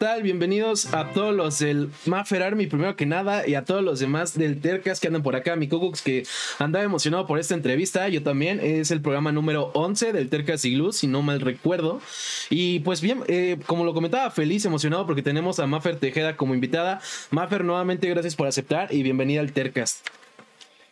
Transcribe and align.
tal? 0.00 0.22
Bienvenidos 0.22 0.94
a 0.94 1.12
todos 1.12 1.34
los 1.34 1.58
del 1.58 1.90
Maffer 2.06 2.42
Army, 2.42 2.66
primero 2.66 2.96
que 2.96 3.04
nada, 3.04 3.46
y 3.46 3.54
a 3.54 3.66
todos 3.66 3.84
los 3.84 4.00
demás 4.00 4.32
del 4.32 4.58
Tercas 4.58 4.98
que 4.98 5.08
andan 5.08 5.22
por 5.22 5.36
acá. 5.36 5.56
Mi 5.56 5.68
Cooks 5.68 6.00
que 6.00 6.22
andaba 6.58 6.82
emocionado 6.82 7.26
por 7.26 7.38
esta 7.38 7.52
entrevista, 7.52 8.08
yo 8.08 8.22
también. 8.22 8.60
Es 8.60 8.90
el 8.92 9.02
programa 9.02 9.30
número 9.30 9.70
11 9.74 10.14
del 10.14 10.30
Tercas 10.30 10.64
Iglú, 10.64 10.92
si 10.92 11.06
no 11.06 11.20
mal 11.20 11.42
recuerdo. 11.42 12.00
Y 12.48 12.78
pues 12.78 13.02
bien, 13.02 13.24
eh, 13.28 13.58
como 13.66 13.84
lo 13.84 13.92
comentaba, 13.92 14.30
feliz, 14.30 14.64
emocionado 14.64 15.04
porque 15.04 15.20
tenemos 15.20 15.58
a 15.58 15.66
Maffer 15.66 15.96
Tejeda 15.96 16.34
como 16.34 16.54
invitada. 16.54 17.02
Maffer, 17.30 17.62
nuevamente 17.62 18.08
gracias 18.08 18.36
por 18.36 18.46
aceptar 18.46 18.94
y 18.94 19.02
bienvenida 19.02 19.42
al 19.42 19.52
Tercas. 19.52 20.02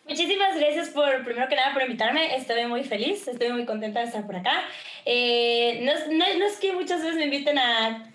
Muchísimas 0.09 0.57
gracias 0.59 0.89
por, 0.89 1.23
primero 1.25 1.49
que 1.49 1.57
nada, 1.57 1.75
por 1.75 1.83
invitarme. 1.83 2.35
Estoy 2.35 2.67
muy 2.67 2.83
feliz, 2.83 3.29
estoy 3.29 3.51
muy 3.51 3.67
contenta 3.67 4.01
de 4.01 4.07
estar 4.07 4.27
por 4.27 4.37
acá. 4.37 4.63
Eh, 5.05 5.81
no, 5.83 6.25
es 6.25 6.57
que 6.57 6.73
muchas 6.73 7.03
veces 7.03 7.17
me 7.17 7.25
inviten 7.25 7.59
a, 7.59 8.11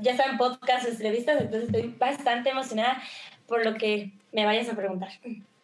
ya 0.00 0.16
saben, 0.16 0.38
podcasts, 0.38 0.88
entrevistas, 0.88 1.40
entonces 1.40 1.64
estoy 1.64 1.94
bastante 1.98 2.50
emocionada 2.50 3.02
por 3.46 3.64
lo 3.64 3.74
que 3.74 4.10
me 4.32 4.46
vayas 4.46 4.68
a 4.70 4.76
preguntar. 4.76 5.10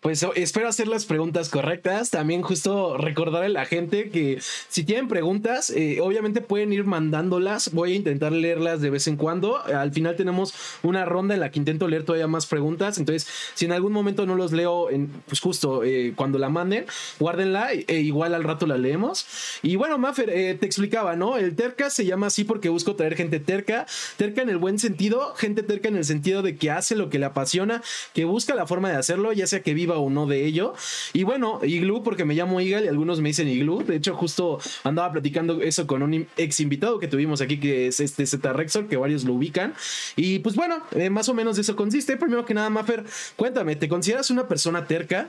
Pues 0.01 0.25
espero 0.37 0.69
hacer 0.69 0.87
las 0.87 1.07
preguntas 1.07 1.49
correctas. 1.49 2.11
También 2.11 2.43
justo 2.43 2.97
recordar 2.97 3.43
a 3.43 3.49
la 3.49 3.65
gente 3.65 4.11
que 4.11 4.39
si 4.69 4.85
tienen 4.85 5.09
preguntas, 5.09 5.71
eh, 5.71 5.99
obviamente 6.01 6.41
pueden 6.41 6.73
ir 6.73 6.85
mandándolas. 6.85 7.73
Voy 7.73 7.95
a 7.95 7.97
intentar 7.97 8.31
leerlas 8.31 8.81
de 8.81 8.91
vez 8.91 9.09
en 9.09 9.17
cuando. 9.17 9.59
Al 9.59 9.91
final 9.93 10.15
tenemos 10.15 10.55
una 10.85 11.05
ronda 11.05 11.35
en 11.35 11.41
la 11.41 11.51
que 11.51 11.59
intento 11.59 11.89
leer 11.89 12.05
todavía 12.05 12.29
más 12.29 12.47
preguntas. 12.47 12.99
Entonces, 12.99 13.29
si 13.55 13.65
en 13.65 13.73
algún 13.73 13.93
momento 13.93 14.25
no 14.25 14.37
los 14.37 14.53
leo, 14.53 14.87
pues 15.27 15.41
justo 15.41 15.83
eh, 15.83 16.13
cuando 16.15 16.39
la 16.39 16.49
manden, 16.49 16.87
guárdenla 17.19 17.73
e 17.73 18.01
igual 18.01 18.35
al 18.35 18.45
rato 18.45 18.69
la 18.69 18.79
leemos. 18.79 19.27
Y 19.65 19.75
bueno, 19.75 19.99
Maffer, 19.99 20.31
eh, 20.31 20.55
te 20.55 20.67
explicaba, 20.67 21.17
¿no? 21.17 21.39
El 21.39 21.57
terca 21.57 21.91
se 21.91 22.07
llama 22.07 22.29
así 22.29 22.45
porque 22.45 22.69
busco 22.69 22.95
traer 22.95 23.17
gente 23.17 23.41
terca. 23.41 23.85
Terca 24.17 24.43
en 24.43 24.49
el 24.49 24.59
buen 24.59 24.79
sentido, 24.79 25.35
gente 25.35 25.65
terca 25.65 25.89
en 25.89 25.97
el 25.97 26.05
sentido 26.05 26.43
de 26.43 26.57
que 26.57 26.71
hace 26.71 26.95
lo 26.95 27.11
que 27.11 27.19
le 27.19 27.27
apasiona, 27.27 27.83
que 28.15 28.25
busca 28.25 28.55
la 28.55 28.69
forma 28.69 28.91
de 28.91 28.97
hacerlo, 28.97 29.33
ya 29.33 29.49
sea 29.49 29.61
que 29.61 29.75
viva 29.75 29.89
o 30.01 30.11
no 30.11 30.27
de 30.27 30.45
ello. 30.45 30.75
Y 31.13 31.23
bueno, 31.23 31.61
Iglu, 31.63 32.03
porque 32.03 32.25
me 32.25 32.35
llamo 32.35 32.61
Igal 32.61 32.85
y 32.85 32.89
algunos 32.89 33.21
me 33.21 33.29
dicen 33.31 33.49
Iglu. 33.49 33.85
De 33.85 33.97
hecho, 33.97 34.15
justo 34.15 34.59
andaba 34.85 35.13
platicando 35.13 35.61
eso 35.63 35.87
con 35.87 36.03
un 36.03 36.27
ex 36.37 36.61
invitado 36.61 36.99
que 36.99 37.09
tuvimos 37.09 37.41
aquí, 37.41 37.59
que 37.59 37.89
es 37.89 38.01
este 38.01 38.27
Z 38.27 38.53
Rexor, 38.53 38.89
que 38.89 38.97
varios 38.97 39.25
lo 39.25 39.35
ubican. 39.35 39.75
Y 40.17 40.41
pues 40.41 40.57
bueno, 40.57 40.83
eh, 40.93 41.11
más 41.11 41.29
o 41.29 41.35
menos 41.35 41.57
de 41.57 41.63
eso 41.63 41.77
consiste. 41.77 42.17
Primero 42.17 42.45
que 42.45 42.55
nada, 42.55 42.71
Maffer, 42.71 43.05
cuéntame, 43.37 43.77
¿te 43.77 43.89
consideras 43.89 44.31
una 44.31 44.49
persona 44.49 44.87
terca? 44.87 45.29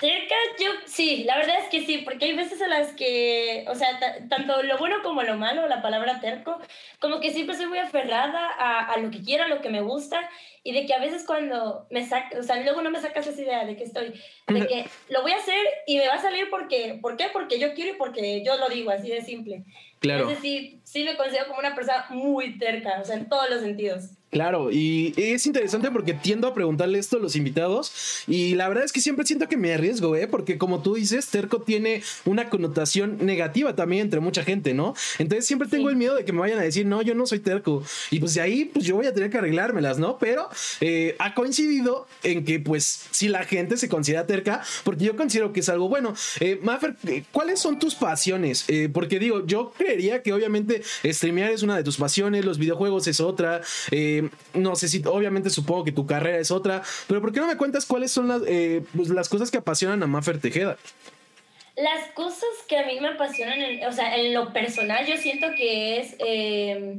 Terca, 0.00 0.34
yo 0.58 0.70
sí, 0.86 1.24
la 1.24 1.36
verdad 1.36 1.56
es 1.58 1.68
que 1.68 1.84
sí, 1.84 1.98
porque 1.98 2.24
hay 2.24 2.32
veces 2.34 2.62
a 2.62 2.68
las 2.68 2.94
que, 2.94 3.66
o 3.68 3.74
sea, 3.74 3.98
tanto 4.30 4.62
lo 4.62 4.78
bueno 4.78 4.96
como 5.02 5.22
lo 5.22 5.36
malo, 5.36 5.68
la 5.68 5.82
palabra 5.82 6.20
terco, 6.20 6.58
como 7.00 7.20
que 7.20 7.34
siempre 7.34 7.54
soy 7.54 7.66
muy 7.66 7.76
aferrada 7.78 8.48
a, 8.58 8.86
a, 8.86 8.96
lo 8.96 9.10
que 9.10 9.22
quiero, 9.22 9.44
a 9.44 9.48
lo 9.48 9.60
que 9.60 9.68
me 9.68 9.82
gusta, 9.82 10.26
y 10.64 10.72
de 10.72 10.86
que 10.86 10.94
a 10.94 11.00
veces 11.00 11.24
cuando 11.26 11.86
me 11.90 12.06
saca, 12.06 12.38
o 12.38 12.42
sea, 12.42 12.62
luego 12.62 12.80
no 12.80 12.90
me 12.90 12.98
sacas 12.98 13.26
esa 13.26 13.42
idea 13.42 13.66
de 13.66 13.76
que 13.76 13.84
estoy, 13.84 14.18
de 14.46 14.66
que 14.66 14.86
lo 15.10 15.20
voy 15.20 15.32
a 15.32 15.36
hacer 15.36 15.62
y 15.86 15.98
me 15.98 16.08
va 16.08 16.14
a 16.14 16.22
salir 16.22 16.48
porque, 16.48 16.98
¿por 17.02 17.18
qué? 17.18 17.26
Porque 17.30 17.58
yo 17.58 17.74
quiero 17.74 17.90
y 17.90 17.98
porque 17.98 18.42
yo 18.42 18.56
lo 18.56 18.70
digo, 18.70 18.90
así 18.90 19.10
de 19.10 19.20
simple. 19.20 19.64
Claro. 19.98 20.20
Entonces 20.20 20.40
sí, 20.40 20.80
sí 20.82 21.04
me 21.04 21.18
considero 21.18 21.48
como 21.48 21.60
una 21.60 21.74
persona 21.74 22.06
muy 22.08 22.58
terca, 22.58 23.00
o 23.02 23.04
sea, 23.04 23.16
en 23.16 23.28
todos 23.28 23.50
los 23.50 23.60
sentidos. 23.60 24.12
Claro, 24.30 24.70
y 24.70 25.12
es 25.16 25.44
interesante 25.46 25.90
porque 25.90 26.14
tiendo 26.14 26.46
a 26.46 26.54
preguntarle 26.54 27.00
esto 27.00 27.16
a 27.16 27.20
los 27.20 27.34
invitados 27.34 28.24
y 28.28 28.54
la 28.54 28.68
verdad 28.68 28.84
es 28.84 28.92
que 28.92 29.00
siempre 29.00 29.26
siento 29.26 29.48
que 29.48 29.56
me 29.56 29.74
arriesgo, 29.74 30.14
¿eh? 30.14 30.28
Porque 30.28 30.56
como 30.56 30.82
tú 30.82 30.94
dices, 30.94 31.26
terco 31.26 31.62
tiene 31.62 32.04
una 32.24 32.48
connotación 32.48 33.18
negativa 33.26 33.74
también 33.74 34.02
entre 34.02 34.20
mucha 34.20 34.44
gente, 34.44 34.72
¿no? 34.72 34.94
Entonces 35.18 35.46
siempre 35.46 35.66
tengo 35.66 35.88
sí. 35.88 35.94
el 35.94 35.96
miedo 35.96 36.14
de 36.14 36.24
que 36.24 36.32
me 36.32 36.38
vayan 36.38 36.60
a 36.60 36.62
decir, 36.62 36.86
no, 36.86 37.02
yo 37.02 37.12
no 37.16 37.26
soy 37.26 37.40
terco. 37.40 37.82
Y 38.12 38.20
pues 38.20 38.34
de 38.34 38.40
ahí, 38.40 38.66
pues 38.66 38.84
yo 38.84 38.94
voy 38.94 39.06
a 39.06 39.12
tener 39.12 39.30
que 39.30 39.38
arreglármelas, 39.38 39.98
¿no? 39.98 40.16
Pero 40.18 40.48
eh, 40.80 41.16
ha 41.18 41.34
coincidido 41.34 42.06
en 42.22 42.44
que 42.44 42.60
pues 42.60 43.06
si 43.10 43.26
la 43.26 43.42
gente 43.42 43.76
se 43.78 43.88
considera 43.88 44.28
terca, 44.28 44.62
porque 44.84 45.06
yo 45.06 45.16
considero 45.16 45.52
que 45.52 45.58
es 45.58 45.68
algo 45.68 45.88
bueno. 45.88 46.14
Eh, 46.38 46.60
Maffer, 46.62 46.94
¿cuáles 47.32 47.58
son 47.58 47.80
tus 47.80 47.96
pasiones? 47.96 48.64
Eh, 48.68 48.88
porque 48.92 49.18
digo, 49.18 49.44
yo 49.44 49.72
creería 49.76 50.22
que 50.22 50.32
obviamente 50.32 50.82
streamear 51.04 51.50
es 51.50 51.64
una 51.64 51.76
de 51.76 51.82
tus 51.82 51.96
pasiones, 51.96 52.44
los 52.44 52.58
videojuegos 52.58 53.08
es 53.08 53.18
otra. 53.18 53.60
Eh, 53.90 54.19
no 54.54 54.76
sé 54.76 54.88
si, 54.88 55.02
obviamente 55.06 55.50
supongo 55.50 55.84
que 55.84 55.92
tu 55.92 56.06
carrera 56.06 56.38
es 56.38 56.50
otra, 56.50 56.82
pero 57.06 57.20
¿por 57.20 57.32
qué 57.32 57.40
no 57.40 57.46
me 57.46 57.56
cuentas 57.56 57.86
cuáles 57.86 58.10
son 58.12 58.28
las, 58.28 58.42
eh, 58.46 58.82
pues, 58.96 59.08
las 59.08 59.28
cosas 59.28 59.50
que 59.50 59.58
apasionan 59.58 60.02
a 60.02 60.06
Maffer 60.06 60.40
Tejeda? 60.40 60.76
Las 61.76 62.08
cosas 62.14 62.48
que 62.68 62.76
a 62.78 62.86
mí 62.86 63.00
me 63.00 63.08
apasionan, 63.08 63.60
en, 63.60 63.86
o 63.86 63.92
sea, 63.92 64.16
en 64.16 64.34
lo 64.34 64.52
personal, 64.52 65.06
yo 65.06 65.16
siento 65.16 65.46
que 65.56 66.00
es. 66.00 66.14
Eh, 66.18 66.96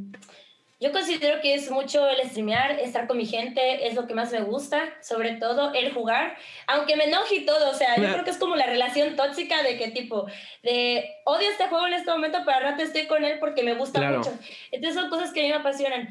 yo 0.79 0.91
considero 0.91 1.39
que 1.41 1.53
es 1.53 1.69
mucho 1.69 2.09
el 2.09 2.27
streamear, 2.27 2.79
estar 2.79 3.05
con 3.05 3.17
mi 3.17 3.27
gente, 3.27 3.87
es 3.87 3.93
lo 3.93 4.07
que 4.07 4.15
más 4.15 4.31
me 4.31 4.41
gusta, 4.41 4.91
sobre 5.03 5.33
todo 5.33 5.71
el 5.75 5.93
jugar, 5.93 6.35
aunque 6.65 6.95
me 6.95 7.03
enoje 7.03 7.35
y 7.35 7.45
todo, 7.45 7.69
o 7.69 7.75
sea, 7.75 7.97
yo 7.97 8.11
creo 8.11 8.23
que 8.23 8.31
es 8.31 8.37
como 8.37 8.55
la 8.55 8.65
relación 8.65 9.15
tóxica 9.15 9.61
de 9.61 9.77
que 9.77 9.91
tipo, 9.91 10.25
de 10.63 11.07
odio 11.25 11.51
este 11.51 11.67
juego 11.67 11.85
en 11.85 11.93
este 11.93 12.09
momento, 12.09 12.39
pero 12.43 12.57
al 12.57 12.63
rato 12.63 12.81
estoy 12.81 13.05
con 13.05 13.23
él 13.23 13.37
porque 13.39 13.61
me 13.61 13.75
gusta 13.75 13.99
Claro. 13.99 14.17
mucho. 14.17 14.33
Entonces 14.71 14.99
son 14.99 15.11
cosas 15.11 15.31
que 15.31 15.41
a 15.41 15.43
mí 15.43 15.49
me 15.49 15.55
apasionan. 15.57 16.09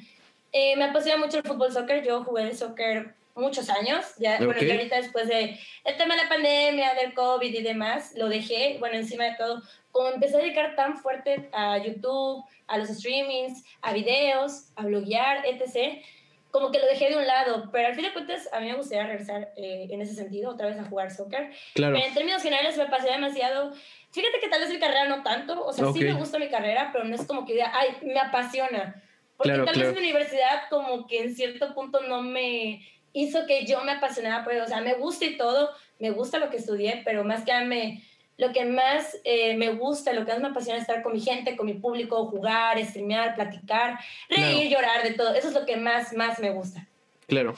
Eh, 0.53 0.77
me 0.77 0.85
apasiona 0.85 1.19
mucho 1.25 1.39
el 1.39 1.45
fútbol 1.45 1.73
soccer. 1.73 2.05
Yo 2.05 2.25
jugué 2.25 2.43
el 2.43 2.57
soccer 2.57 3.15
muchos 3.35 3.71
años. 3.71 4.05
Ya, 4.19 4.35
Ok. 4.35 4.47
Bueno, 4.47 4.63
y 4.63 4.71
ahorita 4.71 4.97
después 4.97 5.29
de 5.29 5.59
el 5.85 5.97
tema 5.97 6.15
de 6.17 6.23
la 6.23 6.29
pandemia, 6.29 6.95
del 6.95 7.15
COVID 7.15 7.53
y 7.53 7.63
demás, 7.63 8.13
lo 8.17 8.29
dejé. 8.29 8.77
Bueno, 8.79 8.97
encima 8.97 9.25
de 9.25 9.35
todo, 9.37 9.63
como 9.93 10.09
empecé 10.11 10.37
a 10.37 10.41
dedicar 10.41 10.77
tan 10.77 10.99
fuerte 10.99 11.49
a 11.53 11.79
YouTube, 11.79 12.45
a 12.67 12.79
los 12.79 12.89
streamings, 12.89 13.65
a 13.83 13.93
videos, 13.93 14.71
a 14.77 14.85
bloguear, 14.85 15.45
etc., 15.47 16.03
como 16.51 16.73
que 16.73 16.81
lo 16.81 16.87
dejé 16.87 17.11
de 17.11 17.17
un 17.17 17.27
lado. 17.29 17.69
Pero 17.71 17.89
al 17.89 17.95
fin 17.95 18.05
de 18.05 18.13
cuentas, 18.13 18.49
a 18.53 18.59
mí 18.59 18.67
me 18.67 18.75
gustaría 18.75 19.07
regresar 19.07 19.53
eh, 19.57 19.87
en 19.89 20.01
ese 20.01 20.15
sentido, 20.15 20.51
otra 20.51 20.67
vez 20.67 20.79
a 20.81 20.85
jugar 20.85 21.13
soccer. 21.13 21.53
Claro. 21.75 21.95
Pero 21.95 22.07
en 22.09 22.15
términos 22.15 22.43
generales 22.43 22.77
me 22.77 22.83
apasiona 22.83 23.17
demasiado. 23.17 23.73
Fíjate 24.11 24.41
que 24.41 24.49
tal 24.49 24.61
vez 24.61 24.69
mi 24.71 24.81
carrera 24.81 25.07
no 25.07 25.23
tanto, 25.23 25.65
o 25.65 25.73
sea, 25.73 25.87
Ok. 25.87 25.97
sí 25.97 26.03
me 26.05 26.15
gusta 26.15 26.41
mi 26.41 26.49
carrera, 26.49 26.91
pero 26.93 27.05
no 27.05 27.15
es 27.15 27.25
como 27.25 27.47
que 27.47 27.53
diga, 27.53 27.71
ay, 27.73 27.91
me 28.03 28.19
apasiona. 28.19 29.01
Porque 29.41 29.55
Claro, 29.55 29.65
tal 29.65 29.75
claro. 29.75 29.93
vez 29.93 29.99
mi 29.99 30.07
universidad 30.11 30.65
como 30.69 31.07
que 31.07 31.23
en 31.23 31.35
cierto 31.35 31.73
punto 31.73 32.03
no 32.03 32.21
me 32.21 32.87
hizo 33.15 33.47
que 33.47 33.65
yo 33.65 33.83
me 33.85 33.93
apasionara 33.93 34.45
por 34.45 34.53
ello. 34.53 34.65
O 34.65 34.69
sea, 34.69 34.83
me 34.83 34.93
gusta 34.97 35.25
y 35.25 35.39
todo, 35.39 35.71
me 35.99 36.11
gusta 36.11 36.39
lo 36.39 36.51
que 36.51 36.59
estudié, 36.59 37.01
pero 37.07 37.25
más 37.25 37.43
que 37.43 37.53
nada 37.53 37.65
me, 37.65 38.05
lo 38.37 38.53
que 38.53 38.67
más 38.67 39.17
eh, 39.25 39.57
me 39.57 39.71
gusta, 39.71 40.13
lo 40.13 40.27
que 40.27 40.33
más 40.33 40.43
me 40.43 40.49
apasiona 40.49 40.77
es 40.77 40.83
estar 40.83 41.03
con 41.03 41.15
mi 41.15 41.21
gente, 41.21 41.57
con 41.57 41.65
mi 41.65 41.73
público, 41.73 42.27
jugar, 42.27 42.79
streamear, 42.85 43.35
platicar, 43.35 43.99
reír, 44.29 44.71
llorar, 44.71 45.03
de 45.05 45.13
todo. 45.15 45.33
Eso 45.33 45.49
es 45.49 45.55
lo 45.55 45.65
que 45.65 45.79
más, 45.79 46.13
más 46.13 46.39
me 46.39 46.51
gusta. 46.51 46.87
Claro. 47.27 47.55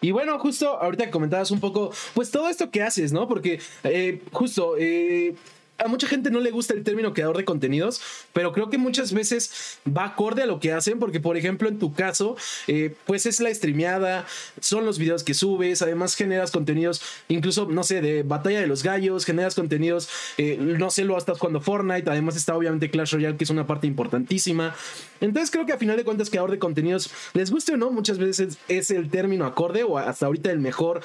Y 0.00 0.12
bueno, 0.12 0.38
justo 0.38 0.80
ahorita 0.80 1.06
que 1.06 1.10
comentabas 1.10 1.50
un 1.50 1.58
poco, 1.58 1.92
pues 2.14 2.30
todo 2.30 2.48
esto 2.48 2.70
que 2.70 2.84
haces, 2.84 3.12
¿no? 3.12 3.26
Porque 3.26 3.60
eh, 3.82 4.22
justo 4.30 4.76
eh, 4.78 5.34
a 5.80 5.88
mucha 5.88 6.06
gente 6.06 6.30
no 6.30 6.40
le 6.40 6.50
gusta 6.50 6.74
el 6.74 6.84
término 6.84 7.12
creador 7.12 7.36
de 7.36 7.44
contenidos, 7.44 8.00
pero 8.32 8.52
creo 8.52 8.70
que 8.70 8.78
muchas 8.78 9.12
veces 9.12 9.78
va 9.86 10.04
acorde 10.04 10.42
a 10.42 10.46
lo 10.46 10.60
que 10.60 10.72
hacen, 10.72 10.98
porque 10.98 11.20
por 11.20 11.36
ejemplo 11.36 11.68
en 11.68 11.78
tu 11.78 11.92
caso, 11.92 12.36
eh, 12.66 12.94
pues 13.06 13.26
es 13.26 13.40
la 13.40 13.52
streameada, 13.52 14.26
son 14.60 14.84
los 14.84 14.98
videos 14.98 15.24
que 15.24 15.34
subes, 15.34 15.82
además 15.82 16.14
generas 16.14 16.50
contenidos, 16.50 17.02
incluso, 17.28 17.66
no 17.66 17.82
sé, 17.82 18.00
de 18.00 18.22
batalla 18.22 18.60
de 18.60 18.66
los 18.66 18.82
gallos, 18.82 19.24
generas 19.24 19.54
contenidos, 19.54 20.08
eh, 20.38 20.56
no 20.60 20.90
sé, 20.90 21.04
lo 21.04 21.16
estás 21.16 21.38
jugando 21.38 21.60
Fortnite, 21.60 22.10
además 22.10 22.36
está 22.36 22.56
obviamente 22.56 22.90
Clash 22.90 23.12
Royale, 23.14 23.36
que 23.36 23.44
es 23.44 23.50
una 23.50 23.66
parte 23.66 23.86
importantísima. 23.86 24.74
Entonces 25.20 25.50
creo 25.50 25.66
que 25.66 25.72
a 25.72 25.78
final 25.78 25.96
de 25.96 26.04
cuentas, 26.04 26.30
creador 26.30 26.50
de 26.50 26.58
contenidos, 26.58 27.10
les 27.34 27.50
guste 27.50 27.72
o 27.72 27.76
no, 27.76 27.90
muchas 27.90 28.18
veces 28.18 28.58
es 28.68 28.90
el 28.90 29.10
término 29.10 29.46
acorde 29.46 29.82
o 29.82 29.98
hasta 29.98 30.26
ahorita 30.26 30.50
el 30.50 30.60
mejor 30.60 31.00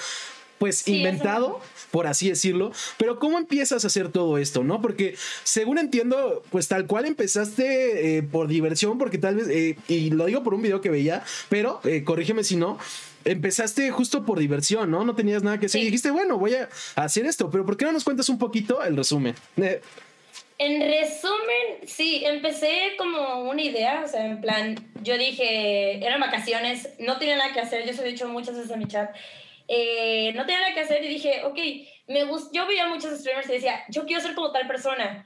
pues 0.57 0.79
Sí, 0.79 0.97
inventado, 0.97 1.59
por 1.91 2.07
así 2.07 2.29
decirlo. 2.29 2.71
Pero 2.97 3.19
¿cómo 3.19 3.37
empiezas 3.37 3.83
a 3.83 3.87
hacer 3.87 4.11
todo 4.11 4.37
esto, 4.37 4.63
no? 4.63 4.81
Porque 4.81 5.15
según 5.43 5.77
entiendo, 5.77 6.43
pues 6.49 6.67
tal 6.67 6.87
cual 6.87 7.05
empezaste 7.05 8.17
eh, 8.17 8.23
por 8.23 8.47
diversión, 8.47 8.97
porque 8.97 9.17
tal 9.17 9.35
vez, 9.35 9.47
eh, 9.49 9.77
y 9.87 10.09
lo 10.11 10.25
digo 10.25 10.43
por 10.43 10.53
un 10.53 10.61
video 10.61 10.81
que 10.81 10.89
veía, 10.89 11.23
pero 11.49 11.81
eh, 11.83 12.03
corrígeme 12.03 12.43
si 12.43 12.55
no. 12.55 12.77
Empezaste 13.23 13.89
justo 13.89 14.23
por 14.23 14.37
diversión, 14.37 14.91
¿no? 14.91 15.03
No 15.03 15.15
tenías 15.15 15.41
nada 15.41 15.59
que 15.59 15.65
hacer 15.65 15.81
y 15.81 15.85
dijiste, 15.85 16.11
bueno, 16.11 16.37
voy 16.37 16.53
a 16.53 16.69
hacer 16.95 17.25
esto, 17.25 17.49
pero 17.49 17.65
¿por 17.65 17.75
qué 17.75 17.85
no 17.85 17.91
nos 17.91 18.03
cuentas 18.03 18.29
un 18.29 18.37
poquito 18.37 18.83
el 18.83 18.95
resumen? 18.95 19.33
En 20.57 20.79
resumen, 20.79 21.87
sí, 21.87 22.23
empecé 22.23 22.93
como 22.97 23.49
una 23.49 23.61
idea, 23.61 24.03
o 24.05 24.07
sea, 24.07 24.25
en 24.25 24.39
plan, 24.39 24.75
yo 25.01 25.17
dije, 25.17 26.05
eran 26.05 26.21
vacaciones, 26.21 26.87
no 26.99 27.17
tenía 27.17 27.35
nada 27.35 27.51
que 27.51 27.59
hacer, 27.59 27.85
yo 27.85 27.93
se 27.93 28.01
lo 28.01 28.07
he 28.07 28.11
dicho 28.11 28.27
muchas 28.29 28.55
veces 28.55 28.71
en 28.71 28.79
mi 28.79 28.87
chat, 28.87 29.09
eh, 29.67 30.31
no 30.33 30.45
tenía 30.45 30.61
nada 30.61 30.73
que 30.73 30.81
hacer 30.81 31.03
y 31.03 31.07
dije, 31.07 31.43
ok, 31.45 31.57
me 32.07 32.23
gust 32.25 32.53
yo 32.53 32.67
veía 32.67 32.87
muchos 32.87 33.17
streamers 33.19 33.49
y 33.49 33.53
decía, 33.53 33.83
yo 33.89 34.05
quiero 34.05 34.21
ser 34.21 34.35
como 34.35 34.51
tal 34.51 34.67
persona, 34.67 35.25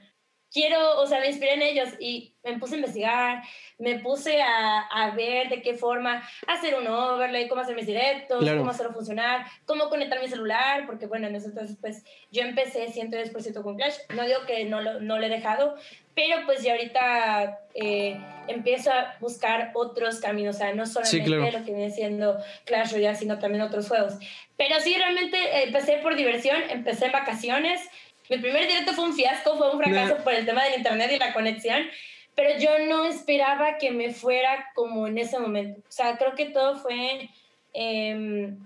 quiero, 0.52 1.00
o 1.00 1.06
sea, 1.06 1.20
me 1.20 1.28
inspiré 1.28 1.54
en 1.54 1.62
ellos 1.62 1.88
y 2.00 2.34
me 2.42 2.58
puse 2.58 2.74
a 2.74 2.78
investigar, 2.78 3.42
me 3.78 4.00
puse 4.00 4.42
a, 4.42 4.80
a 4.80 5.10
ver 5.12 5.48
de 5.48 5.62
qué 5.62 5.74
forma 5.74 6.28
hacer 6.48 6.74
un 6.74 6.88
overlay, 6.88 7.46
cómo 7.48 7.60
hacer 7.60 7.76
mis 7.76 7.86
directos, 7.86 8.40
Claro. 8.40 8.58
cómo 8.58 8.70
hacerlo 8.72 8.92
funcionar, 8.92 9.46
cómo 9.64 9.88
conectar 9.88 10.20
mi 10.20 10.26
celular, 10.28 10.86
porque 10.86 11.06
bueno, 11.06 11.28
en 11.28 11.36
ese 11.36 11.48
entonces 11.48 11.76
pues 11.80 12.04
yo 12.32 12.42
empecé 12.42 12.86
110% 12.88 13.62
con 13.62 13.76
Clash, 13.76 13.94
no 14.14 14.24
digo 14.24 14.40
que 14.46 14.64
no 14.64 14.80
lo, 14.80 15.00
no 15.00 15.18
lo 15.18 15.26
he 15.26 15.28
dejado, 15.28 15.76
pero 16.20 16.44
pues 16.44 16.62
ya 16.62 16.72
ahorita 16.72 17.60
eh, 17.74 18.20
empiezo 18.46 18.92
a 18.92 19.16
buscar 19.20 19.70
otros 19.72 20.20
caminos, 20.20 20.56
o 20.56 20.58
sea, 20.58 20.74
no 20.74 20.84
solamente 20.84 21.58
lo 21.58 21.64
que 21.64 21.72
viene 21.72 21.90
siendo 21.90 22.36
Clash 22.66 22.92
Royale, 22.92 23.16
sino 23.16 23.38
también 23.38 23.62
otros 23.62 23.88
juegos. 23.88 24.14
Pero 24.58 24.78
sí, 24.80 24.94
realmente 24.94 25.38
eh, 25.38 25.62
empecé 25.64 25.94
por 25.94 26.16
diversión, 26.16 26.58
empecé 26.68 27.06
en 27.06 27.12
vacaciones. 27.12 27.80
Mi 28.28 28.36
primer 28.36 28.66
directo 28.66 28.92
fue 28.92 29.04
un 29.04 29.14
fiasco, 29.14 29.56
fue 29.56 29.70
un 29.70 29.78
fracaso 29.78 30.22
por 30.22 30.34
el 30.34 30.44
tema 30.44 30.62
del 30.64 30.74
internet 30.74 31.10
y 31.10 31.18
la 31.18 31.32
conexión, 31.32 31.88
pero 32.34 32.58
yo 32.58 32.78
no 32.80 33.06
esperaba 33.06 33.78
que 33.78 33.90
me 33.90 34.12
fuera 34.12 34.66
como 34.74 35.06
en 35.06 35.16
ese 35.16 35.38
momento. 35.38 35.80
O 35.80 35.92
sea, 35.92 36.18
creo 36.18 36.34
que 36.34 36.46
todo 36.46 36.76
fue... 36.76 37.30
Em, 37.72 38.58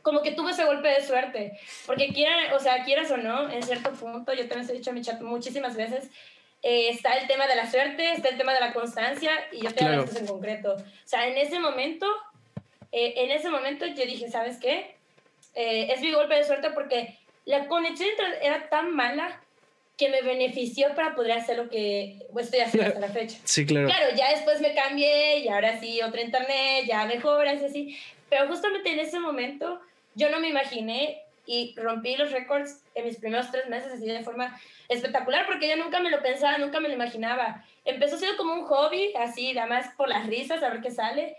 como 0.00 0.20
que 0.20 0.32
tuve 0.32 0.50
ese 0.50 0.66
golpe 0.66 0.86
de 0.86 1.02
suerte, 1.02 1.58
porque 1.86 2.08
quieran, 2.08 2.52
o 2.52 2.60
sea, 2.60 2.84
quieras 2.84 3.10
o 3.10 3.16
no, 3.16 3.50
en 3.50 3.62
cierto 3.62 3.90
punto, 3.92 4.34
yo 4.34 4.46
también 4.46 4.70
he 4.70 4.74
dicho 4.74 4.90
a 4.90 4.92
mi 4.92 5.00
chat 5.00 5.22
muchísimas 5.22 5.76
veces, 5.76 6.10
eh, 6.66 6.88
está 6.88 7.12
el 7.18 7.26
tema 7.26 7.46
de 7.46 7.56
la 7.56 7.70
suerte, 7.70 8.12
está 8.12 8.30
el 8.30 8.38
tema 8.38 8.54
de 8.54 8.60
la 8.60 8.72
constancia 8.72 9.30
y 9.52 9.62
yo 9.62 9.74
te 9.74 9.84
hablo 9.84 10.06
en 10.16 10.26
concreto. 10.26 10.76
O 10.76 10.82
sea, 11.04 11.28
en 11.28 11.36
ese 11.36 11.58
momento, 11.58 12.06
eh, 12.90 13.12
en 13.18 13.30
ese 13.30 13.50
momento 13.50 13.84
yo 13.84 14.06
dije, 14.06 14.30
¿sabes 14.30 14.56
qué? 14.56 14.96
Eh, 15.54 15.92
es 15.92 16.00
mi 16.00 16.10
golpe 16.10 16.34
de 16.36 16.44
suerte 16.44 16.70
porque 16.70 17.18
la 17.44 17.68
conexión 17.68 18.08
era 18.40 18.70
tan 18.70 18.96
mala 18.96 19.42
que 19.98 20.08
me 20.08 20.22
benefició 20.22 20.94
para 20.94 21.14
poder 21.14 21.32
hacer 21.32 21.58
lo 21.58 21.68
que 21.68 22.26
estoy 22.40 22.60
haciendo 22.60 22.88
hasta 22.88 23.00
la 23.00 23.12
fecha. 23.12 23.36
Sí, 23.44 23.66
claro. 23.66 23.86
Claro, 23.86 24.16
ya 24.16 24.30
después 24.30 24.62
me 24.62 24.74
cambié 24.74 25.40
y 25.40 25.48
ahora 25.48 25.78
sí, 25.78 26.00
otra 26.00 26.22
internet, 26.22 26.86
ya 26.86 27.04
mejoras 27.04 27.60
y 27.60 27.64
así. 27.66 27.98
Pero 28.30 28.48
justamente 28.48 28.90
en 28.90 29.00
ese 29.00 29.20
momento 29.20 29.82
yo 30.14 30.30
no 30.30 30.40
me 30.40 30.48
imaginé 30.48 31.23
y 31.46 31.74
rompí 31.76 32.16
los 32.16 32.32
récords 32.32 32.82
en 32.94 33.04
mis 33.04 33.18
primeros 33.18 33.50
tres 33.50 33.68
meses 33.68 33.92
así 33.92 34.06
de 34.06 34.22
forma 34.22 34.58
espectacular 34.88 35.46
porque 35.46 35.68
yo 35.68 35.76
nunca 35.76 36.00
me 36.00 36.10
lo 36.10 36.22
pensaba, 36.22 36.58
nunca 36.58 36.80
me 36.80 36.88
lo 36.88 36.94
imaginaba. 36.94 37.64
Empezó 37.84 38.18
siendo 38.18 38.36
como 38.36 38.54
un 38.54 38.64
hobby, 38.64 39.12
así, 39.16 39.52
nada 39.52 39.66
más 39.66 39.94
por 39.94 40.08
las 40.08 40.26
risas, 40.26 40.62
a 40.62 40.70
ver 40.70 40.80
qué 40.80 40.90
sale. 40.90 41.36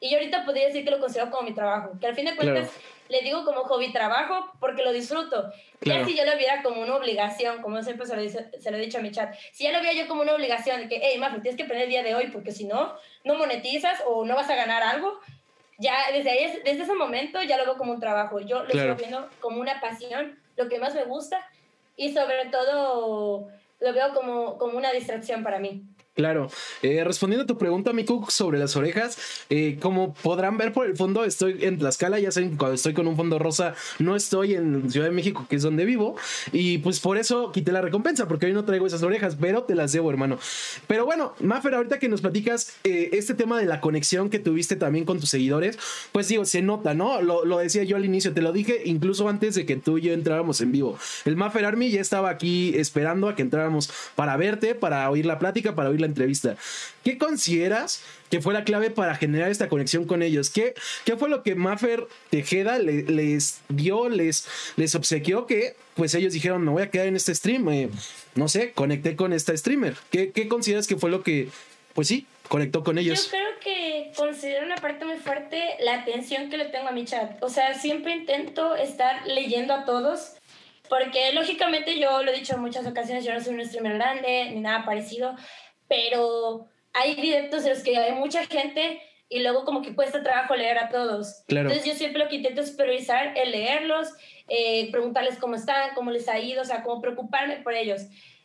Y 0.00 0.10
yo 0.10 0.18
ahorita 0.18 0.44
podría 0.44 0.66
decir 0.66 0.84
que 0.84 0.92
lo 0.92 1.00
considero 1.00 1.30
como 1.30 1.48
mi 1.48 1.54
trabajo, 1.54 1.98
que 2.00 2.06
al 2.06 2.14
fin 2.14 2.24
de 2.24 2.36
cuentas 2.36 2.70
le 3.08 3.22
digo 3.22 3.44
como 3.44 3.64
hobby 3.64 3.92
trabajo 3.92 4.52
porque 4.60 4.84
lo 4.84 4.92
disfruto. 4.92 5.50
Claro. 5.80 6.00
Ya 6.00 6.06
si 6.06 6.16
yo 6.16 6.24
lo 6.24 6.36
viera 6.36 6.62
como 6.62 6.82
una 6.82 6.96
obligación, 6.96 7.62
como 7.62 7.82
siempre 7.82 8.06
se 8.06 8.16
lo, 8.16 8.28
se 8.28 8.70
lo, 8.70 8.76
he 8.76 8.80
dicho 8.80 8.98
a 8.98 9.00
mi 9.00 9.10
chat, 9.10 9.34
si 9.52 9.64
ya 9.64 9.72
lo 9.72 9.80
viera 9.80 9.94
yo 9.94 10.06
como 10.06 10.22
una 10.22 10.34
obligación 10.34 10.82
de 10.82 10.88
que, 10.88 11.00
hey, 11.02 11.18
Mafra, 11.18 11.42
tienes 11.42 11.56
que 11.56 11.64
aprender 11.64 11.86
el 11.86 11.90
día 11.90 12.02
de 12.02 12.14
hoy 12.14 12.28
porque 12.28 12.52
si 12.52 12.64
no, 12.64 12.94
no 13.24 13.34
monetizas 13.34 14.02
o 14.06 14.24
no 14.24 14.36
vas 14.36 14.50
a 14.50 14.56
ganar 14.56 14.82
algo, 14.82 15.18
ya 15.78 15.94
desde, 16.12 16.30
ahí, 16.30 16.60
desde 16.64 16.82
ese 16.82 16.94
momento 16.94 17.40
ya 17.42 17.56
lo 17.56 17.64
veo 17.64 17.76
como 17.76 17.92
un 17.92 18.00
trabajo. 18.00 18.40
Yo 18.40 18.64
lo 18.64 18.68
estoy 18.68 18.94
viendo 18.94 19.28
como 19.40 19.60
una 19.60 19.80
pasión, 19.80 20.38
lo 20.56 20.68
que 20.68 20.78
más 20.78 20.94
me 20.94 21.04
gusta 21.04 21.40
y 21.96 22.12
sobre 22.12 22.46
todo 22.46 23.48
lo 23.80 23.92
veo 23.92 24.12
como, 24.12 24.58
como 24.58 24.76
una 24.76 24.92
distracción 24.92 25.42
para 25.42 25.60
mí. 25.60 25.84
Claro. 26.18 26.50
Eh, 26.82 27.04
respondiendo 27.04 27.44
a 27.44 27.46
tu 27.46 27.58
pregunta, 27.58 27.92
Miku, 27.92 28.26
sobre 28.28 28.58
las 28.58 28.74
orejas, 28.74 29.16
eh, 29.50 29.78
como 29.80 30.14
podrán 30.14 30.58
ver 30.58 30.72
por 30.72 30.84
el 30.84 30.96
fondo, 30.96 31.24
estoy 31.24 31.58
en 31.64 31.78
Tlaxcala. 31.78 32.18
Ya 32.18 32.32
saben 32.32 32.56
cuando 32.56 32.74
estoy 32.74 32.92
con 32.92 33.06
un 33.06 33.14
fondo 33.14 33.38
rosa, 33.38 33.76
no 34.00 34.16
estoy 34.16 34.54
en 34.54 34.90
Ciudad 34.90 35.06
de 35.06 35.12
México, 35.12 35.46
que 35.48 35.54
es 35.54 35.62
donde 35.62 35.84
vivo. 35.84 36.16
Y 36.50 36.78
pues 36.78 36.98
por 36.98 37.18
eso 37.18 37.52
quité 37.52 37.70
la 37.70 37.82
recompensa, 37.82 38.26
porque 38.26 38.46
hoy 38.46 38.52
no 38.52 38.64
traigo 38.64 38.84
esas 38.84 39.04
orejas, 39.04 39.36
pero 39.40 39.62
te 39.62 39.76
las 39.76 39.92
debo, 39.92 40.10
hermano. 40.10 40.40
Pero 40.88 41.06
bueno, 41.06 41.34
Maffer, 41.38 41.76
ahorita 41.76 42.00
que 42.00 42.08
nos 42.08 42.20
platicas 42.20 42.74
eh, 42.82 43.10
este 43.12 43.34
tema 43.34 43.56
de 43.60 43.66
la 43.66 43.80
conexión 43.80 44.28
que 44.28 44.40
tuviste 44.40 44.74
también 44.74 45.04
con 45.04 45.20
tus 45.20 45.30
seguidores, 45.30 45.78
pues 46.10 46.26
digo, 46.26 46.44
se 46.46 46.62
nota, 46.62 46.94
¿no? 46.94 47.22
Lo, 47.22 47.44
lo, 47.44 47.58
decía 47.58 47.84
yo 47.84 47.94
al 47.96 48.04
inicio, 48.04 48.34
te 48.34 48.42
lo 48.42 48.52
dije 48.52 48.82
incluso 48.86 49.28
antes 49.28 49.54
de 49.54 49.64
que 49.64 49.76
tú 49.76 49.98
y 49.98 50.00
yo 50.02 50.12
entráramos 50.12 50.60
en 50.62 50.72
vivo. 50.72 50.98
El 51.24 51.36
Maffer 51.36 51.64
Army 51.64 51.92
ya 51.92 52.00
estaba 52.00 52.28
aquí 52.28 52.72
esperando 52.74 53.28
a 53.28 53.36
que 53.36 53.42
entráramos 53.42 53.88
para 54.16 54.36
verte, 54.36 54.74
para 54.74 55.08
oír 55.10 55.24
la 55.24 55.38
plática, 55.38 55.76
para 55.76 55.90
oír 55.90 56.00
la 56.00 56.07
entrevista. 56.08 56.56
¿Qué 57.04 57.18
consideras 57.18 58.02
que 58.30 58.40
fue 58.40 58.52
la 58.52 58.64
clave 58.64 58.90
para 58.90 59.14
generar 59.14 59.50
esta 59.50 59.68
conexión 59.68 60.04
con 60.04 60.22
ellos? 60.22 60.50
¿Qué, 60.50 60.74
qué 61.04 61.16
fue 61.16 61.28
lo 61.28 61.42
que 61.42 61.54
Maffer 61.54 62.06
Tejeda 62.30 62.78
les 62.78 63.60
dio, 63.68 64.08
les, 64.08 64.46
les 64.76 64.94
obsequió 64.94 65.46
que 65.46 65.76
pues 65.94 66.14
ellos 66.14 66.32
dijeron, 66.32 66.64
me 66.64 66.70
voy 66.70 66.82
a 66.82 66.90
quedar 66.90 67.06
en 67.06 67.16
este 67.16 67.34
stream? 67.34 67.68
Eh, 67.70 67.90
no 68.34 68.48
sé, 68.48 68.72
conecté 68.72 69.16
con 69.16 69.32
esta 69.32 69.56
streamer. 69.56 69.96
¿Qué, 70.10 70.30
¿Qué 70.32 70.48
consideras 70.48 70.86
que 70.86 70.96
fue 70.96 71.10
lo 71.10 71.22
que, 71.22 71.48
pues 71.94 72.08
sí, 72.08 72.26
conectó 72.48 72.84
con 72.84 72.98
ellos? 72.98 73.24
Yo 73.24 73.30
creo 73.30 73.60
que 73.60 74.12
considero 74.16 74.64
una 74.64 74.76
parte 74.76 75.04
muy 75.04 75.16
fuerte 75.16 75.62
la 75.80 75.94
atención 75.94 76.50
que 76.50 76.56
le 76.56 76.66
tengo 76.66 76.88
a 76.88 76.92
mi 76.92 77.04
chat. 77.04 77.42
O 77.42 77.48
sea, 77.48 77.74
siempre 77.74 78.14
intento 78.14 78.76
estar 78.76 79.26
leyendo 79.26 79.74
a 79.74 79.84
todos. 79.84 80.34
Porque 80.88 81.32
lógicamente 81.32 81.98
yo 81.98 82.22
lo 82.22 82.32
he 82.32 82.34
dicho 82.34 82.54
en 82.54 82.60
muchas 82.60 82.86
ocasiones, 82.86 83.24
yo 83.24 83.34
no 83.34 83.40
soy 83.40 83.54
un 83.54 83.66
streamer 83.66 83.94
grande 83.94 84.50
ni 84.52 84.60
nada 84.60 84.84
parecido, 84.84 85.36
pero 85.88 86.68
hay 86.92 87.14
directos 87.14 87.64
en 87.64 87.70
los 87.70 87.82
que 87.82 87.96
hay 87.96 88.12
mucha 88.12 88.44
gente 88.46 89.00
y 89.28 89.40
luego 89.40 89.64
como 89.64 89.82
que 89.82 89.94
cuesta 89.94 90.22
trabajo 90.22 90.56
leer 90.56 90.78
a 90.78 90.88
todos. 90.88 91.44
Entonces 91.48 91.84
yo 91.84 91.94
siempre 91.94 92.22
lo 92.22 92.28
que 92.28 92.36
intento 92.36 92.62
es 92.62 92.70
priorizar 92.70 93.36
el 93.36 93.50
leerlos, 93.50 94.08
eh, 94.48 94.90
preguntarles 94.90 95.38
cómo 95.38 95.54
están, 95.54 95.94
cómo 95.94 96.10
les 96.10 96.28
ha 96.28 96.38
ido, 96.38 96.62
o 96.62 96.64
sea, 96.64 96.82
como 96.82 97.00
preocuparme 97.00 97.58
por 97.58 97.74
ellos. 97.74 98.02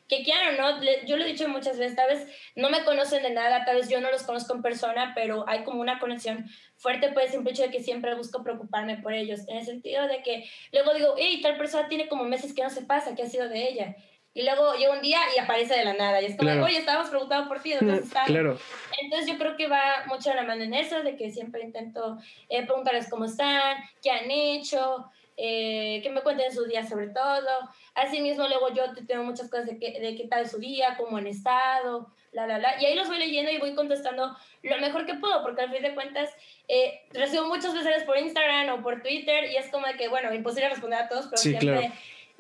Que 0.10 0.24
quieran 0.24 0.60
o 0.60 0.62
no, 0.62 0.84
yo 1.08 1.16
lo 1.16 1.24
he 1.24 1.28
dicho 1.28 1.48
muchas 1.48 1.78
veces, 1.78 1.96
tal 1.96 2.10
vez 2.10 2.28
no 2.58 2.70
me 2.70 2.84
conocen 2.84 3.24
de 3.24 3.30
nada, 3.30 3.64
tal 3.64 3.78
vez 3.78 3.88
yo 3.88 4.02
no 4.02 4.12
los 4.12 4.24
conozco 4.24 4.54
en 4.54 4.62
persona, 4.62 5.14
pero 5.16 5.46
hay 5.48 5.64
como 5.64 5.80
una 5.80 5.98
conexión 5.98 6.46
fuerte 6.76 7.14
por 7.14 7.24
el 7.24 7.30
simple 7.30 7.52
hecho 7.52 7.64
de 7.64 7.72
que 7.72 7.82
siempre 7.82 8.14
busco 8.14 8.44
preocuparme 8.44 8.98
por 8.98 9.14
ellos, 9.14 9.48
en 9.48 9.58
el 9.58 9.66
sentido 9.66 10.06
de 10.08 10.22
que 10.22 10.44
luego 10.74 10.94
digo, 10.94 11.16
hey, 11.18 11.40
tal 11.42 11.58
persona 11.58 11.88
tiene 11.88 12.10
como 12.10 12.26
meses 12.26 12.54
que 12.54 12.62
no 12.62 12.70
se 12.70 12.82
pasa, 12.82 13.16
¿qué 13.16 13.24
ha 13.24 13.30
sido 13.30 13.48
de 13.48 13.70
ella? 13.70 13.96
Y 14.36 14.44
luego 14.44 14.74
llega 14.74 14.94
un 14.94 15.02
día 15.02 15.20
y 15.36 15.40
aparece 15.40 15.76
de 15.76 15.86
la 15.86 15.94
nada. 15.94 16.22
Y 16.22 16.26
es 16.26 16.38
como, 16.38 16.52
oye, 16.64 16.78
estábamos 16.78 17.10
preguntando 17.10 17.48
por 17.48 17.62
ti, 17.62 17.74
¿dónde 17.74 17.98
estás? 17.98 18.26
Claro. 18.26 18.58
Entonces 19.00 19.32
yo 19.32 19.38
creo 19.38 19.56
que 19.56 19.68
va 19.68 20.06
mucho 20.08 20.32
a 20.32 20.36
la 20.36 20.44
mano 20.44 20.64
en 20.64 20.74
eso, 20.74 21.04
de 21.04 21.16
que 21.16 21.30
siempre 21.30 21.62
intento 21.62 22.18
eh, 22.50 22.66
preguntarles 22.66 23.10
cómo 23.10 23.26
están, 23.26 23.78
qué 24.02 24.10
han 24.10 24.32
hecho, 24.32 25.06
eh, 25.38 26.00
que 26.04 26.10
me 26.10 26.22
cuenten 26.22 26.52
su 26.52 26.66
día 26.66 26.84
sobre 26.84 27.08
todo. 27.10 27.70
Asimismo, 27.94 28.48
luego 28.48 28.74
yo 28.74 28.84
tengo 29.08 29.24
muchas 29.24 29.50
cosas 29.50 29.68
de, 29.68 29.78
qué, 29.78 30.00
de 30.00 30.16
qué 30.16 30.28
tal 30.28 30.50
su 30.50 30.58
día, 30.58 30.96
cómo 30.98 31.18
han 31.18 31.28
estado, 31.28 32.12
la, 32.32 32.48
la, 32.48 32.58
la. 32.58 32.82
Y 32.82 32.86
ahí 32.86 32.96
los 32.96 33.08
voy 33.08 33.20
leyendo 33.20 33.52
y 33.52 33.60
voy 33.60 33.76
contestando 33.76 34.36
lo 34.64 34.78
mejor 34.80 35.06
que 35.06 35.14
puedo, 35.16 35.44
porque 35.44 35.62
al 35.62 35.72
fin 35.72 35.84
de 35.84 35.94
cuentas 35.94 36.32
eh, 36.68 37.02
recibo 37.12 37.46
muchos 37.46 37.74
mensajes 37.74 38.04
por 38.04 38.18
Instagram 38.18 38.80
o 38.80 38.82
por 38.82 39.04
Twitter 39.04 39.46
y 39.52 39.58
es 39.58 39.70
como 39.70 39.86
de 39.86 39.94
que, 39.94 40.08
bueno, 40.08 40.34
imposible 40.34 40.70
responder 40.70 41.02
a 41.02 41.08
todos, 41.08 41.26
pero 41.26 41.38
siempre 41.38 41.92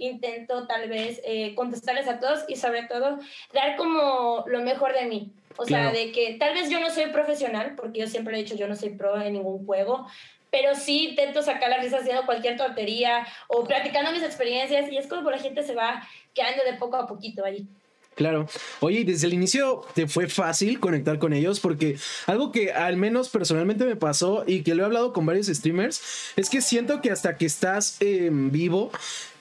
intento 0.06 0.68
tal 0.68 0.90
vez 0.90 1.22
eh, 1.24 1.54
contestarles 1.56 2.08
a 2.08 2.20
todos 2.20 2.44
y 2.48 2.56
sobre 2.56 2.84
todo 2.84 3.20
dar 3.54 3.76
como 3.76 4.44
lo 4.48 4.62
mejor 4.62 4.94
de 4.94 5.06
mí. 5.06 5.32
O 5.58 5.66
sea, 5.66 5.92
de 5.92 6.12
que 6.12 6.36
tal 6.40 6.54
vez 6.56 6.70
yo 6.70 6.80
no 6.80 6.90
soy 6.90 7.08
profesional, 7.12 7.76
porque 7.76 8.00
yo 8.00 8.08
siempre 8.08 8.36
he 8.36 8.44
dicho 8.44 8.56
yo 8.56 8.68
no 8.68 8.76
soy 8.76 8.90
pro 8.90 9.22
en 9.22 9.34
ningún 9.34 9.66
juego, 9.66 10.07
pero 10.50 10.76
sí 10.76 11.10
intento 11.10 11.42
sacar 11.42 11.69
la 11.69 11.78
risa 11.78 11.98
haciendo 11.98 12.26
cualquier 12.26 12.57
tontería 12.57 13.26
o 13.48 13.64
platicando 13.64 14.12
mis 14.12 14.24
experiencias 14.24 14.92
y 14.92 14.98
es 14.98 15.07
como 15.07 15.30
la 15.31 15.40
gente 15.40 15.64
se 15.64 15.76
va 15.76 16.07
quedando 16.33 16.64
de 16.64 16.74
poco 16.74 16.95
a 16.95 17.07
poquito 17.07 17.44
ahí. 17.45 17.68
Claro. 18.16 18.48
Oye, 18.80 19.04
desde 19.04 19.28
el 19.28 19.33
inicio 19.33 19.81
te 19.95 20.07
fue 20.07 20.28
fácil 20.28 20.80
conectar 20.80 21.18
con 21.18 21.33
ellos 21.33 21.60
porque 21.60 21.98
algo 22.28 22.52
que 22.52 22.72
al 22.72 22.98
menos 22.98 23.30
personalmente 23.30 23.86
me 23.86 23.95
pasó 23.95 24.44
y 24.45 24.62
que 24.62 24.76
lo 24.76 24.83
he 24.83 24.86
hablado 24.86 25.14
con 25.14 25.26
varios 25.26 25.48
streamers 25.48 26.31
es 26.36 26.50
que 26.50 26.62
siento 26.62 27.02
que 27.02 27.12
hasta 27.12 27.38
que 27.38 27.45
estás 27.45 27.98
en 28.02 28.52
vivo 28.52 28.92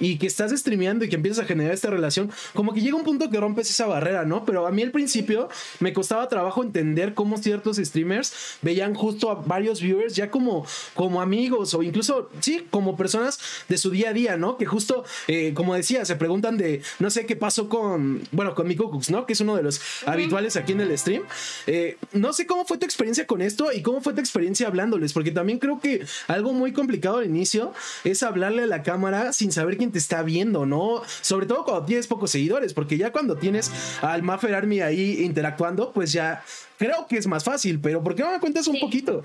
y 0.03 0.19
que 0.19 0.27
estás 0.27 0.51
streameando 0.51 1.05
y 1.05 1.09
que 1.09 1.15
empiezas 1.15 1.45
a 1.45 1.47
generar 1.47 1.73
esta 1.73 1.89
relación, 1.89 2.31
como 2.55 2.75
que 2.75 2.81
llega 2.81 2.97
un 2.97 3.05
punto 3.05 3.31
que 3.31 3.39
rompes 3.39 3.71
esa 3.71 3.87
barrera, 3.87 4.25
¿no? 4.25 4.45
Pero 4.45 4.67
a 4.67 4.73
mí 4.73 4.83
al 4.83 4.91
principio 4.91 5.49
me 5.79 5.93
costaba 5.93 6.29
trabajo 6.29 6.65
entender 6.65 7.15
cómo 7.15 7.39
ciertos 7.39 7.77
streamers 7.77 8.59
veían 8.63 8.95
justo 8.95 9.31
a 9.31 9.37
varios 9.37 9.81
viewers 9.81 10.17
ya 10.17 10.29
como, 10.29 10.67
como 10.95 11.23
amigos 11.23 11.73
o 11.75 11.85
incluso, 11.85 12.29
sí, 12.41 12.67
como 12.71 12.97
personas 12.97 13.39
de 13.69 13.79
su 13.79 13.91
día 13.91 14.11
a 14.11 14.13
día, 14.13 14.37
¿no? 14.37 14.57
Que 14.57 14.67
justo, 14.67 15.05
eh, 15.29 15.53
como 15.55 15.77
decía, 15.77 16.05
se 16.05 16.17
preguntan 16.17 16.59
de, 16.59 16.83
no 16.99 17.09
sé 17.09 17.25
qué 17.25 17.37
pasó 17.37 17.69
con, 17.69 18.23
bueno, 18.33 18.57
con 18.57 18.67
Miko 18.67 18.91
Cooks, 18.91 19.11
¿no? 19.11 19.25
Que 19.25 19.35
es 19.35 19.41
uno 19.41 19.55
de 19.55 19.63
los 19.63 19.81
habituales 20.05 20.57
aquí 20.57 20.73
en 20.73 20.81
el 20.81 20.99
stream. 20.99 21.23
Eh, 21.69 21.97
no 22.13 22.33
sé 22.33 22.47
cómo 22.47 22.65
fue 22.65 22.77
tu 22.77 22.87
experiencia 22.87 23.25
con 23.25 23.41
esto 23.41 23.73
y 23.73 23.83
cómo 23.83 24.01
fue 24.01 24.15
tu 24.15 24.21
experiencia 24.21 24.67
hablándoles, 24.67 25.13
porque 25.13 25.31
también 25.31 25.61
creo 25.61 25.79
que 25.79 26.05
algo 26.27 26.53
muy 26.53 26.73
complicado 26.73 27.19
al 27.19 27.27
inicio 27.27 27.73
es 28.03 28.25
hablarle 28.25 28.65
a 28.65 28.67
la 28.67 28.83
cámara 28.83 29.33
sin 29.33 29.53
saber 29.53 29.77
quién 29.77 29.92
te 29.93 29.99
está 29.99 30.23
viendo, 30.23 30.67
¿no? 30.67 31.03
Sobre 31.21 31.47
todo 31.47 31.65
cuando 31.65 31.85
tienes 31.85 32.07
pocos 32.07 32.31
seguidores, 32.31 32.75
porque 32.75 32.97
ya 32.97 33.13
cuando 33.13 33.37
tienes 33.37 33.71
al 34.03 34.23
Maffer 34.23 34.55
Army 34.55 34.81
ahí 34.81 35.23
interactuando, 35.23 35.93
pues 35.93 36.13
ya 36.13 36.43
creo 36.79 37.07
que 37.07 37.19
es 37.19 37.27
más 37.27 37.45
fácil, 37.45 37.81
pero 37.81 38.03
¿por 38.03 38.15
qué 38.15 38.23
no 38.23 38.33
me 38.33 38.41
cuentas 38.41 38.67
un 38.67 38.81
poquito? 38.81 39.23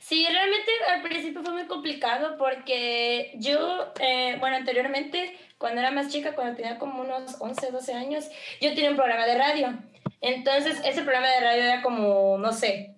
Sí, 0.00 0.26
realmente 0.30 0.70
al 0.92 1.02
principio 1.02 1.42
fue 1.42 1.52
muy 1.52 1.66
complicado 1.66 2.36
porque 2.36 3.32
yo, 3.36 3.92
eh, 4.00 4.36
bueno, 4.38 4.56
anteriormente, 4.56 5.34
cuando 5.56 5.80
era 5.80 5.90
más 5.92 6.08
chica, 6.12 6.34
cuando 6.34 6.56
tenía 6.56 6.78
como 6.78 7.00
unos 7.00 7.36
11, 7.38 7.70
12 7.70 7.94
años, 7.94 8.24
yo 8.60 8.74
tenía 8.74 8.90
un 8.90 8.96
programa 8.96 9.24
de 9.24 9.38
radio. 9.38 9.78
Entonces, 10.20 10.78
ese 10.84 11.02
programa 11.02 11.28
de 11.28 11.40
radio 11.40 11.62
era 11.62 11.82
como, 11.82 12.36
no 12.38 12.52
sé, 12.52 12.94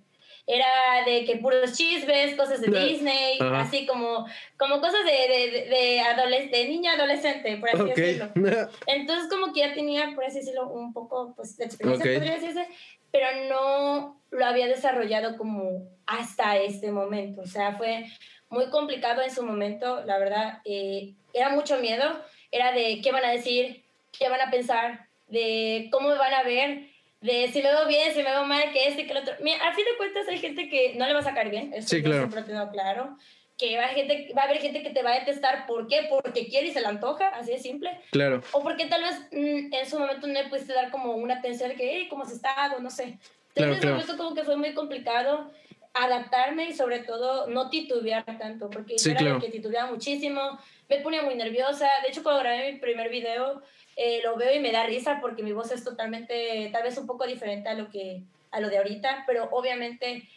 era 0.47 1.05
de 1.05 1.25
que 1.25 1.37
puros 1.37 1.73
chismes, 1.73 2.37
cosas 2.37 2.61
de 2.61 2.69
Disney, 2.69 3.39
así 3.41 3.85
como, 3.85 4.27
como 4.57 4.81
cosas 4.81 5.05
de, 5.05 5.11
de, 5.11 5.51
de, 5.69 6.49
de 6.51 6.69
niña 6.69 6.93
adolescente, 6.93 7.57
por 7.57 7.71
así 7.71 7.83
decirlo. 7.85 8.31
Entonces 8.87 9.29
como 9.29 9.53
que 9.53 9.61
ya 9.61 9.75
tenía, 9.75 10.13
por 10.15 10.25
así 10.25 10.39
decirlo, 10.39 10.69
un 10.69 10.93
poco 10.93 11.35
pues, 11.35 11.57
de 11.57 11.65
experiencia, 11.65 12.15
podría 12.15 12.35
decirse, 12.35 12.69
pero 13.11 13.27
no 13.49 14.23
lo 14.31 14.47
había 14.47 14.69
desarrollado 14.69 15.37
como 15.37 15.89
hasta 16.07 16.57
este 16.59 16.93
momento. 16.93 17.43
O 17.43 17.47
sea, 17.47 17.77
fue 17.77 18.07
muy 18.49 18.71
complicado 18.71 19.23
en 19.23 19.31
su 19.31 19.43
momento, 19.43 20.05
la 20.05 20.19
verdad. 20.19 20.61
Eh, 20.65 21.15
era 21.33 21.49
mucho 21.51 21.79
miedo, 21.79 22.05
era 22.53 22.73
de 22.73 23.01
qué 23.03 23.11
van 23.11 23.25
a 23.25 23.33
decir, 23.33 23.85
qué 24.17 24.29
van 24.29 24.41
a 24.41 24.51
pensar, 24.51 25.09
de 25.27 25.89
cómo 25.91 26.09
me 26.09 26.17
van 26.17 26.35
a 26.35 26.43
ver, 26.45 26.89
de 27.27 27.49
si 27.53 27.63
me 27.63 27.71
veo 27.71 27.87
bien, 27.87 28.13
si 28.13 28.23
me 28.23 28.31
veo 28.31 28.45
mal, 28.45 28.73
que 28.73 28.89
este, 28.89 29.05
que 29.05 29.13
el 29.13 29.19
otro. 29.19 29.35
Mira, 29.41 29.69
a 29.69 29.75
fin 29.75 29.85
de 29.85 29.97
cuentas 29.97 30.29
hay 30.29 30.39
gente 30.39 30.69
que 30.69 30.95
no 30.95 31.07
le 31.07 31.13
va 31.13 31.21
a 31.21 31.25
sacar 31.25 31.51
bien, 31.51 31.73
eso 31.75 31.89
sí, 31.89 32.03
claro. 32.03 32.19
siempre 32.19 32.43
tengo 32.43 32.71
claro. 32.71 33.17
Que 33.59 33.79
va 33.79 33.87
a, 33.87 33.89
gente, 33.89 34.29
va 34.37 34.43
a 34.43 34.45
haber 34.45 34.59
gente 34.59 34.83
que 34.83 34.91
te 34.91 35.03
va 35.03 35.13
a 35.13 35.19
detestar, 35.19 35.67
¿por 35.67 35.89
qué? 35.89 36.07
Porque 36.11 36.47
quiere 36.47 36.69
y 36.69 36.73
se 36.73 36.81
le 36.83 36.89
antoja, 36.89 37.29
así 37.29 37.53
de 37.53 37.59
simple. 37.59 37.91
Claro. 38.11 38.43
O 38.53 38.63
porque 38.63 38.85
tal 38.85 39.03
vez 39.03 39.19
mm, 39.33 39.73
en 39.73 39.87
su 39.89 39.99
momento 39.99 40.27
no 40.27 40.35
le 40.35 40.49
pudiste 40.49 40.75
dar 40.75 40.91
como 40.91 41.15
una 41.15 41.37
atención 41.37 41.71
de 41.71 41.75
que, 41.75 41.91
hey, 41.91 42.07
¿cómo 42.11 42.25
has 42.25 42.33
estado? 42.33 42.81
No 42.81 42.91
sé. 42.91 43.19
Entonces, 43.55 43.81
claro, 43.81 44.03
claro. 44.03 44.19
como 44.19 44.35
que 44.35 44.45
fue 44.45 44.57
muy 44.57 44.75
complicado 44.75 45.51
adaptarme 45.95 46.69
y 46.69 46.75
sobre 46.75 46.99
todo 46.99 47.47
no 47.47 47.71
titubear 47.71 48.25
tanto, 48.39 48.69
porque 48.69 48.97
yo 48.99 49.11
era 49.11 49.39
que 49.41 49.49
titubeaba 49.49 49.91
muchísimo, 49.91 50.59
me 50.89 50.99
ponía 51.01 51.23
muy 51.23 51.35
nerviosa. 51.35 51.89
De 52.03 52.09
hecho, 52.09 52.23
cuando 52.23 52.43
grabé 52.43 52.73
mi 52.73 52.79
primer 52.79 53.09
video, 53.09 53.63
eh, 53.97 54.21
lo 54.23 54.37
veo 54.37 54.55
y 54.55 54.61
me 54.61 54.73
da 54.73 54.85
risa 54.85 55.19
porque 55.21 55.43
mi 55.43 55.53
voz 55.53 55.73
es 55.73 55.83
totalmente, 55.83 56.69
tal 56.71 56.83
vez 56.83 56.99
un 56.99 57.07
poco 57.07 57.27
diferente 57.27 57.71
a 57.71 57.75
lo, 57.75 57.91
que, 57.91 58.23
a 58.51 58.61
lo 58.61 58.69
de 58.69 58.77
ahorita, 58.79 59.25
pero 59.27 59.49
obviamente 59.53 60.29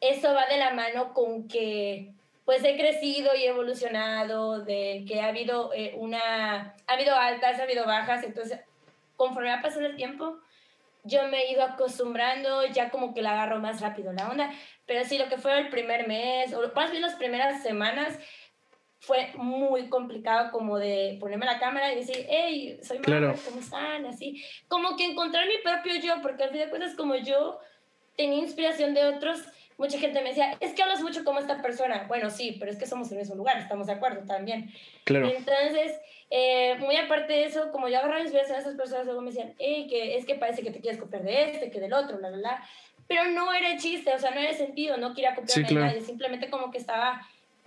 eso 0.00 0.34
va 0.34 0.46
de 0.46 0.58
la 0.58 0.74
mano 0.74 1.14
con 1.14 1.46
que 1.46 2.10
pues 2.44 2.62
he 2.64 2.76
crecido 2.76 3.34
y 3.34 3.44
he 3.44 3.48
evolucionado, 3.48 4.60
de 4.60 5.04
que 5.08 5.20
ha 5.20 5.28
habido 5.28 5.72
eh, 5.74 5.94
una, 5.96 6.74
ha 6.86 6.92
habido 6.92 7.14
altas, 7.14 7.58
ha 7.58 7.62
habido 7.62 7.86
bajas, 7.86 8.22
entonces 8.22 8.60
conforme 9.16 9.52
ha 9.52 9.62
pasado 9.62 9.86
el 9.86 9.96
tiempo, 9.96 10.38
yo 11.04 11.28
me 11.28 11.42
he 11.42 11.52
ido 11.52 11.62
acostumbrando, 11.62 12.66
ya 12.66 12.90
como 12.90 13.14
que 13.14 13.22
la 13.22 13.32
agarro 13.32 13.60
más 13.60 13.80
rápido 13.80 14.12
la 14.12 14.28
onda, 14.28 14.50
pero 14.86 15.04
sí, 15.04 15.18
lo 15.18 15.28
que 15.28 15.38
fue 15.38 15.58
el 15.58 15.68
primer 15.68 16.08
mes, 16.08 16.52
o 16.52 16.70
más 16.74 16.90
bien 16.90 17.02
las 17.02 17.14
primeras 17.14 17.62
semanas, 17.62 18.18
fue 19.06 19.32
muy 19.36 19.88
complicado 19.88 20.50
como 20.50 20.78
de 20.78 21.18
ponerme 21.20 21.46
la 21.46 21.58
cámara 21.58 21.92
y 21.92 21.96
decir, 21.96 22.26
hey, 22.28 22.78
soy 22.82 22.98
claro. 22.98 23.34
¿cómo 23.44 23.60
están? 23.60 24.06
Así, 24.06 24.42
como 24.68 24.96
que 24.96 25.04
encontrar 25.04 25.46
mi 25.46 25.58
propio 25.58 26.00
yo, 26.00 26.22
porque 26.22 26.44
al 26.44 26.50
fin 26.50 26.60
de 26.60 26.70
cuentas 26.70 26.94
como 26.94 27.14
yo 27.16 27.58
tenía 28.16 28.38
inspiración 28.38 28.94
de 28.94 29.04
otros, 29.04 29.42
mucha 29.76 29.98
gente 29.98 30.22
me 30.22 30.30
decía, 30.30 30.56
es 30.60 30.72
que 30.72 30.82
hablas 30.82 31.02
mucho 31.02 31.24
como 31.24 31.38
esta 31.38 31.60
persona. 31.60 32.06
Bueno, 32.08 32.30
sí, 32.30 32.56
pero 32.58 32.70
es 32.70 32.78
que 32.78 32.86
somos 32.86 33.08
en 33.08 33.18
el 33.18 33.22
mismo 33.24 33.34
lugar, 33.34 33.58
estamos 33.58 33.86
de 33.86 33.92
acuerdo 33.92 34.24
también. 34.26 34.72
Claro. 35.04 35.28
Entonces, 35.28 36.00
eh, 36.30 36.76
muy 36.78 36.96
aparte 36.96 37.32
de 37.32 37.44
eso, 37.44 37.70
como 37.72 37.88
yo 37.88 37.98
agarraba 37.98 38.20
inspiración 38.20 38.56
de 38.56 38.62
esas 38.62 38.76
personas, 38.76 39.04
luego 39.04 39.20
me 39.20 39.30
decían, 39.30 39.54
hey, 39.58 39.86
que 39.88 40.16
es 40.16 40.24
que 40.24 40.36
parece 40.36 40.62
que 40.62 40.70
te 40.70 40.80
quieres 40.80 41.00
copiar 41.00 41.22
de 41.22 41.50
este, 41.50 41.70
que 41.70 41.80
del 41.80 41.92
otro, 41.92 42.18
bla, 42.18 42.28
bla, 42.28 42.38
bla. 42.38 42.68
Pero 43.06 43.26
no 43.26 43.52
era 43.52 43.76
chiste, 43.76 44.14
o 44.14 44.18
sea, 44.18 44.30
no 44.30 44.40
era 44.40 44.54
sentido, 44.54 44.96
no 44.96 45.12
quería 45.14 45.34
copiarme 45.34 45.68
de 45.68 45.74
nadie, 45.74 46.00
simplemente 46.00 46.48
como 46.48 46.70
que 46.70 46.78
estaba 46.78 47.20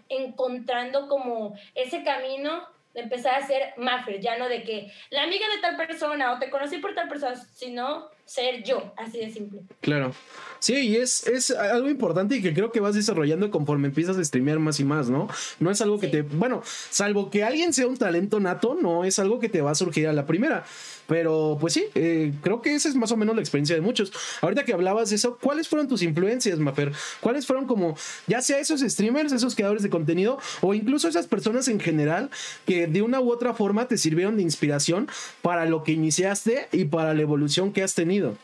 encontrando 0.10 1.08
como 1.08 1.56
ese 1.76 2.04
camino 2.04 2.64
de 2.94 3.04
empezar 3.04 3.36
a 3.36 3.46
ser 3.46 3.74
Maffer, 3.78 4.20
ya 4.20 4.40
no 4.40 4.50
de 4.50 4.64
que 4.64 4.92
la 5.12 5.22
amiga 5.24 5.46
de 5.56 5.62
tal 5.62 5.78
persona 5.78 6.34
o 6.34 6.40
te 6.40 6.50
conocí 6.50 6.78
por 6.78 6.96
tal 6.96 7.08
persona, 7.08 7.36
sino 7.54 8.10
ser 8.26 8.64
yo, 8.64 8.92
así 8.98 9.20
de 9.20 9.30
simple. 9.30 9.62
Claro. 9.82 10.14
Sí, 10.60 10.90
y 10.90 10.96
es, 10.98 11.28
es 11.28 11.52
algo 11.52 11.90
importante 11.90 12.36
y 12.36 12.42
que 12.42 12.56
creo 12.56 12.72
que 12.72 12.80
vas 12.80 12.96
desarrollando 12.96 13.52
conforme 13.52 13.88
empiezas 13.88 14.18
a 14.18 14.24
streamear 14.24 14.58
más 14.58 14.80
y 14.80 14.84
más, 14.84 15.10
¿no? 15.10 15.28
No 15.60 15.70
es 15.70 15.80
algo 15.82 16.00
que 16.00 16.08
te, 16.08 16.24
bueno, 16.24 16.64
salvo 16.66 17.30
que 17.30 17.44
alguien 17.44 17.72
sea 17.72 17.86
un 17.86 17.98
talento 17.98 18.40
nato, 18.40 18.76
no 18.82 19.04
es 19.04 19.20
algo 19.20 19.40
que 19.40 19.48
te 19.48 19.62
va 19.62 19.72
a 19.72 19.76
surgir 19.76 20.08
a 20.08 20.14
la 20.14 20.26
primera. 20.26 20.66
Pero 21.08 21.58
pues 21.60 21.74
sí, 21.74 21.86
eh, 21.96 22.34
creo 22.42 22.62
que 22.62 22.76
esa 22.76 22.90
es 22.90 22.96
más 22.96 23.12
o 23.12 23.18
menos 23.18 23.36
la 23.36 23.42
experiencia 23.42 23.76
de 23.76 23.82
muchos. 23.82 24.12
Ahorita 24.42 24.66
que 24.66 24.74
hablabas 24.74 25.10
de 25.10 25.16
eso, 25.16 25.38
¿cuáles 25.42 25.68
fueron 25.68 25.88
tus 25.88 26.02
influencias, 26.02 26.60
Mafer? 26.60 26.92
¿Cuáles 27.22 27.46
fueron 27.46 27.66
como, 27.66 27.98
ya 28.28 28.42
sea 28.42 28.60
esos 28.60 28.82
streamers, 28.82 29.32
esos 29.32 29.56
creadores 29.56 29.84
de 29.84 29.90
contenido, 29.90 30.38
o 30.62 30.74
incluso 30.74 31.08
esas 31.08 31.28
personas 31.28 31.68
en 31.68 31.80
general 31.80 32.30
que 32.66 32.88
de 32.88 33.02
una 33.02 33.22
u 33.22 33.32
otra 33.32 33.54
forma 33.54 33.88
te 33.88 33.98
sirvieron 33.98 34.38
de 34.38 34.44
inspiración 34.44 35.08
para 35.42 35.66
lo 35.66 35.84
que 35.84 35.94
iniciaste 35.94 36.68
y 36.72 36.86
para 36.86 37.14
la 37.14 37.22
evolución 37.22 37.72
que 37.72 37.84
has 37.84 37.96
tenido? 37.96 38.36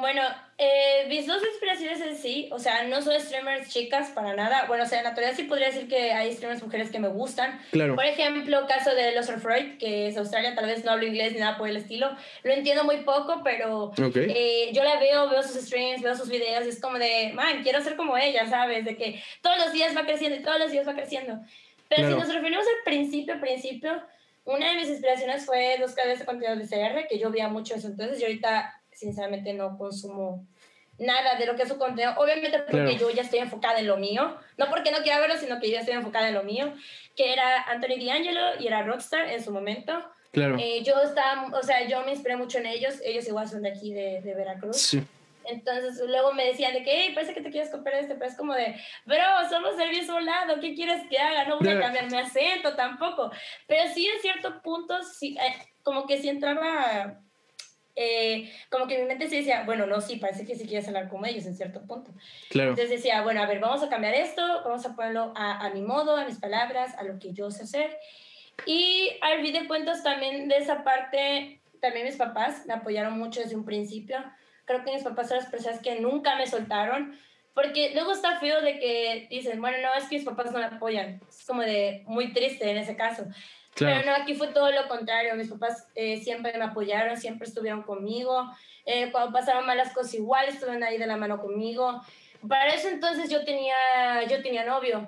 Bueno, 0.00 0.22
eh, 0.56 1.04
mis 1.08 1.26
dos 1.26 1.42
inspiraciones 1.44 2.00
en 2.00 2.16
sí, 2.16 2.48
o 2.52 2.58
sea, 2.58 2.84
no 2.84 3.02
son 3.02 3.20
streamers 3.20 3.68
chicas 3.68 4.10
para 4.10 4.34
nada. 4.34 4.64
Bueno, 4.66 4.84
o 4.84 4.86
sea, 4.86 4.98
en 4.98 5.04
la 5.04 5.10
actualidad 5.10 5.36
sí 5.36 5.44
podría 5.44 5.68
decir 5.68 5.88
que 5.88 6.12
hay 6.12 6.32
streamers 6.32 6.62
mujeres 6.62 6.90
que 6.90 6.98
me 6.98 7.08
gustan. 7.08 7.60
Claro. 7.70 7.94
Por 7.94 8.04
ejemplo, 8.04 8.66
caso 8.66 8.94
de 8.94 9.14
Los 9.14 9.30
Freud, 9.30 9.78
que 9.78 10.08
es 10.08 10.16
Australia, 10.16 10.54
tal 10.54 10.66
vez 10.66 10.84
no 10.84 10.92
hablo 10.92 11.06
inglés 11.06 11.32
ni 11.32 11.40
nada 11.40 11.58
por 11.58 11.68
el 11.68 11.76
estilo. 11.76 12.16
Lo 12.42 12.52
entiendo 12.52 12.84
muy 12.84 12.98
poco, 12.98 13.42
pero 13.44 13.92
eh, 13.96 14.70
yo 14.72 14.84
la 14.84 14.98
veo, 14.98 15.28
veo 15.28 15.42
sus 15.42 15.62
streams, 15.62 16.02
veo 16.02 16.16
sus 16.16 16.28
videos 16.28 16.64
y 16.64 16.70
es 16.70 16.80
como 16.80 16.98
de, 16.98 17.32
man, 17.34 17.62
quiero 17.62 17.82
ser 17.82 17.96
como 17.96 18.16
ella, 18.16 18.46
¿sabes? 18.46 18.84
De 18.84 18.96
que 18.96 19.22
todos 19.42 19.58
los 19.58 19.72
días 19.72 19.96
va 19.96 20.04
creciendo 20.04 20.38
y 20.38 20.42
todos 20.42 20.58
los 20.58 20.70
días 20.70 20.88
va 20.88 20.94
creciendo. 20.94 21.40
Pero 21.88 22.08
si 22.08 22.14
nos 22.14 22.32
referimos 22.32 22.64
al 22.64 22.84
principio, 22.84 23.40
principio, 23.40 24.02
una 24.44 24.70
de 24.70 24.76
mis 24.76 24.88
inspiraciones 24.88 25.44
fue 25.44 25.76
los 25.78 25.92
canales 25.92 26.20
de 26.20 26.24
contenido 26.24 26.56
de 26.56 26.66
CR, 26.66 27.06
que 27.08 27.18
yo 27.18 27.30
veía 27.30 27.48
mucho 27.48 27.74
eso 27.74 27.88
entonces 27.88 28.20
y 28.20 28.24
ahorita 28.24 28.79
sinceramente 29.00 29.54
no 29.54 29.78
consumo 29.78 30.46
nada 30.98 31.36
de 31.36 31.46
lo 31.46 31.56
que 31.56 31.62
es 31.62 31.68
su 31.68 31.78
contenido. 31.78 32.14
Obviamente 32.18 32.58
porque 32.60 32.96
yo 32.96 33.10
ya 33.10 33.22
estoy 33.22 33.40
enfocada 33.40 33.78
en 33.78 33.86
lo 33.86 33.96
mío. 33.96 34.36
No 34.58 34.66
porque 34.68 34.92
no 34.92 34.98
quiera 34.98 35.18
verlo, 35.18 35.36
sino 35.38 35.58
que 35.58 35.68
yo 35.68 35.74
ya 35.74 35.80
estoy 35.80 35.94
enfocada 35.94 36.28
en 36.28 36.34
lo 36.34 36.44
mío. 36.44 36.74
Que 37.16 37.32
era 37.32 37.62
Anthony 37.62 38.04
D'Angelo 38.04 38.60
y 38.60 38.66
era 38.66 38.82
Rockstar 38.82 39.28
en 39.30 39.42
su 39.42 39.50
momento. 39.50 39.92
Claro. 40.32 40.56
Eh, 40.60 40.82
yo 40.84 41.00
estaba, 41.02 41.46
o 41.58 41.62
sea, 41.62 41.88
yo 41.88 42.04
me 42.04 42.12
inspiré 42.12 42.36
mucho 42.36 42.58
en 42.58 42.66
ellos. 42.66 43.00
Ellos 43.02 43.26
igual 43.26 43.48
son 43.48 43.62
de 43.62 43.70
aquí, 43.70 43.92
de, 43.92 44.20
de 44.20 44.34
Veracruz. 44.34 44.76
Sí. 44.76 45.02
Entonces 45.46 46.00
luego 46.06 46.34
me 46.34 46.46
decían 46.46 46.74
de 46.74 46.82
que, 46.82 46.90
hey, 46.92 47.12
parece 47.14 47.34
que 47.34 47.40
te 47.40 47.50
quieres 47.50 47.70
copiar 47.70 47.96
este, 47.96 48.14
pero 48.14 48.26
es 48.26 48.36
como 48.36 48.54
de, 48.54 48.76
bro, 49.06 49.48
somos 49.48 49.76
del 49.76 49.90
mismo 49.90 50.20
lado, 50.20 50.60
¿qué 50.60 50.74
quieres 50.74 51.02
que 51.08 51.18
haga? 51.18 51.46
No 51.46 51.58
voy 51.58 51.70
a 51.70 51.80
cambiar 51.80 52.10
mi 52.10 52.18
acento 52.18 52.76
tampoco. 52.76 53.32
Pero 53.66 53.90
sí, 53.92 54.06
en 54.06 54.20
cierto 54.20 54.60
punto, 54.62 55.02
sí, 55.02 55.36
eh, 55.40 55.54
como 55.82 56.06
que 56.06 56.18
sí 56.18 56.28
entraba 56.28 57.18
eh, 57.96 58.52
como 58.70 58.86
que 58.86 58.98
mi 58.98 59.04
mente 59.04 59.28
se 59.28 59.36
decía, 59.36 59.64
bueno, 59.64 59.86
no, 59.86 60.00
sí, 60.00 60.16
parece 60.16 60.46
que 60.46 60.54
sí 60.54 60.66
quieres 60.66 60.86
hablar 60.88 61.08
como 61.08 61.26
ellos 61.26 61.46
en 61.46 61.56
cierto 61.56 61.82
punto. 61.82 62.12
Claro. 62.48 62.70
Entonces 62.70 62.96
decía, 62.96 63.22
bueno, 63.22 63.42
a 63.42 63.46
ver, 63.46 63.60
vamos 63.60 63.82
a 63.82 63.88
cambiar 63.88 64.14
esto, 64.14 64.42
vamos 64.64 64.84
a 64.86 64.94
ponerlo 64.94 65.32
a, 65.36 65.64
a 65.66 65.70
mi 65.70 65.82
modo, 65.82 66.16
a 66.16 66.24
mis 66.24 66.38
palabras, 66.38 66.94
a 66.96 67.02
lo 67.04 67.18
que 67.18 67.32
yo 67.32 67.50
sé 67.50 67.64
hacer. 67.64 67.98
Y 68.66 69.10
al 69.22 69.40
fin 69.42 69.52
de 69.52 69.66
cuentas 69.66 70.02
también 70.02 70.48
de 70.48 70.56
esa 70.56 70.84
parte, 70.84 71.60
también 71.80 72.06
mis 72.06 72.16
papás 72.16 72.66
me 72.66 72.74
apoyaron 72.74 73.18
mucho 73.18 73.40
desde 73.40 73.56
un 73.56 73.64
principio. 73.64 74.18
Creo 74.64 74.84
que 74.84 74.92
mis 74.92 75.02
papás 75.02 75.28
son 75.28 75.38
las 75.38 75.46
personas 75.46 75.80
que 75.80 76.00
nunca 76.00 76.36
me 76.36 76.46
soltaron, 76.46 77.18
porque 77.54 77.92
luego 77.94 78.12
está 78.12 78.38
feo 78.38 78.60
de 78.60 78.78
que 78.78 79.26
dicen, 79.30 79.60
bueno, 79.60 79.78
no, 79.82 79.94
es 79.94 80.08
que 80.08 80.16
mis 80.16 80.24
papás 80.24 80.52
no 80.52 80.58
me 80.58 80.66
apoyan. 80.66 81.20
Es 81.28 81.44
como 81.44 81.62
de 81.62 82.04
muy 82.06 82.32
triste 82.32 82.70
en 82.70 82.78
ese 82.78 82.96
caso. 82.96 83.24
Pero 83.76 84.04
no, 84.04 84.14
aquí 84.14 84.34
fue 84.34 84.48
todo 84.48 84.70
lo 84.70 84.88
contrario. 84.88 85.34
Mis 85.36 85.48
papás 85.48 85.88
eh, 85.94 86.20
siempre 86.22 86.56
me 86.58 86.64
apoyaron, 86.64 87.16
siempre 87.16 87.48
estuvieron 87.48 87.82
conmigo. 87.82 88.50
Eh, 88.84 89.10
cuando 89.12 89.32
pasaron 89.32 89.66
malas 89.66 89.92
cosas 89.92 90.14
igual, 90.14 90.48
estuvieron 90.48 90.82
ahí 90.82 90.98
de 90.98 91.06
la 91.06 91.16
mano 91.16 91.40
conmigo. 91.40 92.02
Para 92.46 92.74
eso 92.74 92.88
entonces 92.88 93.30
yo 93.30 93.44
tenía, 93.44 93.74
yo 94.28 94.42
tenía 94.42 94.64
novio. 94.64 95.06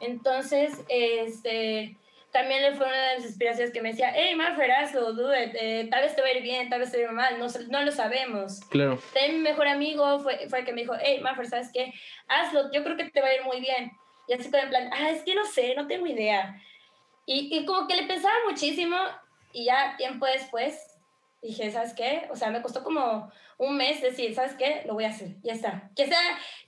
Entonces, 0.00 0.80
este, 0.88 1.96
también 2.32 2.62
le 2.62 2.74
fue 2.74 2.86
una 2.86 2.96
de 2.96 3.14
las 3.16 3.26
inspiraciones 3.26 3.72
que 3.72 3.82
me 3.82 3.90
decía, 3.90 4.12
hey, 4.14 4.34
Maffer, 4.34 4.70
hazlo, 4.70 5.12
dude, 5.12 5.88
tal 5.90 6.02
vez 6.02 6.14
te 6.14 6.22
va 6.22 6.28
a 6.28 6.32
ir 6.32 6.42
bien, 6.42 6.68
tal 6.70 6.80
vez 6.80 6.90
te 6.90 6.98
va 6.98 7.02
a 7.02 7.06
ir 7.06 7.12
mal, 7.12 7.38
no, 7.38 7.46
no 7.68 7.82
lo 7.82 7.92
sabemos. 7.92 8.60
Claro. 8.70 8.98
También 9.12 9.36
mi 9.36 9.42
mejor 9.42 9.68
amigo 9.68 10.20
fue, 10.20 10.48
fue 10.48 10.60
el 10.60 10.64
que 10.64 10.72
me 10.72 10.82
dijo, 10.82 10.94
hey, 11.00 11.20
Maffer, 11.20 11.46
¿sabes 11.46 11.70
qué? 11.72 11.92
Hazlo, 12.28 12.72
yo 12.72 12.82
creo 12.82 12.96
que 12.96 13.10
te 13.10 13.20
va 13.20 13.28
a 13.28 13.34
ir 13.34 13.42
muy 13.42 13.60
bien. 13.60 13.92
Y 14.28 14.32
así 14.32 14.50
como 14.50 14.62
en 14.62 14.68
plan, 14.70 14.90
ah, 14.92 15.10
es 15.10 15.22
que 15.22 15.34
no 15.34 15.44
sé, 15.44 15.74
no 15.74 15.88
tengo 15.88 16.06
idea. 16.06 16.56
Y, 17.32 17.48
y 17.56 17.64
como 17.64 17.86
que 17.86 17.94
le 17.94 18.08
pensaba 18.08 18.34
muchísimo 18.48 18.96
y 19.52 19.66
ya 19.66 19.94
tiempo 19.96 20.26
después 20.26 20.74
dije, 21.40 21.70
¿sabes 21.70 21.92
qué? 21.94 22.22
O 22.32 22.34
sea, 22.34 22.50
me 22.50 22.60
costó 22.60 22.82
como 22.82 23.30
un 23.56 23.76
mes 23.76 24.02
decir, 24.02 24.34
¿sabes 24.34 24.54
qué? 24.58 24.82
Lo 24.84 24.94
voy 24.94 25.04
a 25.04 25.10
hacer, 25.10 25.36
ya 25.44 25.52
está. 25.52 25.92
Que 25.94 26.08
sea, 26.08 26.18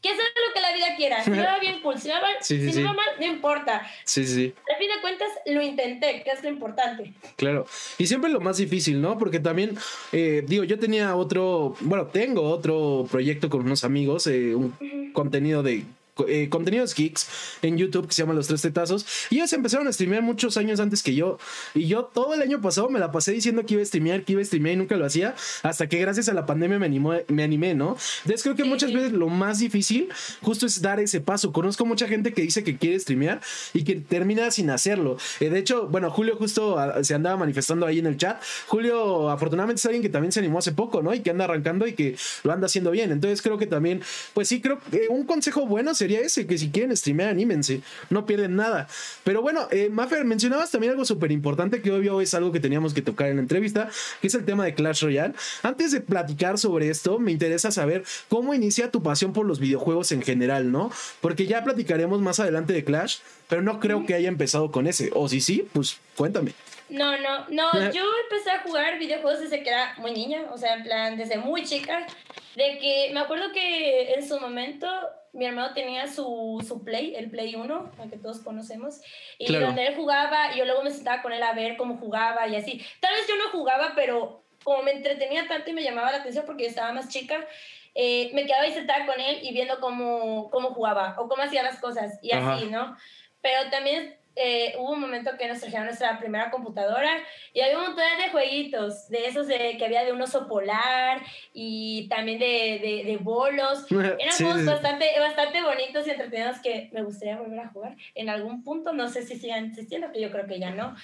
que 0.00 0.10
sea 0.10 0.18
lo 0.18 0.54
que 0.54 0.60
la 0.60 0.72
vida 0.72 0.94
quiera. 0.96 1.24
Si 1.24 1.30
me 1.32 1.42
va 1.42 1.58
bien, 1.58 1.80
cool. 1.82 1.98
Si 1.98 2.06
me 2.06 2.14
va, 2.14 2.28
si 2.40 2.58
me 2.58 2.84
va 2.84 2.92
mal, 2.92 3.08
no 3.18 3.26
importa. 3.26 3.84
Sí, 4.04 4.24
sí. 4.24 4.54
Al 4.72 4.78
fin 4.78 4.88
de 4.94 5.00
cuentas, 5.00 5.30
lo 5.46 5.62
intenté, 5.62 6.22
que 6.22 6.30
es 6.30 6.44
lo 6.44 6.48
importante. 6.48 7.12
Claro. 7.34 7.66
Y 7.98 8.06
siempre 8.06 8.30
lo 8.30 8.40
más 8.40 8.58
difícil, 8.58 9.02
¿no? 9.02 9.18
Porque 9.18 9.40
también, 9.40 9.76
eh, 10.12 10.44
digo, 10.46 10.62
yo 10.62 10.78
tenía 10.78 11.16
otro, 11.16 11.74
bueno, 11.80 12.06
tengo 12.06 12.42
otro 12.42 13.04
proyecto 13.10 13.50
con 13.50 13.62
unos 13.62 13.82
amigos, 13.82 14.28
eh, 14.28 14.54
un 14.54 15.10
contenido 15.12 15.64
de 15.64 15.84
eh, 16.28 16.48
contenidos 16.48 16.94
geeks 16.94 17.28
en 17.62 17.76
YouTube 17.76 18.06
que 18.06 18.14
se 18.14 18.22
llama 18.22 18.34
Los 18.34 18.46
Tres 18.46 18.62
Tetazos. 18.62 19.06
Y 19.30 19.36
ellos 19.36 19.52
empezaron 19.52 19.86
a 19.88 19.92
streamear 19.92 20.22
muchos 20.22 20.56
años 20.56 20.80
antes 20.80 21.02
que 21.02 21.14
yo. 21.14 21.38
Y 21.74 21.86
yo 21.86 22.04
todo 22.04 22.34
el 22.34 22.42
año 22.42 22.60
pasado 22.60 22.88
me 22.88 22.98
la 22.98 23.12
pasé 23.12 23.32
diciendo 23.32 23.64
que 23.64 23.74
iba 23.74 23.82
a 23.82 23.86
streamear, 23.86 24.24
que 24.24 24.32
iba 24.32 24.42
a 24.42 24.44
streamear 24.44 24.74
y 24.74 24.78
nunca 24.78 24.96
lo 24.96 25.06
hacía. 25.06 25.34
Hasta 25.62 25.88
que 25.88 25.98
gracias 25.98 26.28
a 26.28 26.34
la 26.34 26.46
pandemia 26.46 26.78
me, 26.78 26.86
animó, 26.86 27.14
me 27.28 27.42
animé, 27.42 27.74
¿no? 27.74 27.96
Entonces 28.22 28.42
creo 28.42 28.54
que 28.54 28.64
muchas 28.64 28.92
veces 28.92 29.12
lo 29.12 29.28
más 29.28 29.58
difícil 29.58 30.08
justo 30.40 30.66
es 30.66 30.82
dar 30.82 31.00
ese 31.00 31.20
paso. 31.20 31.52
Conozco 31.52 31.84
mucha 31.84 32.06
gente 32.08 32.32
que 32.32 32.42
dice 32.42 32.64
que 32.64 32.76
quiere 32.76 32.98
streamear 32.98 33.40
y 33.72 33.84
que 33.84 33.96
termina 33.96 34.50
sin 34.50 34.70
hacerlo. 34.70 35.16
Eh, 35.40 35.50
de 35.50 35.58
hecho, 35.58 35.88
bueno, 35.88 36.10
Julio 36.10 36.36
justo 36.36 36.78
ah, 36.78 37.02
se 37.02 37.14
andaba 37.14 37.36
manifestando 37.36 37.86
ahí 37.86 37.98
en 37.98 38.06
el 38.06 38.16
chat. 38.16 38.42
Julio 38.66 39.30
afortunadamente 39.30 39.80
es 39.80 39.86
alguien 39.86 40.02
que 40.02 40.08
también 40.08 40.32
se 40.32 40.40
animó 40.40 40.58
hace 40.58 40.72
poco, 40.72 41.02
¿no? 41.02 41.14
Y 41.14 41.20
que 41.20 41.30
anda 41.30 41.44
arrancando 41.44 41.86
y 41.86 41.94
que 41.94 42.16
lo 42.44 42.52
anda 42.52 42.66
haciendo 42.66 42.90
bien. 42.90 43.12
Entonces 43.12 43.42
creo 43.42 43.58
que 43.58 43.66
también, 43.66 44.02
pues 44.34 44.48
sí, 44.48 44.60
creo 44.60 44.78
que 44.90 45.08
un 45.08 45.24
consejo 45.24 45.66
bueno 45.66 45.94
sería 45.94 46.11
ese, 46.20 46.46
que 46.46 46.58
si 46.58 46.70
quieren 46.70 46.96
streamear, 46.96 47.30
anímense, 47.30 47.80
no 48.10 48.26
pierden 48.26 48.56
nada. 48.56 48.88
Pero 49.24 49.42
bueno, 49.42 49.68
eh, 49.70 49.88
Maffer, 49.90 50.24
mencionabas 50.24 50.70
también 50.70 50.92
algo 50.92 51.04
súper 51.04 51.32
importante 51.32 51.82
que 51.82 51.90
obvio 51.90 52.20
es 52.20 52.34
algo 52.34 52.52
que 52.52 52.60
teníamos 52.60 52.94
que 52.94 53.02
tocar 53.02 53.28
en 53.28 53.36
la 53.36 53.42
entrevista, 53.42 53.90
que 54.20 54.26
es 54.26 54.34
el 54.34 54.44
tema 54.44 54.64
de 54.64 54.74
Clash 54.74 55.02
Royale. 55.02 55.34
Antes 55.62 55.92
de 55.92 56.00
platicar 56.00 56.58
sobre 56.58 56.90
esto, 56.90 57.18
me 57.18 57.32
interesa 57.32 57.70
saber 57.70 58.04
cómo 58.28 58.54
inicia 58.54 58.90
tu 58.90 59.02
pasión 59.02 59.32
por 59.32 59.46
los 59.46 59.60
videojuegos 59.60 60.12
en 60.12 60.22
general, 60.22 60.70
¿no? 60.70 60.90
Porque 61.20 61.46
ya 61.46 61.64
platicaremos 61.64 62.20
más 62.20 62.40
adelante 62.40 62.72
de 62.72 62.84
Clash, 62.84 63.18
pero 63.48 63.62
no 63.62 63.80
creo 63.80 64.06
que 64.06 64.14
haya 64.14 64.28
empezado 64.28 64.70
con 64.70 64.86
ese. 64.86 65.10
O 65.14 65.28
si 65.28 65.40
sí, 65.40 65.66
pues 65.72 65.98
cuéntame. 66.16 66.52
No, 66.92 67.16
no, 67.18 67.46
no, 67.48 67.90
yo 67.90 68.04
empecé 68.24 68.50
a 68.50 68.62
jugar 68.62 68.98
videojuegos 68.98 69.40
desde 69.40 69.62
que 69.62 69.70
era 69.70 69.94
muy 69.96 70.12
niña, 70.12 70.42
o 70.52 70.58
sea, 70.58 70.74
en 70.74 70.82
plan, 70.82 71.16
desde 71.16 71.38
muy 71.38 71.64
chica, 71.64 72.06
de 72.54 72.78
que 72.78 73.10
me 73.14 73.20
acuerdo 73.20 73.50
que 73.50 74.12
en 74.12 74.28
su 74.28 74.38
momento 74.38 74.86
mi 75.32 75.46
hermano 75.46 75.72
tenía 75.72 76.06
su, 76.06 76.62
su 76.66 76.84
Play, 76.84 77.14
el 77.14 77.30
Play 77.30 77.54
1, 77.54 77.92
que 78.10 78.18
todos 78.18 78.40
conocemos, 78.40 79.00
y 79.38 79.56
donde 79.56 79.86
él 79.86 79.96
jugaba, 79.96 80.54
yo 80.54 80.66
luego 80.66 80.82
me 80.82 80.90
sentaba 80.90 81.22
con 81.22 81.32
él 81.32 81.42
a 81.42 81.54
ver 81.54 81.78
cómo 81.78 81.96
jugaba 81.96 82.46
y 82.46 82.56
así. 82.56 82.84
Tal 83.00 83.14
vez 83.14 83.26
yo 83.26 83.36
no 83.36 83.48
jugaba, 83.50 83.92
pero 83.96 84.44
como 84.62 84.82
me 84.82 84.92
entretenía 84.92 85.48
tanto 85.48 85.70
y 85.70 85.72
me 85.72 85.82
llamaba 85.82 86.12
la 86.12 86.18
atención 86.18 86.44
porque 86.44 86.64
yo 86.64 86.68
estaba 86.68 86.92
más 86.92 87.08
chica, 87.08 87.46
eh, 87.94 88.30
me 88.34 88.44
quedaba 88.44 88.64
ahí 88.64 88.72
sentada 88.72 89.06
con 89.06 89.18
él 89.18 89.38
y 89.42 89.54
viendo 89.54 89.80
cómo, 89.80 90.50
cómo 90.50 90.74
jugaba 90.74 91.16
o 91.18 91.26
cómo 91.26 91.42
hacía 91.42 91.62
las 91.62 91.80
cosas 91.80 92.18
y 92.20 92.32
así, 92.32 92.66
¿no? 92.66 92.96
Pero 93.40 93.70
también 93.70 94.16
eh, 94.34 94.74
hubo 94.78 94.92
un 94.92 95.00
momento 95.00 95.32
que 95.38 95.46
nos 95.46 95.60
trajeron 95.60 95.86
nuestra 95.86 96.18
primera 96.18 96.50
computadora 96.50 97.10
y 97.52 97.60
había 97.60 97.78
un 97.78 97.84
montón 97.84 98.04
de 98.18 98.30
jueguitos, 98.30 99.08
de 99.08 99.26
esos 99.26 99.46
de, 99.46 99.76
que 99.76 99.84
había 99.84 100.04
de 100.04 100.12
un 100.12 100.22
oso 100.22 100.48
polar 100.48 101.22
y 101.52 102.08
también 102.08 102.38
de, 102.38 102.80
de, 102.82 103.02
de 103.04 103.18
bolos. 103.18 103.86
Eran 103.90 104.36
juegos 104.36 104.64
bastante, 104.64 105.06
bastante 105.18 105.62
bonitos 105.62 106.06
y 106.06 106.10
entretenidos 106.10 106.60
que 106.60 106.88
me 106.92 107.02
gustaría 107.02 107.36
volver 107.36 107.60
a 107.60 107.68
jugar 107.68 107.96
en 108.14 108.28
algún 108.28 108.64
punto. 108.64 108.92
No 108.92 109.08
sé 109.08 109.22
si 109.22 109.38
sigan 109.38 109.66
existiendo, 109.66 110.10
que 110.12 110.20
yo 110.20 110.30
creo 110.30 110.46
que 110.46 110.58
ya 110.58 110.70
no. 110.70 110.96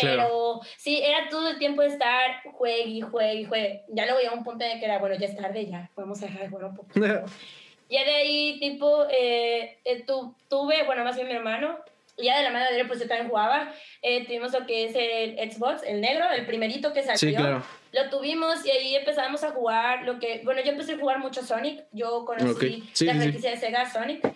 Pero 0.00 0.60
sí, 0.76 1.00
era 1.02 1.28
todo 1.30 1.48
el 1.48 1.58
tiempo 1.58 1.82
estar 1.82 2.42
juegue 2.52 2.82
y 2.82 3.00
juegue 3.00 3.34
y 3.34 3.44
juegue. 3.44 3.84
Ya 3.88 4.04
luego 4.04 4.20
llegó 4.20 4.34
un 4.34 4.44
punto 4.44 4.64
en 4.64 4.72
el 4.72 4.78
que 4.78 4.84
era, 4.84 4.98
bueno, 4.98 5.16
ya 5.16 5.26
es 5.26 5.36
tarde, 5.36 5.66
ya 5.66 5.90
a 5.96 6.26
dejar 6.26 6.42
de 6.42 6.48
jugar 6.48 6.64
un 6.66 6.76
poco. 6.76 6.88
ya 7.88 8.04
de 8.04 8.14
ahí, 8.14 8.58
tipo, 8.60 9.06
eh, 9.10 9.78
eh, 9.84 10.02
tu, 10.04 10.34
tuve, 10.48 10.84
bueno, 10.84 11.02
más 11.02 11.16
bien 11.16 11.28
mi 11.28 11.34
hermano, 11.34 11.78
ya 12.18 12.38
de 12.38 12.44
la 12.44 12.50
mano 12.50 12.66
de 12.70 12.80
él, 12.80 12.86
pues 12.86 13.00
yo 13.00 13.06
también 13.06 13.28
jugaba. 13.28 13.72
Eh, 14.02 14.24
tuvimos 14.24 14.52
lo 14.52 14.66
que 14.66 14.86
es 14.86 14.94
el 14.94 15.50
Xbox, 15.50 15.82
el 15.84 16.00
negro, 16.00 16.30
el 16.30 16.46
primerito 16.46 16.92
que 16.92 17.02
salió. 17.02 17.18
Sí, 17.18 17.34
claro. 17.34 17.62
Lo 17.92 18.10
tuvimos 18.10 18.64
y 18.64 18.70
ahí 18.70 18.96
empezamos 18.96 19.44
a 19.44 19.50
jugar 19.50 20.04
lo 20.04 20.18
que... 20.18 20.40
Bueno, 20.44 20.62
yo 20.62 20.72
empecé 20.72 20.94
a 20.94 20.98
jugar 20.98 21.18
mucho 21.18 21.42
Sonic. 21.42 21.84
Yo 21.92 22.24
conocí 22.24 22.88
la 23.00 23.14
franquicia 23.14 23.50
de 23.50 23.56
Sega 23.56 23.90
Sonic 23.90 24.26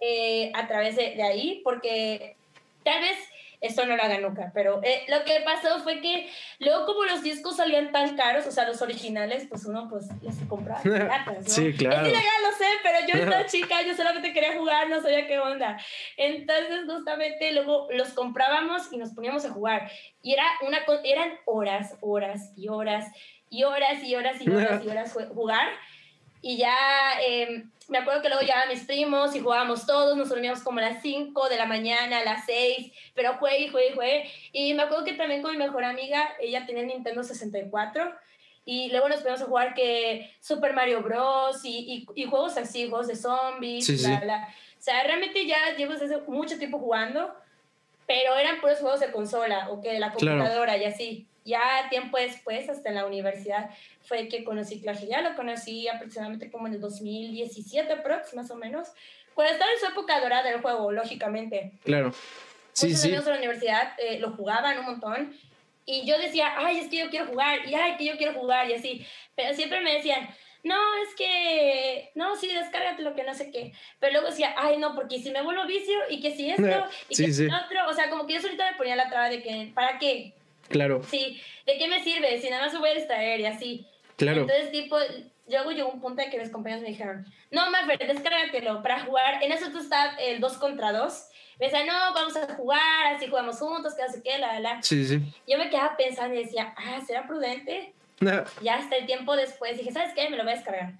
eh, 0.00 0.52
a 0.54 0.66
través 0.66 0.96
de, 0.96 1.14
de 1.14 1.22
ahí 1.22 1.60
porque 1.64 2.36
tal 2.84 3.00
vez 3.02 3.18
esto 3.60 3.86
no 3.86 3.96
lo 3.96 4.02
hagan 4.02 4.22
nunca, 4.22 4.50
pero 4.54 4.80
eh, 4.82 5.04
lo 5.08 5.24
que 5.24 5.40
pasó 5.44 5.80
fue 5.80 6.00
que 6.00 6.30
luego 6.60 6.86
como 6.86 7.04
los 7.04 7.22
discos 7.22 7.56
salían 7.56 7.92
tan 7.92 8.16
caros, 8.16 8.46
o 8.46 8.52
sea, 8.52 8.66
los 8.66 8.80
originales, 8.82 9.46
pues 9.48 9.64
uno 9.64 9.88
pues 9.88 10.06
los 10.22 10.34
compraba 10.48 10.80
¿no? 10.84 11.42
Sí, 11.44 11.72
claro. 11.74 12.06
Es 12.06 12.12
ilegal, 12.12 12.42
lo 12.42 12.56
sé, 12.56 12.66
pero 12.82 12.98
yo 13.06 13.24
esta 13.24 13.46
chica, 13.50 13.82
yo 13.82 13.94
solamente 13.94 14.32
quería 14.32 14.56
jugar, 14.56 14.88
no 14.88 15.00
sabía 15.00 15.26
qué 15.26 15.38
onda. 15.38 15.78
Entonces, 16.16 16.84
justamente 16.86 17.52
luego 17.52 17.88
los 17.92 18.10
comprábamos 18.10 18.92
y 18.92 18.96
nos 18.96 19.10
poníamos 19.10 19.44
a 19.44 19.50
jugar. 19.50 19.90
Y 20.22 20.34
era 20.34 20.44
una 20.66 20.78
eran 21.04 21.32
horas, 21.46 21.96
horas 22.00 22.52
y 22.56 22.68
horas 22.68 23.06
y 23.50 23.64
horas 23.64 24.02
y 24.02 24.14
horas 24.14 24.40
y 24.40 24.50
horas 24.50 24.84
y 24.84 24.88
horas 24.90 25.12
jugar. 25.32 25.68
Y 26.40 26.56
ya 26.56 26.76
eh, 27.22 27.64
me 27.88 27.98
acuerdo 27.98 28.22
que 28.22 28.28
luego 28.28 28.42
llegaban 28.42 28.68
mis 28.68 28.84
primos 28.84 29.34
y 29.34 29.40
jugábamos 29.40 29.86
todos, 29.86 30.16
nos 30.16 30.28
dormíamos 30.28 30.62
como 30.62 30.78
a 30.78 30.82
las 30.82 31.02
5 31.02 31.48
de 31.48 31.56
la 31.56 31.66
mañana, 31.66 32.18
a 32.18 32.24
las 32.24 32.44
6, 32.46 32.92
pero 33.14 33.34
juegue 33.38 33.66
y 33.66 33.68
juegue 33.68 33.90
y 33.90 33.94
juegue. 33.94 34.30
Y 34.52 34.74
me 34.74 34.82
acuerdo 34.82 35.04
que 35.04 35.14
también 35.14 35.42
con 35.42 35.52
mi 35.52 35.58
mejor 35.58 35.84
amiga, 35.84 36.28
ella 36.40 36.66
tenía 36.66 36.82
Nintendo 36.82 37.22
64 37.22 38.14
y 38.64 38.90
luego 38.90 39.08
nos 39.08 39.22
fuimos 39.22 39.40
a 39.40 39.46
jugar 39.46 39.72
que 39.72 40.30
Super 40.40 40.74
Mario 40.74 41.02
Bros. 41.02 41.64
y, 41.64 42.06
y, 42.14 42.24
juegos 42.26 42.58
así, 42.58 42.86
juegos 42.86 43.06
de 43.06 43.16
zombies, 43.16 44.02
bla, 44.06 44.20
bla. 44.20 44.48
O 44.78 44.82
sea, 44.82 45.02
realmente 45.04 45.46
ya 45.46 45.74
llevo 45.76 45.94
desde 45.94 46.20
mucho 46.28 46.58
tiempo 46.58 46.78
jugando, 46.78 47.34
pero 48.06 48.36
eran 48.36 48.60
puros 48.60 48.78
juegos 48.78 49.00
de 49.00 49.10
consola 49.10 49.70
o 49.70 49.80
que 49.80 49.92
de 49.92 49.98
la 49.98 50.12
computadora 50.12 50.76
y 50.76 50.84
así. 50.84 51.26
Ya 51.48 51.88
tiempo 51.88 52.18
después, 52.18 52.68
hasta 52.68 52.90
en 52.90 52.96
la 52.96 53.06
universidad, 53.06 53.70
fue 54.02 54.28
que 54.28 54.44
conocí 54.44 54.80
Clash 54.80 55.00
Royale. 55.00 55.30
Lo 55.30 55.36
conocí 55.36 55.88
aproximadamente 55.88 56.50
como 56.50 56.66
en 56.66 56.74
el 56.74 56.80
2017, 56.80 57.90
aprox, 57.92 58.34
más 58.34 58.50
o 58.50 58.56
menos. 58.56 58.88
Cuando 59.34 59.54
estaba 59.54 59.70
en 59.72 59.78
su 59.80 59.86
época 59.86 60.20
dorada 60.20 60.42
del 60.42 60.60
juego, 60.60 60.92
lógicamente. 60.92 61.72
Claro. 61.84 62.12
Sí, 62.72 62.86
Muchos 62.86 63.00
sí. 63.00 63.08
amigos 63.08 63.24
de 63.24 63.30
la 63.32 63.38
universidad 63.38 63.92
eh, 63.98 64.18
lo 64.18 64.32
jugaban 64.32 64.78
un 64.78 64.84
montón. 64.84 65.34
Y 65.86 66.06
yo 66.06 66.18
decía, 66.18 66.52
ay, 66.58 66.80
es 66.80 66.88
que 66.88 66.98
yo 66.98 67.08
quiero 67.08 67.26
jugar, 67.28 67.66
y 67.66 67.74
ay, 67.74 67.96
que 67.96 68.04
yo 68.04 68.18
quiero 68.18 68.34
jugar, 68.34 68.68
y 68.68 68.74
así. 68.74 69.06
Pero 69.34 69.54
siempre 69.54 69.80
me 69.80 69.94
decían, 69.94 70.28
no, 70.62 70.76
es 71.02 71.14
que, 71.14 72.10
no, 72.14 72.36
sí, 72.36 72.52
descárgate 72.52 73.02
lo 73.02 73.14
que 73.14 73.24
no 73.24 73.34
sé 73.34 73.50
qué. 73.50 73.72
Pero 73.98 74.12
luego 74.12 74.28
decía, 74.28 74.54
ay, 74.56 74.76
no, 74.76 74.94
porque 74.94 75.18
si 75.18 75.30
me 75.30 75.42
vuelvo 75.42 75.66
vicio, 75.66 75.96
y 76.10 76.20
que 76.20 76.34
si 76.34 76.50
esto, 76.50 76.62
y 77.08 77.16
que 77.16 77.32
si 77.32 77.46
otro, 77.46 77.88
o 77.88 77.94
sea, 77.94 78.10
como 78.10 78.26
que 78.26 78.34
yo 78.34 78.40
solita 78.40 78.70
me 78.70 78.76
ponía 78.76 78.96
la 78.96 79.08
traba 79.08 79.30
de 79.30 79.42
que, 79.42 79.70
¿para 79.74 79.98
qué? 79.98 80.34
Claro. 80.68 81.02
Sí, 81.04 81.40
¿de 81.66 81.78
qué 81.78 81.88
me 81.88 82.02
sirve? 82.02 82.40
Si 82.40 82.50
nada 82.50 82.66
más 82.66 82.78
voy 82.78 82.90
a 82.90 82.94
distraer 82.94 83.40
y 83.40 83.46
así. 83.46 83.86
Claro. 84.16 84.42
Entonces, 84.42 84.70
tipo, 84.70 84.96
luego 85.48 85.70
llegó 85.70 85.90
un 85.90 86.00
punto 86.00 86.22
en 86.22 86.30
que 86.30 86.38
mis 86.38 86.50
compañeros 86.50 86.82
me 86.82 86.90
dijeron, 86.90 87.26
no, 87.50 87.70
Maffer, 87.70 87.98
descárgatelo 87.98 88.82
para 88.82 89.04
jugar. 89.04 89.42
En 89.42 89.52
eso 89.52 89.70
tú 89.70 89.78
estás 89.78 90.14
el 90.20 90.40
2 90.40 90.58
contra 90.58 90.92
2. 90.92 91.28
Me 91.58 91.66
decían, 91.66 91.86
no, 91.86 92.14
vamos 92.14 92.36
a 92.36 92.54
jugar, 92.54 93.14
así 93.14 93.26
jugamos 93.26 93.58
juntos, 93.58 93.94
que 93.94 94.02
así 94.02 94.22
que, 94.22 94.38
la, 94.38 94.60
la. 94.60 94.82
Sí, 94.82 95.04
sí. 95.04 95.20
Yo 95.46 95.58
me 95.58 95.70
quedaba 95.70 95.96
pensando 95.96 96.34
y 96.34 96.44
decía, 96.44 96.74
ah, 96.76 97.00
¿será 97.06 97.26
prudente? 97.26 97.94
No. 98.20 98.44
Ya 98.62 98.76
hasta 98.76 98.96
el 98.96 99.06
tiempo 99.06 99.36
después 99.36 99.78
dije, 99.78 99.92
¿sabes 99.92 100.12
qué? 100.14 100.28
Me 100.30 100.36
lo 100.36 100.44
voy 100.44 100.52
a 100.52 100.56
descargar. 100.56 100.92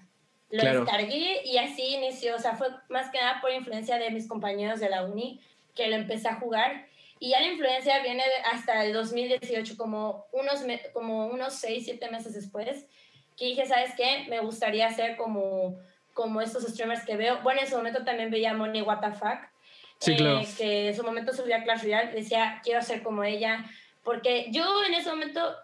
Lo 0.49 0.63
descargué 0.63 1.43
y 1.45 1.57
así 1.57 1.95
inició. 1.95 2.35
O 2.35 2.39
sea, 2.39 2.55
fue 2.55 2.69
más 2.89 3.11
que 3.11 3.19
nada 3.19 3.39
por 3.39 3.51
influencia 3.51 3.97
de 3.97 4.09
mis 4.09 4.27
compañeros 4.27 4.79
de 4.79 4.89
la 4.89 5.05
uni 5.05 5.39
que 5.75 5.87
lo 5.87 5.95
empecé 5.95 6.27
a 6.27 6.35
jugar. 6.35 6.87
Y 7.19 7.31
ya 7.31 7.41
la 7.41 7.47
influencia 7.47 8.01
viene 8.01 8.23
hasta 8.51 8.85
el 8.85 8.93
2018, 8.93 9.75
como 9.75 10.25
unos, 10.31 10.63
como 10.93 11.27
unos 11.27 11.53
6, 11.55 11.83
7 11.85 12.09
meses 12.09 12.33
después, 12.33 12.85
que 13.37 13.45
dije, 13.45 13.65
¿sabes 13.65 13.91
qué? 13.97 14.25
Me 14.29 14.39
gustaría 14.39 14.87
hacer 14.87 15.17
como, 15.17 15.77
como 16.13 16.41
estos 16.41 16.63
streamers 16.63 17.05
que 17.05 17.17
veo. 17.17 17.41
Bueno, 17.41 17.61
en 17.61 17.67
su 17.67 17.75
momento 17.75 18.05
también 18.05 18.31
veía 18.31 18.53
Money 18.53 18.81
What 18.81 19.01
the 19.01 19.11
Fuck. 19.11 19.39
Sí, 19.99 20.15
claro. 20.15 20.39
Eh, 20.39 20.47
que 20.57 20.87
en 20.89 20.95
su 20.95 21.03
momento 21.03 21.33
subía 21.33 21.63
Clash 21.63 21.83
Royale, 21.83 22.13
decía, 22.13 22.61
quiero 22.63 22.81
ser 22.81 23.03
como 23.03 23.23
ella. 23.23 23.65
Porque 24.03 24.47
yo 24.51 24.63
en 24.85 24.93
ese 24.93 25.09
momento 25.09 25.55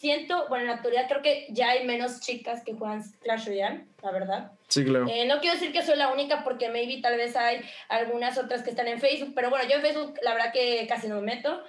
siento, 0.00 0.48
bueno, 0.48 0.62
en 0.62 0.68
la 0.68 0.74
actualidad 0.76 1.08
creo 1.08 1.20
que 1.20 1.46
ya 1.50 1.70
hay 1.70 1.86
menos 1.86 2.20
chicas 2.20 2.62
que 2.64 2.72
juegan 2.72 3.02
Clash 3.22 3.46
Royale, 3.46 3.84
la 4.02 4.10
verdad. 4.10 4.52
Sí, 4.68 4.82
claro. 4.82 5.06
Eh, 5.06 5.26
no 5.26 5.40
quiero 5.40 5.54
decir 5.54 5.72
que 5.72 5.82
soy 5.82 5.98
la 5.98 6.08
única 6.08 6.42
porque 6.42 6.70
maybe 6.70 7.02
tal 7.02 7.18
vez 7.18 7.36
hay 7.36 7.60
algunas 7.90 8.38
otras 8.38 8.62
que 8.62 8.70
están 8.70 8.88
en 8.88 8.98
Facebook, 8.98 9.32
pero 9.34 9.50
bueno, 9.50 9.68
yo 9.68 9.76
en 9.76 9.82
Facebook 9.82 10.14
la 10.22 10.32
verdad 10.32 10.52
que 10.54 10.86
casi 10.88 11.06
no 11.06 11.16
me 11.16 11.34
meto. 11.34 11.62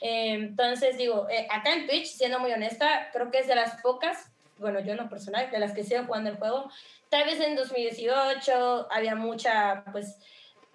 Eh, 0.00 0.34
entonces 0.34 0.96
digo, 0.96 1.28
eh, 1.28 1.48
acá 1.50 1.72
en 1.72 1.88
Twitch, 1.88 2.06
siendo 2.06 2.38
muy 2.38 2.52
honesta, 2.52 3.10
creo 3.12 3.32
que 3.32 3.40
es 3.40 3.48
de 3.48 3.56
las 3.56 3.80
pocas, 3.82 4.30
bueno, 4.58 4.78
yo 4.78 4.94
no 4.94 5.08
personal, 5.08 5.50
de 5.50 5.58
las 5.58 5.72
que 5.72 5.82
sigo 5.82 6.04
jugando 6.04 6.30
el 6.30 6.36
juego. 6.36 6.70
Tal 7.08 7.24
vez 7.24 7.40
en 7.40 7.56
2018 7.56 8.88
había 8.92 9.16
mucha, 9.16 9.82
pues, 9.90 10.18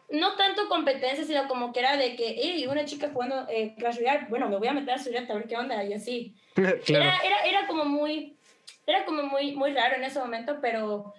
no 0.10 0.36
tanto 0.36 0.70
competencia, 0.70 1.26
sino 1.26 1.48
como 1.48 1.74
que 1.74 1.80
era 1.80 1.98
de 1.98 2.16
que, 2.16 2.36
hey, 2.38 2.66
una 2.68 2.86
chica 2.86 3.10
jugando 3.12 3.46
eh, 3.50 3.76
Clash 3.78 3.98
Royale, 3.98 4.28
bueno, 4.30 4.48
me 4.50 4.58
voy 4.58 4.68
a 4.68 4.74
meter 4.74 4.94
a 4.94 4.98
su 4.98 5.10
a 5.10 5.34
ver 5.34 5.48
qué 5.48 5.58
onda, 5.58 5.84
y 5.84 5.94
así. 5.94 6.34
era, 6.56 7.18
era, 7.24 7.42
era, 7.46 7.68
como 7.68 7.86
muy, 7.86 8.38
era 8.86 9.04
como 9.06 9.24
muy, 9.24 9.54
muy 9.54 9.74
raro 9.74 9.96
en 9.96 10.04
ese 10.04 10.20
momento, 10.20 10.60
pero 10.62 11.14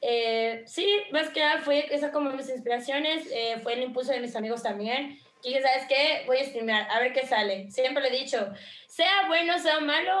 eh, 0.00 0.64
sí, 0.66 0.86
más 1.12 1.28
que 1.28 1.40
nada 1.40 1.60
fue 1.60 1.86
esa 1.94 2.10
como 2.10 2.30
mis 2.30 2.48
inspiraciones, 2.48 3.26
eh, 3.30 3.58
fue 3.62 3.74
el 3.74 3.82
impulso 3.82 4.12
de 4.12 4.20
mis 4.20 4.34
amigos 4.34 4.62
también. 4.62 5.18
Que 5.42 5.50
dije, 5.50 5.62
¿sabes 5.62 5.84
qué? 5.88 6.22
Voy 6.26 6.38
a 6.38 6.44
streamear, 6.44 6.90
a 6.90 7.00
ver 7.00 7.12
qué 7.12 7.26
sale. 7.26 7.70
Siempre 7.70 8.02
le 8.02 8.08
he 8.08 8.20
dicho, 8.22 8.52
sea 8.88 9.26
bueno, 9.28 9.58
sea 9.58 9.80
malo, 9.80 10.12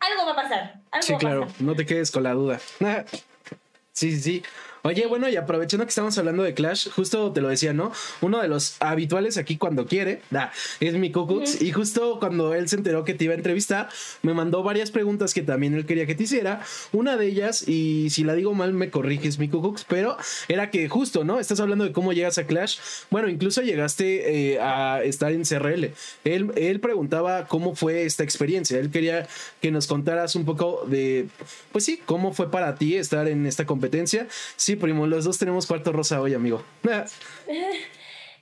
algo 0.00 0.26
va 0.26 0.32
a 0.32 0.36
pasar. 0.36 0.74
Algo 0.90 1.06
sí, 1.06 1.12
va 1.12 1.18
claro, 1.18 1.40
pasar. 1.42 1.62
no 1.62 1.74
te 1.74 1.86
quedes 1.86 2.10
con 2.10 2.22
la 2.22 2.32
duda. 2.32 2.58
sí, 3.92 4.12
sí, 4.12 4.20
sí. 4.20 4.42
Oye, 4.82 5.06
bueno, 5.06 5.28
y 5.28 5.36
aprovechando 5.36 5.84
que 5.84 5.90
estamos 5.90 6.16
hablando 6.16 6.42
de 6.42 6.54
Clash, 6.54 6.88
justo 6.90 7.32
te 7.32 7.40
lo 7.40 7.48
decía, 7.48 7.72
¿no? 7.72 7.92
Uno 8.20 8.40
de 8.40 8.48
los 8.48 8.76
habituales 8.80 9.36
aquí 9.36 9.56
cuando 9.56 9.86
quiere, 9.86 10.22
da, 10.30 10.52
es 10.80 10.94
mi 10.94 11.12
Cucux. 11.12 11.60
Y 11.60 11.72
justo 11.72 12.18
cuando 12.18 12.54
él 12.54 12.68
se 12.68 12.76
enteró 12.76 13.04
que 13.04 13.14
te 13.14 13.24
iba 13.24 13.34
a 13.34 13.36
entrevistar, 13.36 13.88
me 14.22 14.32
mandó 14.32 14.62
varias 14.62 14.90
preguntas 14.90 15.34
que 15.34 15.42
también 15.42 15.74
él 15.74 15.84
quería 15.84 16.06
que 16.06 16.14
te 16.14 16.22
hiciera. 16.22 16.62
Una 16.92 17.16
de 17.16 17.26
ellas, 17.26 17.68
y 17.68 18.08
si 18.10 18.24
la 18.24 18.34
digo 18.34 18.54
mal, 18.54 18.72
me 18.72 18.90
corriges, 18.90 19.38
mi 19.38 19.48
Cucux, 19.48 19.84
pero 19.84 20.16
era 20.48 20.70
que 20.70 20.88
justo, 20.88 21.24
¿no? 21.24 21.40
Estás 21.40 21.60
hablando 21.60 21.84
de 21.84 21.92
cómo 21.92 22.12
llegas 22.12 22.38
a 22.38 22.46
Clash. 22.46 22.78
Bueno, 23.10 23.28
incluso 23.28 23.62
llegaste 23.62 24.52
eh, 24.52 24.60
a 24.60 25.02
estar 25.02 25.32
en 25.32 25.44
CRL. 25.44 25.92
Él, 26.24 26.52
él 26.56 26.80
preguntaba 26.80 27.46
cómo 27.46 27.74
fue 27.74 28.04
esta 28.04 28.24
experiencia. 28.24 28.78
Él 28.78 28.90
quería 28.90 29.26
que 29.60 29.70
nos 29.70 29.86
contaras 29.86 30.36
un 30.36 30.44
poco 30.44 30.84
de, 30.86 31.28
pues 31.72 31.84
sí, 31.84 32.00
cómo 32.06 32.32
fue 32.32 32.50
para 32.50 32.76
ti 32.76 32.96
estar 32.96 33.28
en 33.28 33.46
esta 33.46 33.66
competencia. 33.66 34.26
Sí, 34.56 34.69
primo, 34.76 35.06
los 35.06 35.24
dos 35.24 35.38
tenemos 35.38 35.66
cuarto 35.66 35.92
rosa 35.92 36.20
hoy, 36.20 36.34
amigo. 36.34 36.64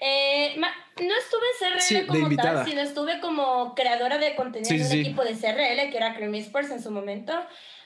Eh, 0.00 0.54
no 0.56 1.14
estuve 1.16 1.42
en 1.60 2.06
CRL 2.06 2.06
como 2.06 2.36
tal, 2.36 2.64
sino 2.64 2.80
estuve 2.80 3.18
como 3.18 3.74
creadora 3.74 4.18
de 4.18 4.36
contenido 4.36 4.72
en 4.72 4.86
un 4.86 4.92
equipo 4.92 5.24
de 5.24 5.32
CRL, 5.32 5.90
que 5.90 5.96
era 5.96 6.14
Cream 6.14 6.36
Sports 6.36 6.70
en 6.70 6.80
su 6.80 6.92
momento. 6.92 7.32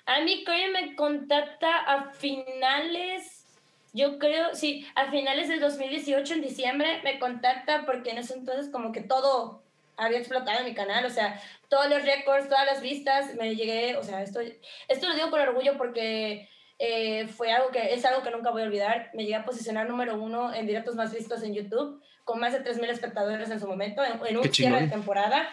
A 0.05 0.21
mí 0.21 0.45
Cream 0.45 0.73
me 0.73 0.95
contacta 0.95 1.75
a 1.79 2.11
finales, 2.11 3.47
yo 3.93 4.19
creo, 4.19 4.55
sí, 4.55 4.87
a 4.95 5.11
finales 5.11 5.49
del 5.49 5.61
2018, 5.61 6.35
en 6.35 6.43
diciembre, 6.43 7.01
me 7.03 7.19
contacta 7.19 7.87
porque 7.87 8.11
en 8.11 8.19
ese 8.19 8.35
entonces 8.35 8.71
como 8.71 8.93
que 8.93 9.01
todo 9.01 9.63
había 9.97 10.19
explotado 10.19 10.59
en 10.59 10.67
mi 10.67 10.75
canal, 10.75 11.05
o 11.05 11.11
sea, 11.11 11.41
todos 11.69 11.89
los 11.89 12.03
récords, 12.03 12.49
todas 12.49 12.67
las 12.67 12.83
vistas, 12.83 13.35
me 13.37 13.55
llegué, 13.55 13.97
o 13.97 14.03
sea, 14.03 14.23
esto, 14.23 14.41
esto 14.89 15.09
lo 15.09 15.15
digo 15.15 15.31
con 15.31 15.41
orgullo 15.41 15.77
porque 15.77 16.49
eh, 16.79 17.29
fue 17.29 17.53
algo 17.53 17.71
que 17.71 17.95
es 17.95 18.05
algo 18.05 18.23
que 18.23 18.31
nunca 18.31 18.51
voy 18.51 18.63
a 18.63 18.67
olvidar. 18.67 19.11
Me 19.15 19.23
llegué 19.23 19.37
a 19.37 19.45
posicionar 19.45 19.89
número 19.89 20.17
uno 20.17 20.53
en 20.53 20.67
directos 20.67 20.95
más 20.95 21.13
vistos 21.13 21.43
en 21.43 21.55
YouTube, 21.55 22.03
con 22.25 22.41
más 22.41 22.53
de 22.53 22.65
3.000 22.65 22.91
espectadores 22.91 23.51
en 23.51 23.61
su 23.61 23.67
momento, 23.67 24.03
en, 24.05 24.37
un 24.37 24.53
cierre 24.53 24.83
de 24.83 24.89
temporada. 24.89 25.49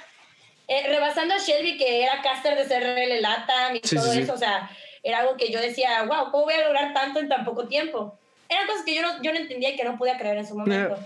Eh, 0.68 0.88
rebasando 0.88 1.34
a 1.34 1.38
Shelby, 1.38 1.78
que 1.78 2.04
era 2.04 2.22
caster 2.22 2.56
de 2.56 2.64
CRL 2.64 3.22
Latam 3.22 3.76
y 3.76 3.80
todo 3.80 4.14
eso, 4.14 4.34
o 4.34 4.38
sea, 4.38 4.70
era 5.02 5.20
algo 5.20 5.36
que 5.36 5.52
yo 5.52 5.60
decía, 5.60 6.04
wow, 6.04 6.32
¿cómo 6.32 6.44
voy 6.46 6.54
a 6.54 6.66
lograr 6.66 6.94
tanto 6.94 7.20
en 7.20 7.28
tan 7.28 7.44
poco 7.44 7.68
tiempo? 7.68 8.18
Eran 8.48 8.68
cosas 8.68 8.84
que 8.84 8.96
yo 8.96 9.02
no, 9.02 9.22
yo 9.22 9.32
no 9.34 9.40
entendía 9.40 9.70
y 9.70 9.76
que 9.76 9.84
no 9.84 9.98
podía 9.98 10.18
creer 10.18 10.38
en 10.38 10.46
su 10.46 10.58
momento. 10.58 10.98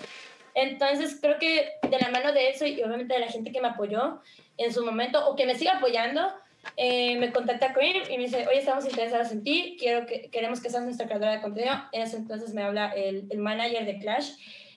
Entonces, 0.56 1.18
creo 1.20 1.40
que 1.40 1.72
de 1.82 2.00
la 2.00 2.10
mano 2.10 2.32
de 2.32 2.50
eso 2.50 2.66
y 2.66 2.82
obviamente 2.84 3.14
de 3.14 3.22
la 3.22 3.28
gente 3.28 3.52
que 3.52 3.62
me 3.62 3.70
apoyó 3.70 4.22
en 4.58 4.74
su 4.74 4.86
momento 4.86 5.28
o 5.28 5.36
que 5.36 5.46
me 5.46 5.56
sigue 5.56 5.70
apoyando, 5.70 6.32
eh, 6.78 7.18
me 7.18 7.32
contacta 7.32 7.74
Cream 7.74 8.04
y 8.10 8.18
me 8.18 8.24
dice, 8.24 8.48
oye, 8.48 8.60
estamos 8.60 8.86
interesados 8.86 9.32
en 9.32 9.44
ti, 9.44 9.78
quiero 9.80 10.06
que, 10.06 10.30
queremos 10.30 10.62
que 10.62 10.70
seas 10.70 10.84
nuestra 10.84 11.06
creadora 11.06 11.34
de 11.34 11.42
contenido. 11.42 11.76
En 11.92 12.02
ese 12.02 12.18
entonces 12.18 12.54
me 12.54 12.64
habla 12.64 12.92
el, 12.96 13.28
el 13.30 13.40
manager 13.40 13.86
de 13.86 14.00
Clash 14.00 14.32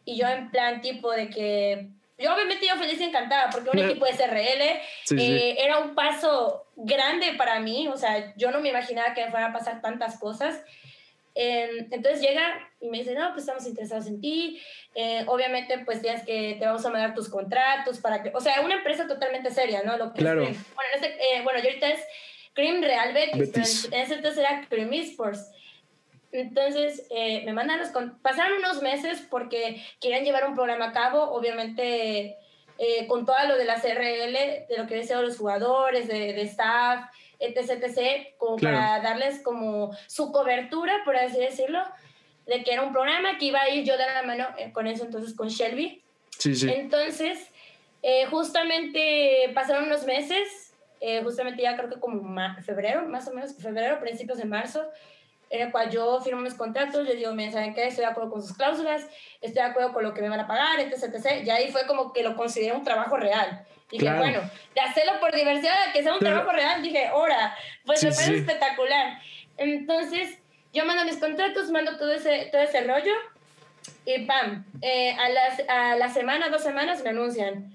y 0.05 0.16
yo 0.16 0.27
en 0.29 0.51
plan 0.51 0.81
tipo 0.81 1.11
de 1.12 1.29
que... 1.29 1.88
Yo 2.18 2.33
obviamente 2.33 2.66
yo 2.66 2.77
feliz 2.77 2.99
y 2.99 3.05
encantada 3.05 3.51
porque 3.51 3.68
un 3.68 3.79
equipo 3.79 4.07
de 4.07 4.12
CRL 4.12 5.20
eh, 5.20 5.57
era 5.59 5.81
un 5.81 5.94
paso 5.94 6.64
grande 6.75 7.35
para 7.37 7.61
mí, 7.61 7.88
o 7.88 7.96
sea, 7.99 8.35
yo 8.37 8.51
no 8.51 8.61
me 8.61 8.70
imaginaba 8.70 9.12
que 9.12 9.22
me 9.22 9.31
fueran 9.31 9.51
a 9.51 9.53
pasar 9.53 9.83
tantas 9.83 10.18
cosas. 10.18 10.62
Em, 11.38 11.87
entonces 11.90 12.22
llega 12.22 12.66
y 12.81 12.88
me 12.88 12.99
dice, 12.99 13.14
no, 13.14 13.29
pues 13.29 13.40
estamos 13.42 13.66
interesados 13.66 14.07
en 14.07 14.22
ti. 14.22 14.59
Eh, 14.94 15.22
obviamente, 15.27 15.79
pues 15.85 16.01
tienes 16.01 16.25
que, 16.25 16.57
te 16.59 16.64
vamos 16.64 16.85
a 16.87 16.90
mandar 16.90 17.14
tus 17.14 17.29
contratos 17.29 18.01
para 18.01 18.22
que, 18.22 18.33
o 18.35 18.40
sea, 18.40 18.62
una 18.62 18.77
empresa 18.77 19.07
totalmente 19.07 19.51
seria, 19.51 19.83
¿no? 19.83 19.99
Lo 19.99 20.14
que 20.14 20.20
claro. 20.20 20.40
bueno, 20.40 20.90
este, 20.94 21.09
eh, 21.09 21.42
bueno, 21.44 21.61
yo 21.61 21.66
ahorita 21.66 21.88
es 21.90 22.01
Cream 22.55 22.81
Real 22.81 23.12
Betis, 23.12 23.85
en 23.92 24.01
ese 24.01 24.14
entonces 24.14 24.38
era 24.38 24.66
Cream 24.66 24.90
Esports. 24.94 25.53
Entonces, 26.33 27.07
eh, 27.11 27.42
me 27.44 27.53
mandan 27.53 27.81
los... 27.81 27.90
Pasaron 28.22 28.59
unos 28.59 28.81
meses 28.81 29.22
porque 29.31 29.83
querían 30.01 30.25
llevar 30.25 30.49
un 30.49 30.55
programa 30.55 30.87
a 30.87 30.92
cabo, 30.92 31.22
obviamente 31.33 32.37
con 33.09 33.25
todo 33.25 33.37
lo 33.49 33.57
de 33.57 33.64
la 33.64 33.81
CRL, 33.81 34.66
de 34.68 34.75
lo 34.77 34.87
que 34.87 34.96
decían 34.96 35.22
los 35.22 35.38
jugadores, 35.38 36.09
de, 36.09 36.35
de 36.35 36.42
staff, 36.42 37.11
etc, 37.38 37.83
etc, 37.83 38.35
como 38.38 38.57
para 38.57 39.01
darles 39.01 39.40
como 39.40 39.96
su 40.07 40.33
cobertura, 40.33 41.03
por 41.05 41.16
así 41.16 41.38
decirlo, 41.38 41.83
de 42.46 42.62
que 42.62 42.72
era 42.72 42.83
un 42.83 42.92
programa 42.92 43.38
que 43.38 43.46
iba 43.46 43.61
a 43.61 43.68
ir 43.68 43.85
yo 43.85 43.96
de 43.96 44.07
la 44.07 44.22
mano 44.22 44.46
eh, 44.59 44.72
con 44.72 44.87
eso 44.87 45.05
entonces 45.05 45.35
con 45.35 45.49
Shelby. 45.49 46.03
Sí, 46.38 46.55
sí. 46.55 46.70
Entonces, 46.70 47.51
eh, 48.03 48.27
justamente 48.27 49.51
pasaron 49.55 49.85
unos 49.85 50.05
meses, 50.05 50.75
eh, 51.01 51.22
justamente 51.22 51.62
ya 51.62 51.77
creo 51.77 51.90
que 51.90 51.99
como 51.99 52.22
febrero, 52.64 53.07
más 53.09 53.27
o 53.29 53.35
menos 53.35 53.57
febrero, 53.57 53.99
principios 54.01 54.38
de 54.38 54.44
marzo, 54.44 54.85
en 55.51 55.66
el 55.66 55.72
cual 55.72 55.90
yo 55.90 56.20
firmo 56.20 56.40
mis 56.40 56.55
contratos, 56.55 57.05
les 57.05 57.16
digo, 57.16 57.33
miren, 57.33 57.53
¿saben 57.53 57.75
qué? 57.75 57.87
Estoy 57.87 58.05
de 58.05 58.11
acuerdo 58.11 58.31
con 58.31 58.42
sus 58.42 58.57
cláusulas, 58.57 59.07
estoy 59.40 59.62
de 59.62 59.68
acuerdo 59.68 59.92
con 59.92 60.03
lo 60.03 60.12
que 60.12 60.22
me 60.22 60.29
van 60.29 60.40
a 60.40 60.46
pagar, 60.46 60.81
etc, 60.81 61.14
etc. 61.14 61.44
Y 61.44 61.51
ahí 61.51 61.70
fue 61.70 61.87
como 61.87 62.12
que 62.12 62.22
lo 62.22 62.37
consideré 62.37 62.75
un 62.75 62.83
trabajo 62.85 63.16
real. 63.16 63.64
Dije, 63.90 64.12
bueno, 64.14 64.40
de 64.75 64.81
hacerlo 64.81 65.20
por 65.20 65.35
diversión, 65.35 65.72
que 65.92 66.03
sea 66.03 66.14
un 66.14 66.18
trabajo 66.18 66.51
real, 66.51 66.83
dije, 66.83 67.07
ahora, 67.07 67.57
pues 67.85 68.03
me 68.03 68.11
parece 68.11 68.38
espectacular. 68.38 69.20
Entonces, 69.57 70.38
yo 70.72 70.85
mando 70.85 71.05
mis 71.05 71.18
contratos, 71.18 71.70
mando 71.70 71.96
todo 71.96 72.12
ese, 72.12 72.49
todo 72.51 72.62
ese 72.62 72.83
rollo 72.83 73.12
y 74.05 74.27
¡pam! 74.27 74.64
Eh, 74.83 75.12
a, 75.12 75.29
las, 75.29 75.62
a 75.68 75.96
la 75.96 76.09
semana, 76.09 76.49
dos 76.49 76.62
semanas 76.62 77.03
me 77.05 77.11
anuncian. 77.11 77.72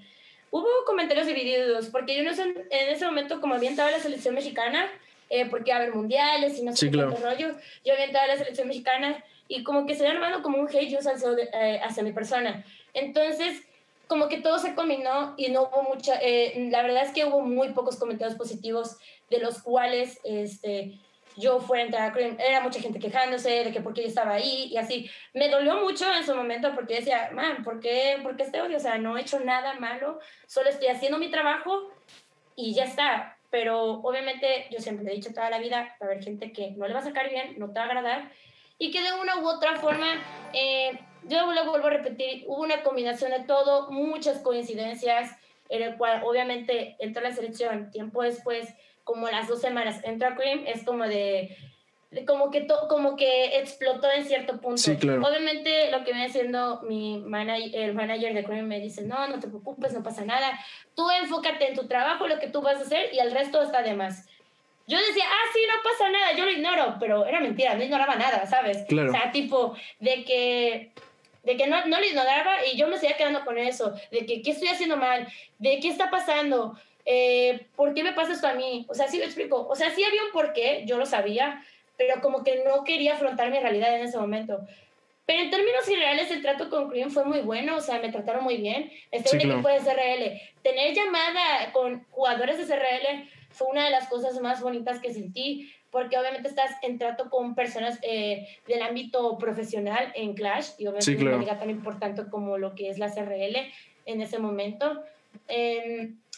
Hubo 0.50 0.66
comentarios 0.86 1.26
divididos, 1.26 1.88
porque 1.88 2.14
yo 2.14 2.22
no 2.24 2.34
sé, 2.34 2.42
en 2.42 2.88
ese 2.88 3.06
momento, 3.06 3.40
como 3.40 3.54
había 3.54 3.70
entrado 3.70 3.90
la 3.90 3.98
selección 3.98 4.34
mexicana, 4.34 4.90
eh, 5.30 5.46
porque 5.46 5.70
iba 5.70 5.78
a 5.78 5.82
haber 5.82 5.94
mundiales 5.94 6.58
y 6.58 6.62
no 6.62 6.76
sé 6.76 6.90
qué 6.90 6.98
rollo, 6.98 7.56
yo 7.84 7.92
había 7.94 8.04
entrado 8.04 8.26
a 8.26 8.34
la 8.34 8.36
selección 8.36 8.68
mexicana 8.68 9.24
y 9.48 9.64
como 9.64 9.86
que 9.86 9.94
se 9.94 10.06
había 10.06 10.18
armado 10.18 10.42
como 10.42 10.58
un 10.58 10.68
hate 10.68 10.94
hacia, 10.94 11.30
eh, 11.54 11.80
hacia 11.82 12.02
mi 12.02 12.12
persona. 12.12 12.64
Entonces, 12.92 13.62
como 14.06 14.28
que 14.28 14.38
todo 14.38 14.58
se 14.58 14.74
combinó 14.74 15.34
y 15.36 15.50
no 15.50 15.62
hubo 15.62 15.82
mucha, 15.82 16.18
eh, 16.20 16.68
la 16.70 16.82
verdad 16.82 17.04
es 17.04 17.12
que 17.12 17.24
hubo 17.24 17.40
muy 17.40 17.70
pocos 17.70 17.96
comentarios 17.96 18.36
positivos 18.36 18.96
de 19.30 19.38
los 19.38 19.62
cuales 19.62 20.20
este, 20.24 20.98
yo 21.36 21.60
fuera 21.60 21.82
a 21.82 21.86
entrar 21.86 22.12
a. 22.12 22.42
Era 22.42 22.60
mucha 22.60 22.80
gente 22.80 22.98
quejándose 22.98 23.64
de 23.64 23.72
que 23.72 23.80
por 23.80 23.94
qué 23.94 24.02
yo 24.02 24.08
estaba 24.08 24.34
ahí 24.34 24.68
y 24.70 24.76
así. 24.76 25.10
Me 25.34 25.48
dolió 25.48 25.76
mucho 25.76 26.12
en 26.12 26.24
su 26.24 26.34
momento 26.34 26.74
porque 26.74 26.96
decía, 26.96 27.30
man, 27.32 27.62
¿por 27.64 27.80
qué, 27.80 28.18
¿por 28.22 28.36
qué 28.36 28.42
este 28.44 28.60
odio? 28.60 28.76
O 28.76 28.80
sea, 28.80 28.98
no 28.98 29.16
he 29.16 29.22
hecho 29.22 29.40
nada 29.40 29.74
malo, 29.74 30.18
solo 30.46 30.68
estoy 30.68 30.88
haciendo 30.88 31.18
mi 31.18 31.30
trabajo 31.30 31.90
y 32.56 32.74
ya 32.74 32.84
está. 32.84 33.38
Pero 33.50 34.00
obviamente 34.00 34.66
yo 34.70 34.80
siempre 34.80 35.04
le 35.04 35.12
he 35.12 35.16
dicho 35.16 35.34
toda 35.34 35.50
la 35.50 35.58
vida, 35.58 35.96
va 36.00 36.06
a 36.06 36.10
haber 36.10 36.22
gente 36.22 36.52
que 36.52 36.70
no 36.72 36.86
le 36.86 36.94
va 36.94 37.00
a 37.00 37.04
sacar 37.04 37.28
bien, 37.28 37.58
no 37.58 37.70
te 37.72 37.78
va 37.78 37.86
a 37.86 37.88
agradar 37.88 38.30
y 38.78 38.90
que 38.90 39.02
de 39.02 39.12
una 39.12 39.38
u 39.38 39.48
otra 39.48 39.76
forma... 39.76 40.20
Eh, 40.52 40.98
yo 41.28 41.52
lo 41.52 41.64
vuelvo 41.70 41.86
a 41.86 41.90
repetir, 41.90 42.44
hubo 42.46 42.62
una 42.62 42.82
combinación 42.82 43.30
de 43.30 43.40
todo, 43.40 43.90
muchas 43.90 44.38
coincidencias, 44.38 45.30
en 45.68 45.82
el 45.82 45.96
cual 45.96 46.22
obviamente 46.24 46.96
entró 46.98 47.22
la 47.22 47.32
selección, 47.32 47.90
tiempo 47.90 48.22
después, 48.22 48.74
como 49.04 49.28
las 49.28 49.48
dos 49.48 49.60
semanas, 49.60 50.00
entra 50.04 50.36
Cream, 50.36 50.64
es 50.66 50.84
como 50.84 51.04
de, 51.04 51.56
como 52.26 52.50
que 52.50 52.66
como 52.88 53.16
que 53.16 53.58
explotó 53.58 54.10
en 54.10 54.24
cierto 54.24 54.60
punto. 54.60 54.82
Obviamente 55.26 55.90
lo 55.90 56.04
que 56.04 56.12
viene 56.12 56.28
siendo 56.28 56.82
mi 56.82 57.18
manager, 57.18 57.70
el 57.74 57.94
manager 57.94 58.34
de 58.34 58.44
Cream 58.44 58.66
me 58.66 58.80
dice, 58.80 59.02
no, 59.02 59.26
no 59.28 59.40
te 59.40 59.48
preocupes, 59.48 59.92
no 59.94 60.02
pasa 60.02 60.24
nada, 60.24 60.58
tú 60.94 61.08
enfócate 61.10 61.68
en 61.68 61.74
tu 61.74 61.86
trabajo, 61.86 62.28
lo 62.28 62.38
que 62.38 62.48
tú 62.48 62.60
vas 62.60 62.76
a 62.76 62.82
hacer 62.82 63.12
y 63.14 63.18
el 63.18 63.32
resto 63.32 63.62
está 63.62 63.82
de 63.82 63.94
más. 63.94 64.28
Yo 64.86 64.98
decía, 64.98 65.24
ah, 65.26 65.44
sí, 65.54 65.60
no 65.66 65.82
pasa 65.82 66.10
nada, 66.10 66.32
yo 66.32 66.44
lo 66.44 66.50
ignoro, 66.50 66.96
pero 66.98 67.24
era 67.24 67.40
mentira, 67.40 67.74
no 67.74 67.84
ignoraba 67.84 68.16
nada, 68.16 68.44
¿sabes? 68.46 68.84
O 68.90 69.10
sea, 69.12 69.30
tipo, 69.30 69.74
de 70.00 70.24
que 70.24 70.92
de 71.42 71.56
que 71.56 71.66
no, 71.66 71.84
no 71.86 72.00
le 72.00 72.08
ignoraba 72.08 72.64
y 72.66 72.76
yo 72.76 72.88
me 72.88 72.98
seguía 72.98 73.16
quedando 73.16 73.44
con 73.44 73.58
eso, 73.58 73.94
de 74.10 74.26
que 74.26 74.42
qué 74.42 74.52
estoy 74.52 74.68
haciendo 74.68 74.96
mal, 74.96 75.26
de 75.58 75.80
qué 75.80 75.88
está 75.88 76.10
pasando, 76.10 76.78
eh, 77.04 77.66
¿por 77.74 77.94
qué 77.94 78.04
me 78.04 78.12
pasa 78.12 78.32
esto 78.32 78.46
a 78.46 78.54
mí? 78.54 78.86
O 78.88 78.94
sea, 78.94 79.08
sí 79.08 79.18
lo 79.18 79.24
explico, 79.24 79.66
o 79.68 79.74
sea, 79.74 79.90
sí 79.90 80.04
había 80.04 80.24
un 80.24 80.32
porqué, 80.32 80.84
yo 80.86 80.98
lo 80.98 81.06
sabía, 81.06 81.64
pero 81.96 82.20
como 82.20 82.44
que 82.44 82.62
no 82.64 82.84
quería 82.84 83.14
afrontar 83.14 83.50
mi 83.50 83.58
realidad 83.58 83.96
en 83.96 84.04
ese 84.04 84.18
momento. 84.18 84.60
Pero 85.24 85.44
en 85.44 85.50
términos 85.50 85.84
generales 85.84 86.30
el 86.30 86.42
trato 86.42 86.68
con 86.68 86.90
Cream 86.90 87.10
fue 87.10 87.24
muy 87.24 87.40
bueno, 87.40 87.76
o 87.76 87.80
sea, 87.80 88.00
me 88.00 88.10
trataron 88.10 88.42
muy 88.42 88.56
bien. 88.56 88.90
Este 89.10 89.36
un 89.36 89.40
equipo 89.40 89.68
de 89.68 89.78
CRL. 89.78 90.62
Tener 90.62 90.94
llamada 90.94 91.72
con 91.72 92.04
jugadores 92.10 92.58
de 92.58 92.66
CRL 92.66 93.28
fue 93.50 93.68
una 93.68 93.84
de 93.84 93.90
las 93.90 94.08
cosas 94.08 94.40
más 94.40 94.60
bonitas 94.60 94.98
que 95.00 95.14
sentí 95.14 95.72
porque 95.92 96.18
obviamente 96.18 96.48
estás 96.48 96.72
en 96.82 96.98
trato 96.98 97.30
con 97.30 97.54
personas 97.54 98.00
eh, 98.02 98.48
del 98.66 98.82
ámbito 98.82 99.38
profesional 99.38 100.10
en 100.16 100.34
Clash 100.34 100.70
y 100.78 100.86
obviamente 100.86 101.16
sí, 101.16 101.24
una 101.24 101.36
liga 101.36 101.58
tan 101.58 101.70
importante 101.70 102.24
como 102.28 102.58
lo 102.58 102.74
que 102.74 102.88
es 102.88 102.98
la 102.98 103.12
CRL 103.12 103.56
en 104.06 104.20
ese 104.20 104.40
momento. 104.40 105.04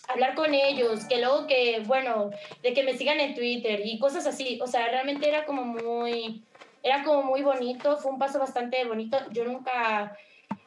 hablar 0.08 0.34
con 0.34 0.52
ellos, 0.52 1.06
que 1.06 1.18
luego 1.18 1.46
que, 1.46 1.82
bueno, 1.86 2.30
de 2.62 2.74
que 2.74 2.82
me 2.82 2.98
sigan 2.98 3.20
en 3.20 3.34
Twitter 3.34 3.80
y 3.82 3.98
cosas 3.98 4.26
así, 4.26 4.58
o 4.60 4.66
sea, 4.66 4.88
realmente 4.88 5.28
era 5.28 5.46
como 5.46 5.64
muy, 5.64 6.42
era 6.82 7.02
como 7.02 7.22
muy 7.22 7.42
bonito, 7.42 7.96
fue 7.96 8.12
un 8.12 8.18
paso 8.18 8.38
bastante 8.38 8.84
bonito, 8.84 9.18
yo 9.32 9.44
nunca... 9.44 10.16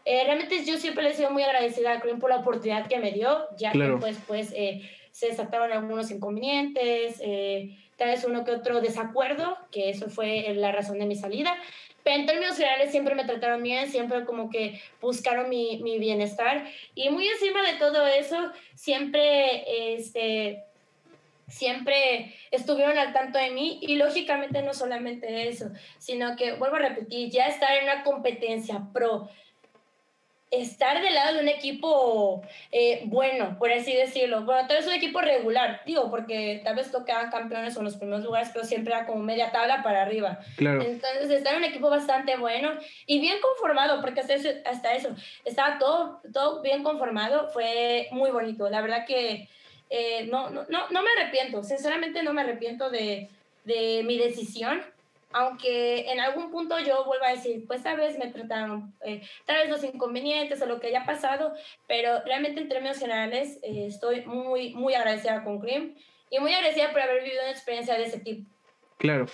Eh, 0.03 0.23
realmente 0.23 0.63
yo 0.63 0.77
siempre 0.77 1.03
le 1.03 1.09
he 1.09 1.13
sido 1.13 1.31
muy 1.31 1.43
agradecida 1.43 1.91
a 1.91 1.99
Cream 1.99 2.19
por 2.19 2.29
la 2.29 2.37
oportunidad 2.37 2.87
que 2.87 2.97
me 2.97 3.11
dio, 3.11 3.45
ya 3.57 3.73
que 3.73 3.97
pues, 3.99 4.17
pues 4.25 4.53
eh, 4.55 4.81
se 5.17 5.29
desataron 5.29 5.71
algunos 5.71 6.11
inconvenientes, 6.11 7.19
eh, 7.21 7.75
tal 7.95 8.09
vez 8.09 8.23
uno 8.23 8.45
que 8.45 8.51
otro 8.51 8.81
desacuerdo, 8.81 9.57
que 9.71 9.89
eso 9.89 10.11
fue 10.11 10.53
la 10.53 10.71
razón 10.71 10.99
de 10.99 11.07
mi 11.07 11.15
salida, 11.15 11.57
pero 12.03 12.17
en 12.17 12.27
términos 12.27 12.55
generales 12.55 12.91
siempre 12.91 13.15
me 13.15 13.25
trataron 13.25 13.63
bien, 13.63 13.89
siempre 13.89 14.25
como 14.25 14.51
que 14.51 14.79
buscaron 15.01 15.49
mi, 15.49 15.81
mi 15.81 15.97
bienestar. 15.97 16.67
Y 16.93 17.09
muy 17.09 17.27
encima 17.27 17.63
de 17.63 17.79
todo 17.79 18.05
eso, 18.05 18.51
siempre, 18.75 19.95
este, 19.95 20.65
siempre 21.47 22.35
estuvieron 22.51 22.99
al 22.99 23.11
tanto 23.11 23.39
de 23.39 23.49
mí 23.49 23.79
y 23.81 23.95
lógicamente 23.95 24.61
no 24.61 24.75
solamente 24.75 25.49
eso, 25.49 25.71
sino 25.97 26.35
que, 26.35 26.53
vuelvo 26.53 26.75
a 26.75 26.89
repetir, 26.89 27.31
ya 27.31 27.47
estar 27.47 27.75
en 27.75 27.85
una 27.85 28.03
competencia 28.03 28.83
pro, 28.93 29.29
estar 30.49 31.01
del 31.01 31.13
lado 31.13 31.35
de 31.35 31.41
un 31.41 31.49
equipo 31.49 32.41
eh, 32.71 33.01
bueno, 33.05 33.57
por 33.59 33.71
así 33.71 33.93
decirlo. 33.93 34.43
Bueno, 34.43 34.67
tal 34.67 34.77
vez 34.77 34.87
un 34.87 34.93
equipo 34.93 35.19
regular, 35.19 35.81
digo, 35.85 36.09
porque 36.09 36.61
tal 36.63 36.75
vez 36.75 36.91
tocaban 36.91 37.29
campeones 37.29 37.75
o 37.75 37.79
en 37.79 37.85
los 37.85 37.97
primeros 37.97 38.23
lugares, 38.23 38.49
pero 38.53 38.65
siempre 38.65 38.93
era 38.93 39.05
como 39.05 39.21
media 39.21 39.51
tabla 39.51 39.83
para 39.83 40.03
arriba. 40.03 40.39
Claro. 40.55 40.81
Entonces, 40.81 41.29
estar 41.29 41.53
en 41.53 41.59
un 41.59 41.65
equipo 41.65 41.89
bastante 41.89 42.37
bueno 42.37 42.71
y 43.05 43.19
bien 43.19 43.37
conformado, 43.41 43.99
porque 44.01 44.21
hasta 44.21 44.35
eso, 44.35 44.49
hasta 44.65 44.93
eso 44.93 45.09
estaba 45.43 45.77
todo, 45.79 46.21
todo 46.33 46.61
bien 46.61 46.83
conformado, 46.83 47.49
fue 47.49 48.07
muy 48.11 48.31
bonito. 48.31 48.69
La 48.69 48.81
verdad 48.81 49.05
que 49.05 49.49
eh, 49.89 50.27
no, 50.27 50.49
no, 50.49 50.65
no, 50.69 50.89
no 50.89 51.01
me 51.01 51.09
arrepiento, 51.17 51.63
sinceramente 51.63 52.23
no 52.23 52.33
me 52.33 52.41
arrepiento 52.41 52.89
de, 52.89 53.29
de 53.65 54.03
mi 54.05 54.17
decisión 54.17 54.81
aunque 55.37 56.11
en 56.11 56.19
algún 56.19 56.49
punto 56.49 56.79
yo 56.79 57.05
vuelvo 57.05 57.25
a 57.25 57.31
decir, 57.31 57.65
pues 57.67 57.83
tal 57.83 57.97
vez 57.97 58.17
me 58.17 58.27
trataron, 58.31 58.95
eh, 59.05 59.21
tal 59.45 59.57
vez 59.57 59.69
los 59.69 59.83
inconvenientes 59.83 60.59
o 60.61 60.65
lo 60.65 60.79
que 60.79 60.87
haya 60.87 61.05
pasado, 61.05 61.53
pero 61.87 62.23
realmente 62.25 62.61
en 62.61 62.69
términos 62.69 62.97
generales 62.97 63.59
eh, 63.61 63.85
estoy 63.87 64.25
muy, 64.25 64.73
muy 64.73 64.95
agradecida 64.95 65.43
con 65.43 65.59
Cream 65.59 65.95
y 66.31 66.39
muy 66.39 66.53
agradecida 66.53 66.91
por 66.91 67.01
haber 67.01 67.23
vivido 67.23 67.43
una 67.43 67.51
experiencia 67.51 67.95
de 67.95 68.05
ese 68.05 68.19
tipo. 68.19 68.49
Claro. 68.97 69.27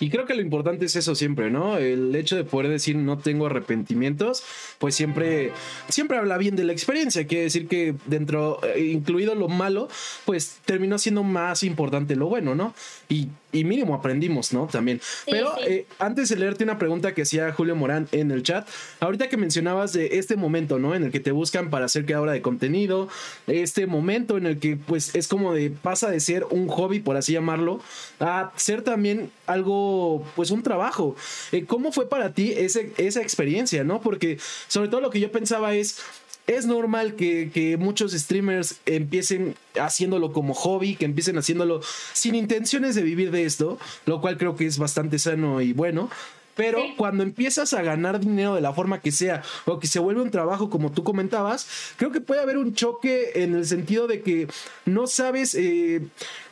Y 0.00 0.10
creo 0.10 0.26
que 0.26 0.34
lo 0.34 0.42
importante 0.42 0.86
es 0.86 0.96
eso 0.96 1.14
siempre, 1.14 1.50
¿no? 1.50 1.76
El 1.76 2.14
hecho 2.14 2.36
de 2.36 2.44
poder 2.44 2.70
decir 2.70 2.96
no 2.96 3.18
tengo 3.18 3.46
arrepentimientos, 3.46 4.42
pues 4.78 4.94
siempre, 4.94 5.52
siempre 5.88 6.18
habla 6.18 6.38
bien 6.38 6.56
de 6.56 6.64
la 6.64 6.72
experiencia. 6.72 7.26
Quiere 7.26 7.44
decir 7.44 7.68
que 7.68 7.94
dentro, 8.06 8.60
eh, 8.64 8.80
incluido 8.80 9.34
lo 9.34 9.48
malo, 9.48 9.88
pues 10.24 10.58
terminó 10.64 10.98
siendo 10.98 11.22
más 11.22 11.62
importante 11.62 12.16
lo 12.16 12.26
bueno, 12.28 12.54
¿no? 12.54 12.74
Y, 13.08 13.28
y 13.52 13.64
mínimo 13.64 13.94
aprendimos, 13.94 14.52
¿no? 14.52 14.66
También. 14.66 15.00
Pero 15.30 15.54
eh, 15.66 15.86
antes 15.98 16.28
de 16.28 16.36
leerte 16.36 16.64
una 16.64 16.78
pregunta 16.78 17.14
que 17.14 17.22
hacía 17.22 17.52
Julio 17.52 17.74
Morán 17.74 18.08
en 18.12 18.30
el 18.30 18.42
chat, 18.42 18.68
ahorita 19.00 19.28
que 19.28 19.36
mencionabas 19.36 19.92
de 19.92 20.18
este 20.18 20.36
momento, 20.36 20.78
¿no? 20.78 20.94
En 20.94 21.04
el 21.04 21.10
que 21.10 21.20
te 21.20 21.32
buscan 21.32 21.70
para 21.70 21.88
ser 21.88 22.04
creadora 22.04 22.32
de 22.32 22.42
contenido, 22.42 23.08
este 23.46 23.86
momento 23.86 24.36
en 24.36 24.46
el 24.46 24.58
que 24.58 24.76
pues 24.76 25.14
es 25.14 25.28
como 25.28 25.54
de 25.54 25.70
pasa 25.70 26.10
de 26.10 26.20
ser 26.20 26.44
un 26.50 26.68
hobby, 26.68 27.00
por 27.00 27.16
así 27.16 27.32
llamarlo, 27.32 27.80
a 28.20 28.52
ser 28.56 28.82
también 28.82 29.30
algo, 29.46 29.87
pues 30.36 30.50
un 30.50 30.62
trabajo. 30.62 31.16
Eh, 31.52 31.64
¿Cómo 31.66 31.92
fue 31.92 32.08
para 32.08 32.32
ti 32.32 32.52
ese, 32.56 32.92
esa 32.96 33.22
experiencia, 33.22 33.84
no? 33.84 34.00
Porque 34.00 34.38
sobre 34.68 34.88
todo 34.88 35.00
lo 35.00 35.10
que 35.10 35.20
yo 35.20 35.30
pensaba 35.32 35.74
es, 35.74 35.98
es 36.46 36.66
normal 36.66 37.14
que, 37.14 37.50
que, 37.52 37.76
muchos 37.76 38.12
streamers 38.12 38.80
empiecen 38.86 39.54
haciéndolo 39.78 40.32
como 40.32 40.54
hobby, 40.54 40.96
que 40.96 41.04
empiecen 41.04 41.36
haciéndolo 41.38 41.80
sin 42.12 42.34
intenciones 42.34 42.94
de 42.94 43.02
vivir 43.02 43.30
de 43.30 43.44
esto, 43.44 43.78
lo 44.06 44.20
cual 44.20 44.38
creo 44.38 44.56
que 44.56 44.66
es 44.66 44.78
bastante 44.78 45.18
sano 45.18 45.60
y 45.60 45.72
bueno. 45.72 46.10
Pero 46.58 46.82
cuando 46.96 47.22
empiezas 47.22 47.72
a 47.72 47.82
ganar 47.82 48.18
dinero 48.18 48.56
de 48.56 48.60
la 48.60 48.72
forma 48.72 49.00
que 49.00 49.12
sea 49.12 49.44
o 49.64 49.78
que 49.78 49.86
se 49.86 50.00
vuelve 50.00 50.22
un 50.22 50.32
trabajo 50.32 50.68
como 50.68 50.90
tú 50.90 51.04
comentabas, 51.04 51.68
creo 51.96 52.10
que 52.10 52.20
puede 52.20 52.40
haber 52.40 52.58
un 52.58 52.74
choque 52.74 53.30
en 53.36 53.54
el 53.54 53.64
sentido 53.64 54.08
de 54.08 54.22
que 54.22 54.48
no 54.84 55.06
sabes, 55.06 55.54
eh, 55.54 56.02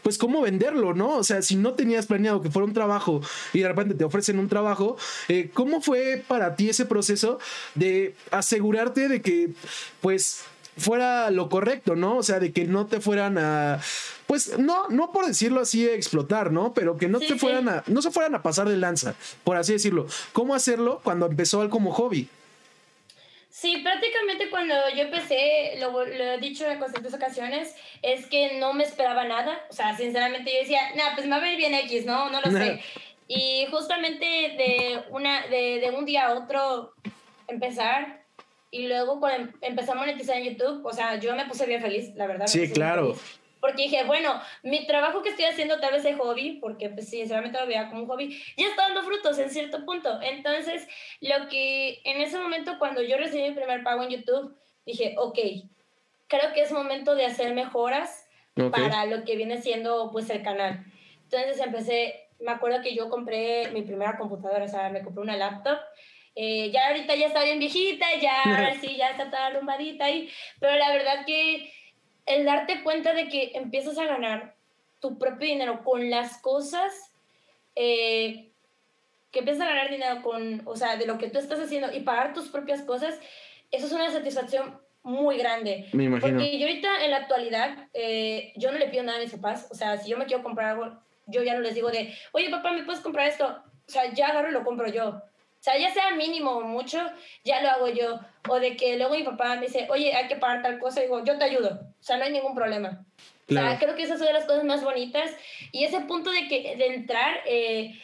pues, 0.02 0.16
cómo 0.16 0.42
venderlo, 0.42 0.94
¿no? 0.94 1.16
O 1.16 1.24
sea, 1.24 1.42
si 1.42 1.56
no 1.56 1.72
tenías 1.72 2.06
planeado 2.06 2.40
que 2.40 2.52
fuera 2.52 2.66
un 2.66 2.72
trabajo 2.72 3.20
y 3.52 3.62
de 3.62 3.68
repente 3.68 3.94
te 3.96 4.04
ofrecen 4.04 4.38
un 4.38 4.48
trabajo, 4.48 4.96
eh, 5.26 5.50
¿cómo 5.52 5.80
fue 5.80 6.22
para 6.28 6.54
ti 6.54 6.68
ese 6.68 6.86
proceso 6.86 7.40
de 7.74 8.14
asegurarte 8.30 9.08
de 9.08 9.20
que, 9.20 9.50
pues, 10.00 10.44
fuera 10.76 11.30
lo 11.30 11.48
correcto, 11.48 11.96
¿no? 11.96 12.18
O 12.18 12.22
sea, 12.22 12.38
de 12.38 12.52
que 12.52 12.64
no 12.64 12.86
te 12.86 13.00
fueran 13.00 13.38
a, 13.38 13.80
pues 14.26 14.58
no, 14.58 14.88
no 14.88 15.12
por 15.12 15.26
decirlo 15.26 15.60
así, 15.60 15.88
explotar, 15.88 16.52
¿no? 16.52 16.74
Pero 16.74 16.96
que 16.96 17.08
no 17.08 17.18
te 17.18 17.36
fueran 17.36 17.68
a, 17.68 17.84
no 17.86 18.02
se 18.02 18.10
fueran 18.10 18.34
a 18.34 18.42
pasar 18.42 18.68
de 18.68 18.76
lanza, 18.76 19.14
por 19.44 19.56
así 19.56 19.72
decirlo. 19.72 20.06
¿Cómo 20.32 20.54
hacerlo 20.54 21.00
cuando 21.02 21.26
empezó 21.26 21.68
como 21.70 21.92
hobby? 21.92 22.28
Sí, 23.48 23.78
prácticamente 23.78 24.50
cuando 24.50 24.74
yo 24.94 25.04
empecé, 25.04 25.78
lo, 25.78 26.04
he 26.04 26.38
dicho 26.38 26.66
en 26.66 26.78
constantes 26.78 27.14
ocasiones, 27.14 27.74
es 28.02 28.26
que 28.26 28.58
no 28.58 28.74
me 28.74 28.84
esperaba 28.84 29.24
nada. 29.24 29.64
O 29.70 29.72
sea, 29.72 29.96
sinceramente 29.96 30.52
yo 30.52 30.58
decía, 30.60 30.80
nah, 30.94 31.14
pues 31.14 31.26
me 31.26 31.30
va 31.30 31.36
a 31.38 31.40
ver 31.40 31.56
bien 31.56 31.72
X, 31.72 32.04
¿no? 32.04 32.30
No 32.30 32.40
lo 32.40 32.50
sé. 32.50 32.82
Y 33.28 33.66
justamente 33.72 34.24
de, 34.24 35.02
una, 35.10 35.48
de, 35.48 35.80
de 35.80 35.90
un 35.90 36.04
día 36.04 36.28
a 36.28 36.34
otro 36.34 36.94
empezar 37.48 38.25
y 38.70 38.88
luego 38.88 39.20
cuando 39.20 39.50
em, 39.50 39.55
empecé 39.62 39.92
a 39.92 39.94
monetizar 39.94 40.37
en 40.37 40.44
YouTube, 40.44 40.85
o 40.85 40.92
sea, 40.92 41.18
yo 41.18 41.35
me 41.35 41.46
puse 41.46 41.66
bien 41.66 41.81
feliz, 41.81 42.14
la 42.14 42.26
verdad. 42.26 42.46
Sí, 42.46 42.70
claro. 42.70 43.16
Porque 43.61 43.85
dije, 43.85 44.05
bueno, 44.05 44.40
mi 44.62 44.87
trabajo 44.87 45.22
que 45.22 45.31
estoy 45.31 45.46
haciendo 45.46 45.81
tal 45.81 45.92
vez 45.92 46.05
de 46.05 46.14
hobby, 46.14 46.59
porque 46.61 46.88
pues 46.90 47.09
sinceramente 47.09 47.59
lo 47.59 47.66
veía 47.66 47.88
como 47.88 48.02
un 48.02 48.09
hobby, 48.09 48.40
ya 48.57 48.68
está 48.68 48.83
dando 48.83 49.02
frutos 49.02 49.38
en 49.38 49.50
cierto 49.50 49.85
punto. 49.85 50.20
Entonces, 50.22 50.87
lo 51.20 51.48
que 51.48 52.00
en 52.05 52.20
ese 52.20 52.38
momento 52.38 52.79
cuando 52.79 53.02
yo 53.02 53.16
recibí 53.16 53.48
mi 53.48 53.55
primer 53.55 53.83
pago 53.83 54.02
en 54.02 54.11
YouTube, 54.11 54.57
dije, 54.85 55.14
ok, 55.18 55.38
creo 56.29 56.52
que 56.55 56.62
es 56.62 56.72
momento 56.72 57.14
de 57.14 57.24
hacer 57.24 57.55
mejoras 57.55 58.29
para 58.70 59.07
lo 59.07 59.24
que 59.24 59.37
viene 59.37 59.61
siendo 59.61 60.11
pues 60.12 60.31
el 60.31 60.42
canal. 60.42 60.85
Entonces 61.24 61.59
empecé, 61.61 62.29
me 62.38 62.52
acuerdo 62.52 62.83
que 62.83 62.94
yo 62.94 63.11
compré 63.11 63.70
mi 63.72 63.83
primera 63.83 64.16
computadora, 64.16 64.64
o 64.64 64.68
sea, 64.68 64.88
me 64.90 65.02
compré 65.02 65.22
una 65.22 65.37
laptop 65.37 65.79
eh, 66.38 66.70
ya 66.70 66.88
ahorita 66.88 67.14
ya 67.14 67.29
está 67.29 67.42
bien 67.42 67.59
viejita, 67.59 68.07
ya 68.20 68.77
sí, 68.81 68.96
ya 68.96 69.11
está 69.11 69.31
toda 69.31 69.51
rumbadita 69.51 70.05
ahí, 70.05 70.31
pero 70.61 70.77
la 70.77 70.90
verdad 70.90 71.25
que 71.25 71.72
el 72.27 72.44
darte 72.44 72.83
cuenta 72.83 73.14
de 73.14 73.29
que 73.29 73.53
empiezas 73.55 73.96
a 73.99 74.05
ganar 74.05 74.55
tu 75.01 75.18
propio 75.18 75.49
dinero 75.49 75.83
con 75.83 76.11
las 76.11 76.38
cosas, 76.42 76.92
eh, 77.75 78.51
que 79.31 79.38
empiezas 79.38 79.62
a 79.62 79.70
ganar 79.70 79.90
dinero 79.90 80.22
con, 80.22 80.62
o 80.66 80.77
sea, 80.77 80.96
de 80.96 81.07
lo 81.07 81.16
que 81.16 81.31
tú 81.31 81.38
estás 81.38 81.59
haciendo 81.59 81.90
y 81.94 82.01
pagar 82.01 82.35
tus 82.35 82.49
propias 82.49 82.83
cosas, 82.83 83.18
eso 83.70 83.87
es 83.87 83.92
una 83.92 84.11
satisfacción 84.11 84.79
muy 85.03 85.38
grande. 85.38 85.88
Me 85.92 86.05
imagino. 86.05 86.37
Porque 86.37 86.59
yo 86.59 86.66
ahorita 86.66 87.05
en 87.05 87.12
la 87.12 87.18
actualidad, 87.18 87.88
eh, 87.94 88.53
yo 88.57 88.72
no 88.72 88.79
le 88.79 88.88
pido 88.88 89.05
nada 89.05 89.18
a 89.18 89.22
mis 89.22 89.33
papás, 89.33 89.68
o 89.70 89.75
sea, 89.75 89.96
si 89.96 90.11
yo 90.11 90.18
me 90.18 90.27
quiero 90.27 90.42
comprar 90.42 90.72
algo, 90.72 91.01
yo 91.27 91.42
ya 91.42 91.55
no 91.55 91.61
les 91.61 91.75
digo 91.75 91.90
de, 91.90 92.12
oye 92.33 92.51
papá, 92.51 92.72
¿me 92.72 92.85
puedes 92.85 93.01
comprar 93.01 93.27
esto? 93.29 93.46
O 93.88 93.90
sea, 93.90 94.12
ya 94.12 94.29
agarro 94.29 94.51
y 94.51 94.53
lo 94.53 94.64
compro 94.64 94.88
yo. 94.88 95.22
O 95.66 95.68
sea, 95.68 95.81
ya 95.81 95.92
sea 95.92 96.12
mínimo 96.12 96.52
o 96.52 96.61
mucho, 96.62 96.98
ya 97.42 97.61
lo 97.61 97.68
hago 97.68 97.88
yo. 97.88 98.20
O 98.48 98.61
de 98.61 98.76
que 98.76 98.96
luego 98.96 99.16
mi 99.16 99.24
papá 99.24 99.57
me 99.57 99.66
dice, 99.66 99.88
oye, 99.90 100.14
hay 100.14 100.29
que 100.29 100.37
pagar 100.37 100.62
tal 100.62 100.79
cosa, 100.79 101.00
y 101.00 101.07
digo, 101.07 101.24
yo 101.24 101.37
te 101.38 101.44
ayudo. 101.44 101.81
O 101.98 102.02
sea, 102.02 102.16
no 102.16 102.22
hay 102.22 102.31
ningún 102.31 102.55
problema. 102.55 103.05
O 103.50 103.52
sea, 103.52 103.76
creo 103.76 103.96
que 103.96 104.05
esas 104.05 104.18
son 104.18 104.29
de 104.29 104.33
las 104.33 104.44
cosas 104.44 104.62
más 104.62 104.85
bonitas. 104.85 105.29
Y 105.72 105.83
ese 105.83 106.02
punto 106.02 106.31
de, 106.31 106.46
que, 106.46 106.76
de 106.76 106.87
entrar 106.87 107.40
eh, 107.46 108.00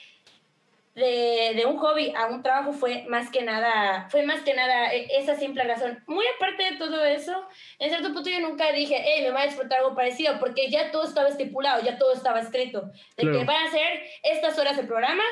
de, 0.97 1.53
de, 1.55 1.65
un 1.65 1.77
hobby 1.77 2.13
a 2.17 2.27
un 2.27 2.43
trabajo 2.43 2.73
fue 2.73 3.05
más 3.09 3.31
que 3.31 3.43
nada, 3.43 4.09
fue 4.11 4.25
más 4.25 4.41
que 4.41 4.55
nada 4.55 4.93
e, 4.93 5.07
esa 5.21 5.37
simple 5.37 5.63
razón. 5.63 6.03
Muy 6.09 6.25
aparte 6.35 6.65
de 6.65 6.79
todo 6.79 7.05
eso, 7.05 7.47
en 7.79 7.91
cierto 7.91 8.13
punto 8.13 8.29
yo 8.29 8.41
nunca 8.41 8.73
dije, 8.73 9.01
hey, 9.05 9.23
me 9.23 9.31
voy 9.31 9.43
a 9.43 9.47
disfrutar 9.47 9.79
algo 9.79 9.95
parecido, 9.95 10.41
porque 10.41 10.69
ya 10.69 10.91
todo 10.91 11.05
estaba 11.05 11.29
estipulado, 11.29 11.81
ya 11.85 11.97
todo 11.97 12.13
estaba 12.13 12.41
escrito. 12.41 12.91
De 13.17 13.23
que 13.23 13.45
van 13.45 13.69
a 13.69 13.71
ser 13.71 14.03
estas 14.25 14.59
horas 14.59 14.77
de 14.77 14.83
programa 14.83 15.23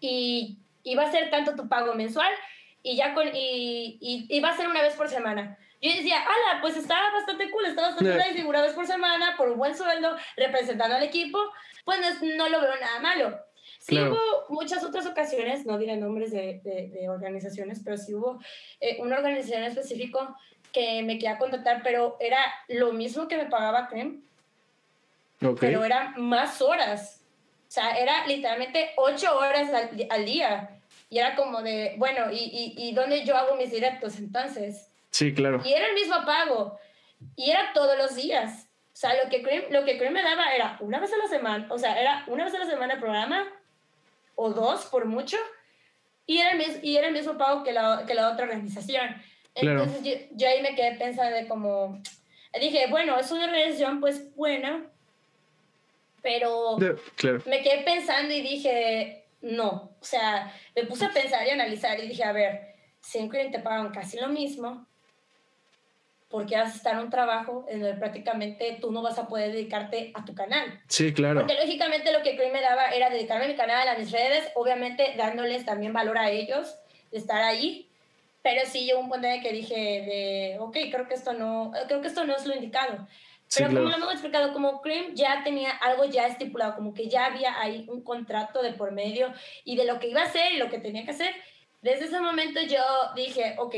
y 0.00 0.58
y 0.86 0.94
va 0.94 1.02
a 1.02 1.10
ser 1.10 1.30
tanto 1.30 1.56
tu 1.56 1.68
pago 1.68 1.94
mensual 1.94 2.32
y 2.80 2.96
ya 2.96 3.12
con 3.12 3.26
y, 3.34 3.98
y, 4.00 4.40
va 4.40 4.50
a 4.50 4.56
ser 4.56 4.68
una 4.68 4.80
vez 4.80 4.94
por 4.94 5.08
semana. 5.08 5.58
Yo 5.82 5.90
decía, 5.90 6.18
ala, 6.20 6.60
pues 6.60 6.76
está 6.76 6.94
bastante 7.12 7.50
cool, 7.50 7.66
está 7.66 7.82
bastante 7.82 8.14
yeah. 8.14 8.32
nice, 8.32 8.44
una 8.44 8.62
vez 8.62 8.72
por 8.72 8.86
semana, 8.86 9.34
por 9.36 9.50
un 9.50 9.58
buen 9.58 9.76
sueldo, 9.76 10.16
representando 10.36 10.94
al 10.94 11.02
equipo, 11.02 11.38
pues 11.84 11.98
no, 12.22 12.48
lo 12.48 12.60
veo 12.60 12.76
nada 12.80 13.00
malo. 13.00 13.38
Sí 13.80 13.98
hubo 14.00 14.46
muchas 14.48 14.84
otras 14.84 15.06
ocasiones, 15.06 15.66
no 15.66 15.76
diré 15.76 15.96
nombres 15.96 16.30
de, 16.30 16.60
de, 16.62 17.08
organizaciones, 17.08 17.80
pero 17.84 17.96
sí 17.96 18.14
hubo 18.14 18.40
eh, 18.80 18.98
una 19.00 19.16
organización 19.16 19.64
específica 19.64 20.36
que 20.72 21.02
me 21.02 21.14
quería 21.14 21.38
contactar, 21.38 21.82
pero 21.82 22.16
era 22.20 22.38
lo 22.68 22.92
mismo 22.92 23.26
que 23.26 23.36
me 23.36 23.46
pagaba 23.46 23.88
Creme, 23.88 24.20
pero 25.60 25.84
era 25.84 26.14
más 26.16 26.62
horas. 26.62 27.24
O 27.68 27.70
sea, 27.70 27.96
era 27.98 28.26
literalmente 28.26 28.92
ocho 28.96 29.36
horas 29.36 29.72
al, 29.74 30.06
al 30.08 30.24
día. 30.24 30.75
Y 31.08 31.18
era 31.18 31.36
como 31.36 31.62
de, 31.62 31.94
bueno, 31.98 32.32
¿y, 32.32 32.36
y, 32.36 32.74
y 32.76 32.92
dónde 32.92 33.24
yo 33.24 33.36
hago 33.36 33.56
mis 33.56 33.70
directos 33.70 34.18
entonces? 34.18 34.90
Sí, 35.10 35.32
claro. 35.32 35.62
Y 35.64 35.72
era 35.72 35.86
el 35.86 35.94
mismo 35.94 36.16
pago. 36.24 36.78
Y 37.36 37.50
era 37.50 37.72
todos 37.72 37.96
los 37.96 38.14
días. 38.16 38.66
O 38.96 38.98
sea, 38.98 39.12
lo 39.22 39.28
que 39.28 39.42
Cream, 39.42 39.64
lo 39.70 39.84
que 39.84 39.98
Cream 39.98 40.14
me 40.14 40.22
daba 40.22 40.54
era 40.54 40.78
una 40.80 40.98
vez 40.98 41.12
a 41.12 41.18
la 41.18 41.28
semana, 41.28 41.66
o 41.68 41.78
sea, 41.78 42.00
era 42.00 42.24
una 42.28 42.44
vez 42.44 42.54
a 42.54 42.58
la 42.60 42.64
semana 42.64 42.94
el 42.94 43.00
programa, 43.00 43.46
o 44.36 44.50
dos 44.54 44.86
por 44.86 45.04
mucho, 45.04 45.36
y 46.24 46.38
era 46.38 46.52
el, 46.52 46.58
mis, 46.58 46.82
y 46.82 46.96
era 46.96 47.08
el 47.08 47.12
mismo 47.12 47.36
pago 47.36 47.62
que 47.62 47.72
la, 47.72 48.04
que 48.06 48.14
la 48.14 48.30
otra 48.30 48.44
organización. 48.46 49.14
Entonces 49.54 50.02
yo, 50.02 50.12
yo, 50.32 50.48
ahí 50.48 50.62
me 50.62 50.74
quedé 50.74 50.96
pensando 50.96 51.36
de 51.36 51.46
como, 51.46 52.00
dije, 52.58 52.86
bueno, 52.88 53.18
es 53.18 53.30
una 53.30 53.44
organización 53.44 54.00
pues 54.00 54.34
buena, 54.34 54.86
pero 56.22 56.78
claro. 57.16 57.42
me 57.44 57.62
quedé 57.62 57.82
pensando 57.82 58.32
y 58.32 58.40
dije, 58.40 59.25
no. 59.40 59.96
O 60.00 60.04
sea, 60.04 60.52
me 60.74 60.84
puse 60.84 61.06
a 61.06 61.10
pensar 61.10 61.46
y 61.46 61.50
analizar 61.50 61.98
y 61.98 62.08
dije, 62.08 62.24
a 62.24 62.32
ver, 62.32 62.74
si 63.00 63.18
en 63.18 63.28
Cream 63.28 63.50
te 63.50 63.60
pagan 63.60 63.92
casi 63.92 64.18
lo 64.18 64.28
mismo, 64.28 64.86
porque 66.28 66.56
vas 66.56 66.72
a 66.72 66.76
estar 66.76 66.94
en 66.94 67.00
un 67.00 67.10
trabajo 67.10 67.64
en 67.68 67.80
donde 67.80 67.96
prácticamente 67.96 68.78
tú 68.80 68.90
no 68.90 69.00
vas 69.00 69.18
a 69.18 69.28
poder 69.28 69.52
dedicarte 69.52 70.10
a 70.14 70.24
tu 70.24 70.34
canal. 70.34 70.80
Sí, 70.88 71.12
claro. 71.12 71.40
Porque 71.40 71.54
lógicamente 71.54 72.12
lo 72.12 72.22
que 72.22 72.36
Cream 72.36 72.52
me 72.52 72.60
daba 72.60 72.90
era 72.90 73.10
dedicarme 73.10 73.44
a 73.44 73.48
mi 73.48 73.54
canal, 73.54 73.88
a 73.88 73.96
mis 73.96 74.10
redes, 74.10 74.50
obviamente 74.54 75.14
dándoles 75.16 75.64
también 75.64 75.92
valor 75.92 76.18
a 76.18 76.30
ellos, 76.30 76.76
de 77.12 77.18
estar 77.18 77.42
ahí. 77.42 77.88
Pero 78.42 78.62
sí 78.66 78.84
llegó 78.84 79.00
un 79.00 79.08
punto 79.08 79.26
en 79.26 79.42
que 79.42 79.52
dije 79.52 79.74
de, 79.74 80.56
ok, 80.60 80.76
creo 80.90 81.08
que 81.08 81.14
esto 81.14 81.32
no, 81.32 81.72
creo 81.86 82.00
que 82.00 82.08
esto 82.08 82.24
no 82.24 82.36
es 82.36 82.46
lo 82.46 82.54
indicado. 82.54 83.06
Pero 83.54 83.68
como 83.68 83.88
lo 83.88 83.96
hemos 83.96 84.12
explicado, 84.12 84.52
como 84.52 84.82
Cream 84.82 85.14
ya 85.14 85.42
tenía 85.44 85.70
algo 85.70 86.04
ya 86.04 86.26
estipulado, 86.26 86.74
como 86.74 86.92
que 86.92 87.08
ya 87.08 87.26
había 87.26 87.60
ahí 87.60 87.86
un 87.88 88.02
contrato 88.02 88.62
de 88.62 88.72
por 88.72 88.92
medio 88.92 89.32
y 89.64 89.76
de 89.76 89.84
lo 89.84 89.98
que 89.98 90.08
iba 90.08 90.22
a 90.22 90.26
hacer 90.26 90.52
y 90.52 90.58
lo 90.58 90.68
que 90.68 90.78
tenía 90.78 91.04
que 91.04 91.12
hacer, 91.12 91.34
desde 91.80 92.06
ese 92.06 92.20
momento 92.20 92.60
yo 92.62 92.82
dije, 93.14 93.54
ok, 93.58 93.74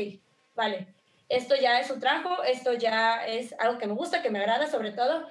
vale, 0.55 0.87
esto 1.29 1.55
ya 1.55 1.79
es 1.79 1.91
un 1.91 1.99
trabajo, 1.99 2.43
esto 2.43 2.73
ya 2.73 3.25
es 3.27 3.53
algo 3.59 3.77
que 3.77 3.87
me 3.87 3.93
gusta, 3.93 4.23
que 4.23 4.31
me 4.31 4.39
agrada 4.39 4.67
sobre 4.67 4.91
todo, 4.91 5.29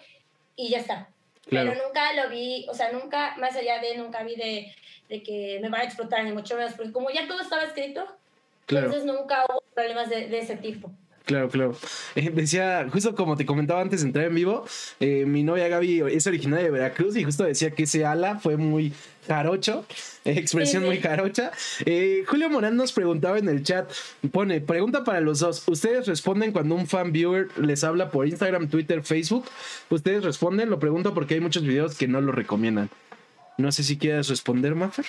y 0.54 0.68
ya 0.70 0.78
está. 0.78 1.08
Pero 1.50 1.74
nunca 1.74 2.12
lo 2.12 2.28
vi, 2.28 2.66
o 2.68 2.74
sea, 2.74 2.92
nunca, 2.92 3.34
más 3.38 3.56
allá 3.56 3.80
de, 3.80 3.96
nunca 3.96 4.22
vi 4.22 4.36
de, 4.36 4.74
de 5.08 5.22
que 5.22 5.58
me 5.60 5.70
van 5.70 5.80
a 5.80 5.84
explotar 5.84 6.22
ni 6.22 6.32
mucho 6.32 6.56
menos, 6.56 6.74
porque 6.74 6.92
como 6.92 7.10
ya 7.10 7.26
todo 7.26 7.40
estaba 7.40 7.64
escrito, 7.64 8.06
entonces 8.68 9.04
nunca 9.04 9.44
hubo 9.48 9.62
problemas 9.74 10.10
de, 10.10 10.28
de 10.28 10.38
ese 10.38 10.56
tipo. 10.56 10.90
Claro, 11.28 11.50
claro. 11.50 11.76
Eh, 12.14 12.30
decía, 12.30 12.88
justo 12.90 13.14
como 13.14 13.36
te 13.36 13.44
comentaba 13.44 13.82
antes 13.82 14.00
de 14.00 14.06
entrar 14.06 14.24
en 14.24 14.34
vivo, 14.34 14.64
eh, 14.98 15.26
mi 15.26 15.42
novia 15.42 15.68
Gaby 15.68 16.04
es 16.10 16.26
originaria 16.26 16.64
de 16.64 16.70
Veracruz 16.70 17.16
y 17.16 17.24
justo 17.24 17.44
decía 17.44 17.70
que 17.70 17.82
ese 17.82 18.06
ala 18.06 18.38
fue 18.38 18.56
muy 18.56 18.94
jarocho, 19.26 19.84
expresión 20.24 20.86
muy 20.86 20.96
jarocha. 21.00 21.52
Eh, 21.84 22.24
Julio 22.26 22.48
Morán 22.48 22.76
nos 22.76 22.94
preguntaba 22.94 23.36
en 23.36 23.50
el 23.50 23.62
chat, 23.62 23.92
pone, 24.32 24.62
pregunta 24.62 25.04
para 25.04 25.20
los 25.20 25.40
dos, 25.40 25.68
¿ustedes 25.68 26.06
responden 26.06 26.50
cuando 26.50 26.74
un 26.74 26.86
fan 26.86 27.12
viewer 27.12 27.48
les 27.58 27.84
habla 27.84 28.10
por 28.10 28.26
Instagram, 28.26 28.70
Twitter, 28.70 29.04
Facebook? 29.04 29.44
¿Ustedes 29.90 30.24
responden? 30.24 30.70
Lo 30.70 30.78
pregunto 30.78 31.12
porque 31.12 31.34
hay 31.34 31.40
muchos 31.40 31.62
videos 31.62 31.94
que 31.94 32.08
no 32.08 32.22
lo 32.22 32.32
recomiendan. 32.32 32.88
No 33.58 33.70
sé 33.70 33.82
si 33.82 33.98
quieres 33.98 34.28
responder, 34.30 34.74
Maffer. 34.74 35.04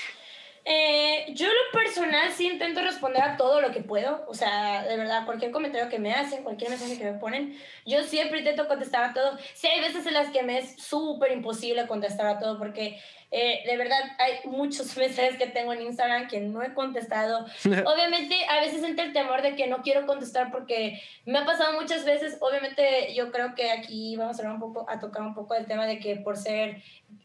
Eh, 0.72 1.26
yo 1.34 1.48
lo 1.48 1.80
personal 1.80 2.32
sí 2.32 2.46
intento 2.46 2.82
responder 2.82 3.24
a 3.24 3.38
todo 3.38 3.60
lo 3.60 3.72
que 3.72 3.82
puedo, 3.82 4.24
o 4.28 4.36
sea, 4.36 4.84
de 4.84 4.98
verdad, 4.98 5.26
cualquier 5.26 5.50
comentario 5.50 5.90
que 5.90 5.98
me 5.98 6.14
hacen, 6.14 6.44
cualquier 6.44 6.70
mensaje 6.70 6.96
que 6.96 7.12
me 7.12 7.18
ponen, 7.18 7.58
yo 7.88 8.04
siempre 8.04 8.38
intento 8.38 8.68
contestar 8.68 9.04
a 9.04 9.14
todo. 9.16 9.40
Sí, 9.56 9.66
hay 9.66 9.82
veces 9.82 10.06
en 10.06 10.14
las 10.14 10.30
que 10.30 10.44
me 10.44 10.60
es 10.60 10.76
súper 10.76 11.32
imposible 11.32 11.88
contestar 11.88 12.28
a 12.28 12.38
todo 12.38 12.60
porque 12.60 13.02
eh, 13.32 13.64
de 13.66 13.78
verdad 13.78 14.00
hay 14.20 14.48
muchos 14.48 14.96
mensajes 14.98 15.38
que 15.38 15.48
tengo 15.48 15.74
en 15.74 15.82
Instagram 15.82 16.28
que 16.28 16.40
no 16.40 16.62
he 16.62 16.76
contestado. 16.76 17.48
obviamente, 17.66 18.36
a 18.48 18.60
veces 18.60 18.84
entra 18.84 19.06
el 19.06 19.14
temor 19.14 19.42
de 19.42 19.56
que 19.56 19.66
no 19.66 19.82
quiero 19.82 20.06
contestar 20.06 20.52
porque 20.52 21.02
me 21.26 21.40
ha 21.40 21.46
pasado 21.46 21.82
muchas 21.82 22.06
veces, 22.06 22.38
obviamente 22.42 23.16
yo 23.16 23.32
creo 23.32 23.56
que 23.56 23.72
aquí 23.72 24.16
vamos 24.18 24.38
a, 24.38 24.44
hablar 24.44 24.54
un 24.54 24.60
poco, 24.60 24.88
a 24.88 25.00
tocar 25.00 25.24
un 25.24 25.34
poco 25.34 25.56
el 25.56 25.66
tema 25.66 25.88
de 25.88 25.98
que 25.98 26.18
por 26.18 26.38
ser 26.38 26.84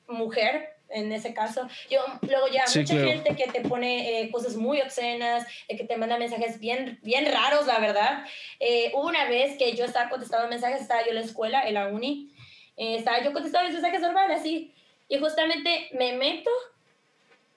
mujer, 0.09 0.74
en 0.95 1.13
ese 1.13 1.35
caso. 1.35 1.69
Yo, 1.91 2.01
luego 2.23 2.47
ya, 2.49 2.65
mucha 2.75 2.95
gente 2.95 3.37
que 3.37 3.51
te 3.51 3.69
pone 3.69 4.21
eh, 4.21 4.31
cosas 4.31 4.57
muy 4.57 4.81
obscenas, 4.81 5.47
eh, 5.69 5.77
que 5.77 5.85
te 5.85 5.97
manda 5.97 6.19
mensajes 6.19 6.59
bien, 6.59 6.99
bien 7.03 7.27
raros, 7.31 7.67
la 7.67 7.79
verdad. 7.79 8.25
Eh, 8.61 8.93
hubo 8.95 9.09
una 9.09 9.29
vez 9.29 9.59
que 9.59 9.75
yo 9.75 9.85
estaba 9.85 10.09
contestando 10.09 10.49
mensajes, 10.49 10.81
estaba 10.81 11.03
yo 11.03 11.11
en 11.11 11.17
la 11.17 11.21
escuela, 11.21 11.69
en 11.69 11.75
la 11.75 11.89
uni, 11.89 12.31
estaba 12.77 13.23
yo 13.23 13.33
contestando 13.33 13.71
mensajes 13.71 14.01
normales, 14.01 14.41
así, 14.41 14.73
y 15.09 15.19
justamente 15.19 15.89
me 15.93 16.15
meto 16.15 16.51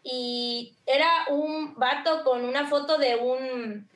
y 0.04 0.74
era 0.86 1.10
un 1.30 1.76
vato 1.76 2.24
con 2.24 2.46
una 2.46 2.68
foto 2.68 2.98
de 2.98 3.16
un 3.16 3.90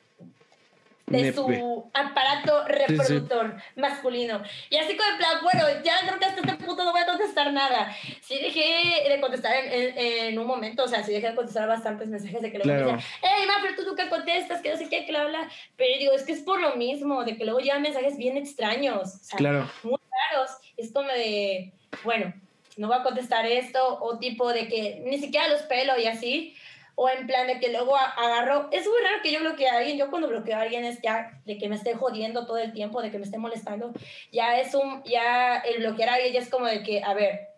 de 1.12 1.32
su 1.32 1.90
aparato 1.92 2.64
reproductor 2.66 3.56
masculino. 3.76 4.42
Y 4.70 4.76
así 4.76 4.96
como 4.96 5.10
en 5.10 5.16
plan, 5.18 5.38
bueno, 5.42 5.82
ya 5.84 5.94
creo 6.06 6.18
que 6.18 6.24
hasta 6.24 6.40
este 6.40 6.64
punto 6.64 6.84
no 6.84 6.92
voy 6.92 7.02
a 7.02 7.06
contestar 7.06 7.52
nada. 7.52 7.94
Sí 8.20 8.38
dejé 8.38 9.08
de 9.08 9.20
contestar 9.20 9.54
en, 9.54 9.98
en, 9.98 10.38
un 10.38 10.46
momento, 10.46 10.84
o 10.84 10.88
sea, 10.88 11.02
sí 11.02 11.12
dejé 11.12 11.30
de 11.30 11.34
contestar 11.34 11.68
bastantes 11.68 12.08
mensajes 12.08 12.42
de 12.42 12.50
que 12.50 12.58
luego 12.58 12.70
claro. 12.70 12.92
me 12.92 12.96
decían, 12.96 13.20
hey, 13.22 13.44
ma, 13.46 13.54
pero 13.62 13.76
tú 13.76 13.82
nunca 13.88 14.08
contestas, 14.08 14.60
que 14.60 14.70
no 14.70 14.76
sé 14.76 14.88
qué, 14.88 15.04
que 15.04 15.12
la 15.12 15.22
habla. 15.22 15.48
Pero 15.76 15.98
digo, 15.98 16.12
es 16.12 16.24
que 16.24 16.32
es 16.32 16.40
por 16.40 16.60
lo 16.60 16.76
mismo, 16.76 17.24
de 17.24 17.36
que 17.36 17.44
luego 17.44 17.60
llegan 17.60 17.82
mensajes 17.82 18.16
bien 18.16 18.36
extraños, 18.36 19.14
o 19.14 19.24
sea, 19.24 19.36
claro. 19.36 19.70
muy 19.82 19.98
raros. 20.30 20.50
Es 20.76 20.92
como 20.92 21.08
de, 21.08 21.72
bueno, 22.04 22.32
no 22.76 22.88
voy 22.88 22.96
a 22.96 23.02
contestar 23.02 23.46
esto, 23.46 23.98
o 24.00 24.18
tipo 24.18 24.52
de 24.52 24.68
que 24.68 25.02
ni 25.04 25.18
siquiera 25.18 25.48
los 25.48 25.62
pelo 25.62 25.98
y 25.98 26.06
así 26.06 26.56
o 26.94 27.08
en 27.08 27.26
plan 27.26 27.46
de 27.46 27.58
que 27.58 27.70
luego 27.70 27.96
agarro, 27.96 28.68
es 28.70 28.86
muy 28.86 29.00
raro 29.02 29.22
que 29.22 29.32
yo 29.32 29.40
bloquee 29.40 29.68
a 29.68 29.78
alguien, 29.78 29.98
yo 29.98 30.10
cuando 30.10 30.28
bloqueo 30.28 30.56
a 30.56 30.60
alguien 30.60 30.84
es 30.84 31.00
ya 31.02 31.40
de 31.44 31.58
que 31.58 31.68
me 31.68 31.76
esté 31.76 31.94
jodiendo 31.94 32.46
todo 32.46 32.58
el 32.58 32.72
tiempo, 32.72 33.02
de 33.02 33.10
que 33.10 33.18
me 33.18 33.24
esté 33.24 33.38
molestando, 33.38 33.92
ya 34.30 34.60
es 34.60 34.74
un, 34.74 35.02
ya 35.04 35.58
el 35.58 35.78
bloquear 35.78 36.10
a 36.10 36.14
alguien 36.14 36.32
ya 36.34 36.40
es 36.40 36.50
como 36.50 36.66
de 36.66 36.82
que, 36.82 37.02
a 37.02 37.14
ver, 37.14 37.48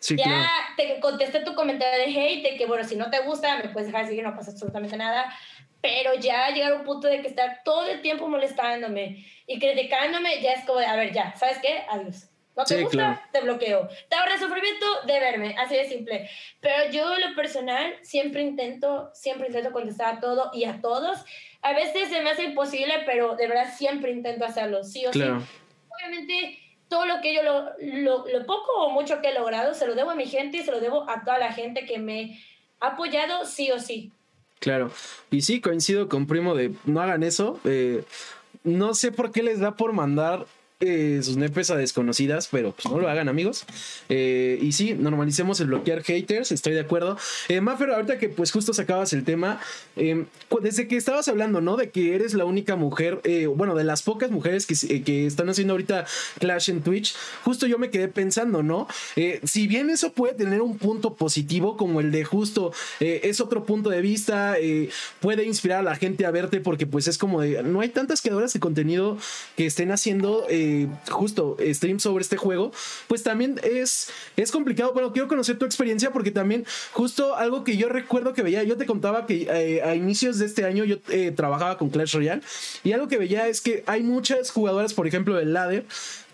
ya 0.00 0.50
te 0.76 1.00
contesté 1.00 1.40
tu 1.40 1.54
comentario 1.54 2.04
de 2.04 2.10
hate, 2.10 2.42
de 2.42 2.56
que 2.56 2.66
bueno, 2.66 2.84
si 2.84 2.96
no 2.96 3.10
te 3.10 3.20
gusta, 3.20 3.56
me 3.58 3.68
puedes 3.70 3.88
dejar 3.88 4.02
de 4.02 4.10
seguir, 4.10 4.24
no 4.24 4.36
pasa 4.36 4.50
absolutamente 4.50 4.96
nada, 4.96 5.32
pero 5.80 6.14
ya 6.14 6.48
llegar 6.50 6.72
a 6.72 6.76
un 6.76 6.84
punto 6.84 7.08
de 7.08 7.20
que 7.20 7.28
estar 7.28 7.62
todo 7.64 7.86
el 7.86 8.00
tiempo 8.00 8.28
molestándome 8.28 9.24
y 9.46 9.58
criticándome, 9.58 10.40
ya 10.40 10.52
es 10.52 10.64
como 10.64 10.78
de, 10.78 10.86
a 10.86 10.96
ver, 10.96 11.12
ya, 11.12 11.34
¿sabes 11.36 11.58
qué? 11.58 11.84
Adiós. 11.88 12.28
No 12.56 12.64
te 12.64 12.82
gusta, 12.82 13.28
te 13.32 13.40
bloqueo. 13.40 13.88
Te 14.08 14.16
ahorra 14.16 14.38
sufrimiento 14.38 14.86
de 15.06 15.18
verme, 15.18 15.56
así 15.58 15.74
de 15.74 15.88
simple. 15.88 16.30
Pero 16.60 16.90
yo, 16.92 17.18
lo 17.18 17.34
personal, 17.34 17.94
siempre 18.02 18.42
intento, 18.42 19.10
siempre 19.12 19.48
intento 19.48 19.72
contestar 19.72 20.16
a 20.16 20.20
todo 20.20 20.50
y 20.52 20.64
a 20.64 20.80
todos. 20.80 21.24
A 21.62 21.72
veces 21.72 22.08
se 22.08 22.22
me 22.22 22.30
hace 22.30 22.44
imposible, 22.44 22.94
pero 23.06 23.34
de 23.34 23.48
verdad 23.48 23.74
siempre 23.76 24.12
intento 24.12 24.44
hacerlo, 24.44 24.84
sí 24.84 25.04
o 25.06 25.12
sí. 25.12 25.22
Obviamente, 25.22 26.58
todo 26.88 27.06
lo 27.06 27.20
que 27.20 27.34
yo, 27.34 27.42
lo, 27.42 27.72
lo, 27.80 28.26
lo, 28.28 28.46
poco 28.46 28.70
o 28.84 28.90
mucho 28.90 29.20
que 29.20 29.30
he 29.30 29.34
logrado, 29.34 29.74
se 29.74 29.86
lo 29.86 29.96
debo 29.96 30.10
a 30.10 30.14
mi 30.14 30.26
gente 30.26 30.58
y 30.58 30.62
se 30.62 30.70
lo 30.70 30.80
debo 30.80 31.08
a 31.10 31.24
toda 31.24 31.38
la 31.38 31.52
gente 31.52 31.86
que 31.86 31.98
me 31.98 32.38
ha 32.78 32.88
apoyado, 32.88 33.46
sí 33.46 33.72
o 33.72 33.80
sí. 33.80 34.12
Claro. 34.60 34.92
Y 35.30 35.42
sí, 35.42 35.60
coincido 35.60 36.08
con 36.08 36.26
Primo 36.26 36.54
de 36.54 36.72
no 36.84 37.00
hagan 37.02 37.22
eso. 37.22 37.58
Eh, 37.64 38.04
no 38.62 38.94
sé 38.94 39.10
por 39.10 39.32
qué 39.32 39.42
les 39.42 39.58
da 39.58 39.76
por 39.76 39.92
mandar 39.92 40.46
eh, 40.80 41.20
sus 41.22 41.36
nepes 41.36 41.70
a 41.70 41.76
desconocidas, 41.76 42.48
pero 42.50 42.72
pues 42.72 42.92
no 42.92 43.00
lo 43.00 43.08
hagan, 43.08 43.28
amigos. 43.28 43.64
Eh, 44.08 44.58
y 44.60 44.72
sí, 44.72 44.94
normalicemos 44.94 45.60
el 45.60 45.68
bloquear 45.68 46.02
haters, 46.02 46.50
estoy 46.50 46.74
de 46.74 46.80
acuerdo. 46.80 47.16
Eh, 47.48 47.60
Maffer, 47.60 47.90
ahorita 47.90 48.18
que 48.18 48.28
pues 48.28 48.50
justo 48.50 48.74
sacabas 48.74 49.12
el 49.12 49.22
tema, 49.24 49.60
em, 49.94 50.26
desde 50.62 50.88
que 50.88 50.96
estabas 50.96 51.28
hablando, 51.28 51.60
¿no? 51.60 51.76
De 51.76 51.90
que 51.90 52.16
eres 52.16 52.34
la 52.34 52.44
única 52.44 52.74
mujer, 52.74 53.20
eh, 53.22 53.46
bueno, 53.46 53.76
de 53.76 53.84
las 53.84 54.02
pocas 54.02 54.32
mujeres 54.32 54.66
que, 54.66 55.04
que, 55.04 55.26
están 55.26 55.48
haciendo 55.48 55.74
ahorita 55.74 56.06
Clash 56.40 56.70
en 56.70 56.82
Twitch, 56.82 57.14
justo 57.44 57.66
yo 57.66 57.78
me 57.78 57.90
quedé 57.90 58.08
pensando, 58.08 58.62
¿no? 58.62 58.88
si 59.44 59.66
bien 59.66 59.90
eso 59.90 60.12
puede 60.12 60.34
tener 60.34 60.60
un 60.60 60.76
punto 60.76 61.14
positivo, 61.14 61.76
como 61.76 62.00
el 62.00 62.10
de 62.10 62.24
justo, 62.24 62.72
es 63.00 63.40
otro 63.40 63.64
punto 63.64 63.90
de 63.90 64.00
vista, 64.00 64.56
puede 65.20 65.44
inspirar 65.44 65.80
a 65.80 65.82
la 65.82 65.96
gente 65.96 66.26
a 66.26 66.30
verte, 66.30 66.60
porque 66.60 66.86
pues 66.86 67.06
es 67.06 67.16
como 67.16 67.40
de, 67.40 67.62
no 67.62 67.80
hay 67.80 67.88
tantas 67.88 68.20
creadoras 68.20 68.52
de 68.52 68.60
contenido 68.60 69.16
que 69.56 69.66
estén 69.66 69.92
haciendo 69.92 70.46
justo 71.10 71.56
stream 71.60 71.98
sobre 72.00 72.22
este 72.22 72.36
juego, 72.36 72.72
pues 73.08 73.22
también 73.22 73.60
es, 73.62 74.10
es 74.36 74.50
complicado. 74.50 74.92
Bueno, 74.92 75.12
quiero 75.12 75.28
conocer 75.28 75.58
tu 75.58 75.64
experiencia 75.64 76.12
porque 76.12 76.30
también 76.30 76.64
justo 76.92 77.36
algo 77.36 77.64
que 77.64 77.76
yo 77.76 77.88
recuerdo 77.88 78.32
que 78.34 78.42
veía, 78.42 78.62
yo 78.62 78.76
te 78.76 78.86
contaba 78.86 79.26
que 79.26 79.46
eh, 79.50 79.82
a 79.82 79.94
inicios 79.94 80.38
de 80.38 80.46
este 80.46 80.64
año 80.64 80.84
yo 80.84 80.96
eh, 81.08 81.32
trabajaba 81.34 81.78
con 81.78 81.90
Clash 81.90 82.14
Royale 82.14 82.42
y 82.82 82.92
algo 82.92 83.08
que 83.08 83.18
veía 83.18 83.48
es 83.48 83.60
que 83.60 83.82
hay 83.86 84.02
muchas 84.02 84.50
jugadoras, 84.50 84.94
por 84.94 85.06
ejemplo, 85.06 85.34
del 85.34 85.52
ladder, 85.52 85.84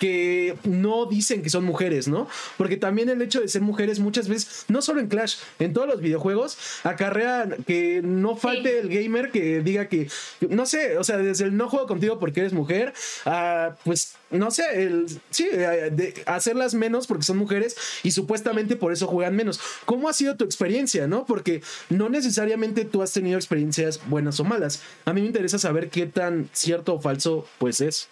que 0.00 0.56
no 0.64 1.06
dicen 1.06 1.42
que 1.42 1.50
son 1.50 1.64
mujeres, 1.64 2.08
¿no? 2.08 2.26
Porque 2.56 2.78
también 2.78 3.10
el 3.10 3.20
hecho 3.22 3.40
de 3.40 3.48
ser 3.48 3.60
mujeres 3.60 4.00
muchas 4.00 4.28
veces, 4.28 4.64
no 4.68 4.80
solo 4.82 4.98
en 4.98 5.08
Clash, 5.08 5.36
en 5.58 5.74
todos 5.74 5.86
los 5.86 6.00
videojuegos, 6.00 6.56
acarrea 6.82 7.46
que 7.66 8.00
no 8.02 8.34
falte 8.34 8.80
el 8.80 8.88
gamer 8.88 9.30
que 9.30 9.60
diga 9.60 9.88
que, 9.88 10.08
no 10.48 10.64
sé, 10.64 10.96
o 10.96 11.04
sea, 11.04 11.18
desde 11.18 11.44
el 11.44 11.56
no 11.56 11.68
juego 11.68 11.86
contigo 11.86 12.18
porque 12.18 12.40
eres 12.40 12.54
mujer, 12.54 12.94
a, 13.26 13.76
pues, 13.84 14.14
no 14.30 14.50
sé, 14.50 14.62
el, 14.82 15.06
sí, 15.28 15.46
de 15.48 16.14
hacerlas 16.24 16.72
menos 16.72 17.06
porque 17.06 17.24
son 17.24 17.36
mujeres 17.36 17.76
y 18.02 18.12
supuestamente 18.12 18.76
por 18.76 18.92
eso 18.92 19.06
juegan 19.06 19.36
menos. 19.36 19.60
¿Cómo 19.84 20.08
ha 20.08 20.14
sido 20.14 20.36
tu 20.36 20.44
experiencia, 20.44 21.06
no? 21.08 21.26
Porque 21.26 21.62
no 21.90 22.08
necesariamente 22.08 22.86
tú 22.86 23.02
has 23.02 23.12
tenido 23.12 23.36
experiencias 23.36 24.00
buenas 24.08 24.40
o 24.40 24.44
malas. 24.44 24.82
A 25.04 25.12
mí 25.12 25.20
me 25.20 25.26
interesa 25.26 25.58
saber 25.58 25.90
qué 25.90 26.06
tan 26.06 26.48
cierto 26.54 26.94
o 26.94 27.00
falso, 27.00 27.46
pues 27.58 27.82
es. 27.82 28.08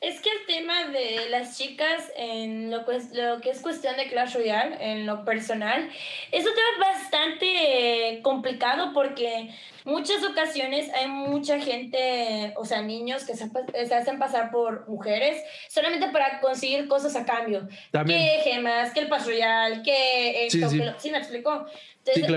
Es 0.00 0.22
que 0.22 0.30
el 0.30 0.46
tema 0.46 0.86
de 0.86 1.28
las 1.28 1.58
chicas 1.58 2.10
en 2.16 2.70
lo, 2.70 2.86
lo 3.12 3.40
que 3.42 3.50
es 3.50 3.60
cuestión 3.60 3.98
de 3.98 4.08
Clash 4.08 4.34
Royale, 4.34 4.76
en 4.80 5.04
lo 5.04 5.26
personal, 5.26 5.90
es 6.32 6.46
un 6.46 6.52
tema 6.54 6.92
bastante 6.92 8.20
complicado 8.22 8.94
porque 8.94 9.50
muchas 9.84 10.24
ocasiones 10.24 10.90
hay 10.94 11.06
mucha 11.06 11.60
gente, 11.60 12.54
o 12.56 12.64
sea, 12.64 12.80
niños 12.80 13.24
que 13.24 13.34
se, 13.34 13.50
se 13.86 13.94
hacen 13.94 14.18
pasar 14.18 14.50
por 14.50 14.88
mujeres 14.88 15.42
solamente 15.68 16.08
para 16.08 16.40
conseguir 16.40 16.88
cosas 16.88 17.14
a 17.14 17.26
cambio. 17.26 17.68
Que 18.06 18.40
gemas, 18.42 18.94
que 18.94 19.00
el 19.00 19.08
Pass 19.08 19.26
Royale, 19.26 19.82
que 19.82 20.46
esto, 20.46 20.70
sí, 20.70 20.78
que 20.78 20.84
lo, 20.86 20.98
¿sí 20.98 21.10
me 21.10 21.18
explicó? 21.18 21.66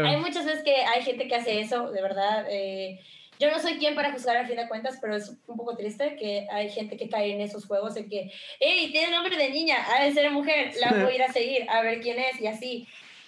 Hay 0.05 0.17
muchas 0.17 0.43
veces 0.43 0.65
que 0.65 0.75
hay 0.75 1.01
gente 1.01 1.29
que 1.29 1.35
hace 1.35 1.61
eso, 1.61 1.89
de 1.91 2.01
verdad. 2.01 2.45
Eh, 2.49 2.99
yo 3.43 3.51
no 3.51 3.59
soy 3.59 3.77
quien 3.77 3.93
para 3.93 4.11
juzgar 4.11 4.37
al 4.37 4.47
fin 4.47 4.55
de 4.55 4.69
cuentas, 4.69 4.97
pero 5.01 5.15
es 5.15 5.29
un 5.47 5.57
poco 5.57 5.75
triste 5.75 6.15
que 6.15 6.47
hay 6.49 6.69
gente 6.69 6.95
que 6.95 7.09
cae 7.09 7.33
en 7.33 7.41
esos 7.41 7.65
juegos 7.65 7.93
de 7.93 8.07
que, 8.07 8.31
hey, 8.59 8.89
tiene 8.91 9.11
nombre 9.11 9.35
de 9.35 9.49
niña, 9.49 9.85
ha 9.93 10.03
de 10.03 10.13
ser 10.13 10.31
mujer, 10.31 10.73
la 10.79 10.91
voy 10.91 11.11
a 11.11 11.15
ir 11.15 11.23
a 11.23 11.33
seguir, 11.33 11.69
a 11.69 11.81
ver 11.81 11.99
quién 11.99 12.19
es 12.19 12.39
y 12.39 12.47
así. 12.47 12.87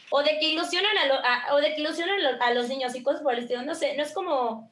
O 0.09 0.24
de 0.24 0.39
que 0.39 0.49
ilusionan 0.49 0.91
a, 0.97 1.53
o 1.53 1.57
de 1.57 1.76
que 1.76 1.82
ilusionan 1.82 2.41
a 2.41 2.53
los 2.53 2.70
niños 2.70 2.95
y 2.95 3.03
cosas 3.03 3.22
por 3.22 3.34
el 3.34 3.39
estilo. 3.39 3.63
No 3.63 3.76
sé, 3.76 3.97
no 3.97 4.03
es 4.03 4.13
como 4.13 4.72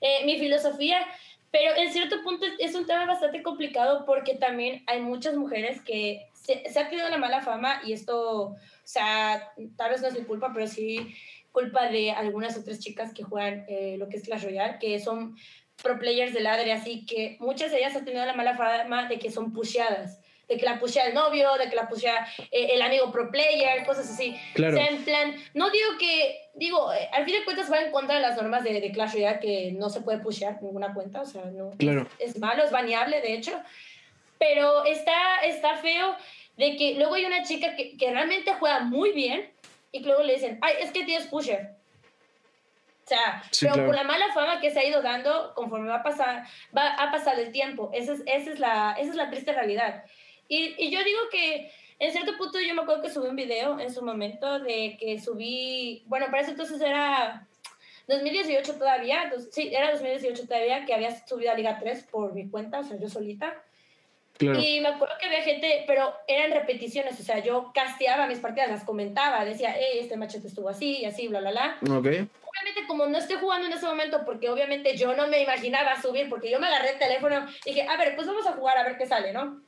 eh, 0.00 0.24
mi 0.24 0.38
filosofía, 0.38 1.06
pero 1.50 1.76
en 1.76 1.92
cierto 1.92 2.22
punto 2.22 2.46
es 2.58 2.74
un 2.74 2.86
tema 2.86 3.04
bastante 3.04 3.42
complicado 3.42 4.06
porque 4.06 4.36
también 4.36 4.84
hay 4.86 5.02
muchas 5.02 5.34
mujeres 5.34 5.82
que 5.82 6.26
se, 6.32 6.70
se 6.70 6.80
ha 6.80 6.88
tenido 6.88 7.08
la 7.10 7.18
mala 7.18 7.42
fama 7.42 7.82
y 7.84 7.92
esto, 7.92 8.40
o 8.40 8.56
sea, 8.84 9.52
tal 9.76 9.90
vez 9.90 10.00
no 10.00 10.08
es 10.08 10.18
mi 10.18 10.24
culpa, 10.24 10.50
pero 10.54 10.66
sí 10.66 11.14
culpa 11.58 11.88
de 11.88 12.12
algunas 12.12 12.56
otras 12.56 12.78
chicas 12.78 13.12
que 13.12 13.24
juegan 13.24 13.64
eh, 13.68 13.96
lo 13.98 14.08
que 14.08 14.16
es 14.16 14.24
Clash 14.24 14.44
Royale, 14.44 14.78
que 14.78 15.00
son 15.00 15.36
pro 15.82 15.98
players 15.98 16.32
de 16.32 16.40
ladre, 16.40 16.72
así 16.72 17.04
que 17.04 17.36
muchas 17.40 17.72
de 17.72 17.78
ellas 17.78 17.96
han 17.96 18.04
tenido 18.04 18.24
la 18.24 18.34
mala 18.34 18.56
fama 18.56 19.08
de 19.08 19.18
que 19.18 19.30
son 19.30 19.52
pusheadas, 19.52 20.20
de 20.48 20.56
que 20.56 20.64
la 20.64 20.78
pushea 20.78 21.08
el 21.08 21.14
novio, 21.14 21.48
de 21.58 21.68
que 21.68 21.74
la 21.74 21.88
pushea 21.88 22.26
eh, 22.52 22.70
el 22.74 22.82
amigo 22.82 23.10
pro 23.10 23.30
player, 23.30 23.84
cosas 23.84 24.08
así. 24.08 24.36
Claro. 24.54 24.74
O 24.74 24.78
sea, 24.78 24.88
en 24.88 25.04
plan, 25.04 25.34
no 25.54 25.70
digo 25.70 25.88
que, 25.98 26.48
digo, 26.54 26.92
eh, 26.92 27.08
al 27.12 27.24
fin 27.24 27.34
de 27.34 27.44
cuentas 27.44 27.70
va 27.70 27.80
en 27.80 27.90
contra 27.90 28.14
de 28.14 28.20
las 28.20 28.36
normas 28.36 28.62
de, 28.62 28.80
de 28.80 28.92
Clash 28.92 29.14
Royale 29.14 29.40
que 29.40 29.72
no 29.72 29.90
se 29.90 30.00
puede 30.00 30.18
pushear 30.18 30.62
ninguna 30.62 30.94
cuenta, 30.94 31.22
o 31.22 31.26
sea, 31.26 31.44
no. 31.46 31.70
Claro. 31.76 32.06
Es, 32.20 32.38
malo, 32.38 32.62
es 32.62 32.70
baneable, 32.70 33.20
de 33.20 33.34
hecho. 33.34 33.60
Pero 34.38 34.84
está, 34.84 35.40
está 35.42 35.76
feo 35.78 36.14
de 36.56 36.76
que 36.76 36.94
luego 36.94 37.14
hay 37.14 37.24
una 37.24 37.42
chica 37.42 37.74
que, 37.74 37.96
que 37.96 38.10
realmente 38.12 38.54
juega 38.54 38.80
muy 38.80 39.10
bien 39.10 39.57
y 39.92 40.00
luego 40.00 40.22
le 40.22 40.34
dicen, 40.34 40.58
ay, 40.62 40.74
es 40.80 40.92
que 40.92 41.04
tienes 41.04 41.26
pusher. 41.26 41.76
O 43.04 43.08
sea, 43.08 43.42
pero 43.60 43.86
por 43.86 43.94
la 43.94 44.04
mala 44.04 44.32
fama 44.34 44.60
que 44.60 44.70
se 44.70 44.80
ha 44.80 44.84
ido 44.84 45.00
dando 45.00 45.54
conforme 45.54 45.88
va 45.88 45.96
a 45.96 46.02
pasar, 46.02 46.44
va 46.76 46.94
a 46.94 47.10
pasar 47.10 47.38
el 47.38 47.52
tiempo. 47.52 47.90
Esa 47.94 48.12
es, 48.12 48.22
esa 48.26 48.50
es, 48.50 48.58
la, 48.58 48.96
esa 48.98 49.10
es 49.10 49.16
la 49.16 49.30
triste 49.30 49.52
realidad. 49.52 50.04
Y, 50.46 50.74
y, 50.76 50.90
yo 50.90 51.02
digo 51.02 51.20
que 51.30 51.72
en 51.98 52.12
cierto 52.12 52.36
punto 52.36 52.60
yo 52.60 52.74
me 52.74 52.82
acuerdo 52.82 53.02
que 53.02 53.10
subí 53.10 53.28
un 53.28 53.36
video 53.36 53.80
en 53.80 53.92
su 53.92 54.02
momento 54.02 54.60
de 54.60 54.98
que 55.00 55.18
subí, 55.18 56.02
bueno, 56.06 56.26
para 56.26 56.42
eso 56.42 56.50
entonces 56.50 56.80
era 56.82 57.46
2018 58.08 58.74
todavía, 58.74 59.30
sí, 59.50 59.70
era 59.72 59.92
2018 59.92 60.46
todavía 60.46 60.84
que 60.84 60.94
había 60.94 61.26
subido 61.26 61.52
a 61.52 61.54
Liga 61.54 61.78
3 61.78 62.04
por 62.10 62.34
mi 62.34 62.48
cuenta, 62.48 62.80
o 62.80 62.84
sea, 62.84 62.98
yo 62.98 63.08
solita. 63.08 63.62
Y 64.38 64.80
me 64.80 64.88
acuerdo 64.88 65.14
que 65.18 65.26
había 65.26 65.42
gente, 65.42 65.84
pero 65.86 66.14
eran 66.28 66.52
repeticiones, 66.52 67.18
o 67.18 67.22
sea, 67.22 67.40
yo 67.40 67.72
casteaba 67.74 68.26
mis 68.26 68.38
partidas, 68.38 68.70
las 68.70 68.84
comentaba, 68.84 69.44
decía, 69.44 69.74
hey, 69.76 69.98
este 70.00 70.16
machete 70.16 70.46
estuvo 70.46 70.68
así 70.68 70.98
y 70.98 71.04
así, 71.06 71.26
bla, 71.26 71.40
bla, 71.40 71.50
bla. 71.50 71.78
Okay. 71.98 72.28
Obviamente, 72.42 72.86
como 72.86 73.06
no 73.06 73.18
estoy 73.18 73.36
jugando 73.36 73.66
en 73.66 73.72
ese 73.72 73.86
momento, 73.86 74.24
porque 74.24 74.48
obviamente 74.48 74.96
yo 74.96 75.14
no 75.14 75.26
me 75.26 75.42
imaginaba 75.42 76.00
subir, 76.00 76.28
porque 76.28 76.50
yo 76.50 76.60
me 76.60 76.68
agarré 76.68 76.92
el 76.92 76.98
teléfono 76.98 77.46
y 77.64 77.70
dije, 77.70 77.86
a 77.88 77.96
ver, 77.96 78.14
pues 78.14 78.28
vamos 78.28 78.46
a 78.46 78.52
jugar 78.52 78.78
a 78.78 78.84
ver 78.84 78.96
qué 78.96 79.06
sale, 79.06 79.32
¿no? 79.32 79.60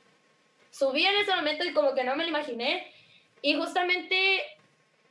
Subí 0.71 1.05
en 1.05 1.17
ese 1.17 1.35
momento 1.35 1.65
y 1.65 1.73
como 1.73 1.93
que 1.93 2.05
no 2.05 2.15
me 2.15 2.23
lo 2.23 2.29
imaginé. 2.29 2.87
Y 3.41 3.55
justamente 3.55 4.41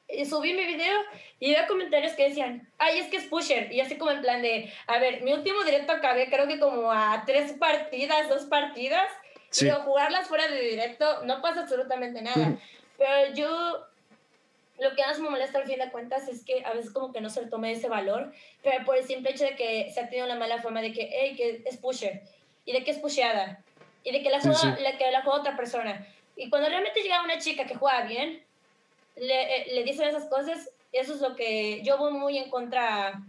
eh, 0.09 0.25
subí 0.25 0.55
mi 0.55 0.65
video 0.65 1.01
y 1.39 1.55
había 1.55 1.67
comentarios 1.67 2.15
que 2.15 2.29
decían, 2.29 2.69
ay, 2.79 2.99
es 2.99 3.09
que 3.09 3.19
es 3.19 3.25
pusher. 3.25 3.73
Y 3.73 3.81
así 3.81 3.97
como 3.97 4.11
en 4.11 4.23
plan 4.23 4.41
de, 4.41 4.73
a 4.87 4.99
ver, 4.99 5.23
mi 5.23 5.33
último 5.33 5.63
directo 5.65 5.93
acabé 5.93 6.31
creo 6.31 6.49
que 6.49 6.59
como 6.59 6.91
a 6.91 7.25
tres 7.27 7.53
partidas, 7.53 8.29
dos 8.29 8.45
partidas. 8.47 9.09
Sí. 9.51 9.69
jugarlas 9.85 10.29
fuera 10.29 10.49
de 10.49 10.61
directo 10.61 11.25
no 11.25 11.43
pasa 11.43 11.63
absolutamente 11.63 12.23
nada. 12.23 12.57
Pero 12.97 13.35
yo, 13.35 13.87
lo 14.79 14.95
que 14.95 15.03
más 15.03 15.19
me 15.19 15.31
molesta 15.31 15.59
al 15.59 15.67
fin 15.67 15.79
de 15.79 15.91
cuentas 15.91 16.29
es 16.29 16.45
que 16.45 16.65
a 16.65 16.73
veces 16.73 16.93
como 16.93 17.13
que 17.13 17.21
no 17.21 17.31
se 17.31 17.43
le 17.43 17.49
tome 17.49 17.73
ese 17.73 17.89
valor, 17.89 18.33
pero 18.63 18.85
por 18.85 18.97
el 18.97 19.05
simple 19.05 19.31
hecho 19.31 19.45
de 19.45 19.57
que 19.57 19.91
se 19.93 20.01
ha 20.01 20.09
tenido 20.09 20.27
la 20.27 20.37
mala 20.37 20.63
forma 20.63 20.81
de 20.81 20.93
que, 20.93 21.09
hey, 21.11 21.35
que 21.37 21.63
es 21.67 21.77
pusher, 21.79 22.23
y 22.65 22.73
de 22.73 22.85
que 22.85 22.91
es 22.93 22.99
pusheada, 22.99 23.63
y 24.05 24.13
de 24.13 24.23
que 24.23 24.31
la 24.31 24.41
juega, 24.41 24.79
La, 24.79 24.97
que 24.97 25.11
la 25.11 25.23
juega 25.23 25.41
otra 25.41 25.57
persona. 25.57 26.07
Y 26.37 26.49
cuando 26.49 26.69
realmente 26.69 27.03
llega 27.03 27.23
una 27.23 27.39
chica 27.39 27.65
que 27.67 27.75
juega 27.75 28.03
bien, 28.03 28.43
le, 29.17 29.57
eh, 29.57 29.67
le 29.73 29.85
dicen 29.85 30.09
esas 30.09 30.27
cosas, 30.29 30.71
eso 30.93 31.15
es 31.15 31.21
lo 31.21 31.37
que 31.37 31.83
yo 31.83 31.99
voy 31.99 32.13
muy 32.13 32.39
en 32.39 32.51
contra 32.51 33.21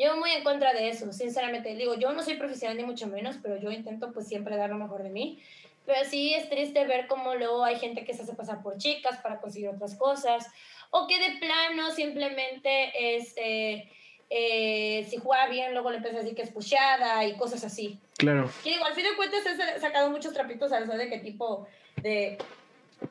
yo 0.00 0.16
muy 0.16 0.30
en 0.30 0.42
contra 0.42 0.72
de 0.72 0.88
eso, 0.88 1.12
sinceramente. 1.12 1.74
Digo, 1.74 1.94
yo 1.94 2.12
no 2.12 2.22
soy 2.22 2.34
profesional 2.34 2.76
ni 2.76 2.84
mucho 2.84 3.06
menos, 3.06 3.36
pero 3.42 3.58
yo 3.58 3.70
intento 3.70 4.12
pues 4.12 4.26
siempre 4.26 4.56
dar 4.56 4.70
lo 4.70 4.76
mejor 4.76 5.02
de 5.02 5.10
mí. 5.10 5.42
Pero 5.84 6.08
sí 6.08 6.32
es 6.32 6.48
triste 6.48 6.86
ver 6.86 7.06
cómo 7.06 7.34
luego 7.34 7.64
hay 7.64 7.78
gente 7.78 8.04
que 8.04 8.14
se 8.14 8.22
hace 8.22 8.34
pasar 8.34 8.62
por 8.62 8.78
chicas 8.78 9.18
para 9.18 9.40
conseguir 9.40 9.68
otras 9.68 9.96
cosas, 9.96 10.46
o 10.90 11.06
que 11.06 11.18
de 11.18 11.38
plano 11.38 11.90
simplemente 11.90 13.16
este, 13.16 13.90
eh, 14.30 15.06
si 15.10 15.16
juega 15.18 15.48
bien, 15.48 15.72
luego 15.72 15.90
le 15.90 15.98
empieza 15.98 16.18
a 16.18 16.20
decir 16.20 16.36
que 16.36 16.42
es 16.42 16.50
pusheada 16.50 17.24
y 17.26 17.36
cosas 17.36 17.62
así. 17.64 17.98
Claro. 18.16 18.50
Que 18.62 18.70
digo, 18.70 18.84
al 18.84 18.94
fin 18.94 19.04
de 19.04 19.16
cuentas 19.16 19.40
he 19.44 19.80
sacado 19.80 20.10
muchos 20.10 20.32
trapitos 20.32 20.72
al 20.72 20.86
sol 20.86 20.98
de 20.98 21.10
qué 21.10 21.18
tipo 21.18 21.66
de 21.96 22.38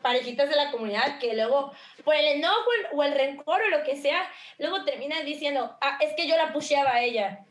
parejitas 0.01 0.49
de 0.49 0.55
la 0.55 0.71
comunidad 0.71 1.19
que 1.19 1.33
luego, 1.35 1.71
por 2.03 2.15
el 2.15 2.25
enojo 2.25 2.69
o 2.93 3.03
el 3.03 3.13
rencor 3.13 3.61
o 3.61 3.69
lo 3.69 3.83
que 3.83 3.97
sea, 3.97 4.21
luego 4.57 4.83
terminan 4.83 5.25
diciendo, 5.25 5.75
ah, 5.81 5.97
es 6.01 6.13
que 6.15 6.27
yo 6.27 6.37
la 6.37 6.53
pusheaba 6.53 6.91
a 6.91 7.03
ella. 7.03 7.45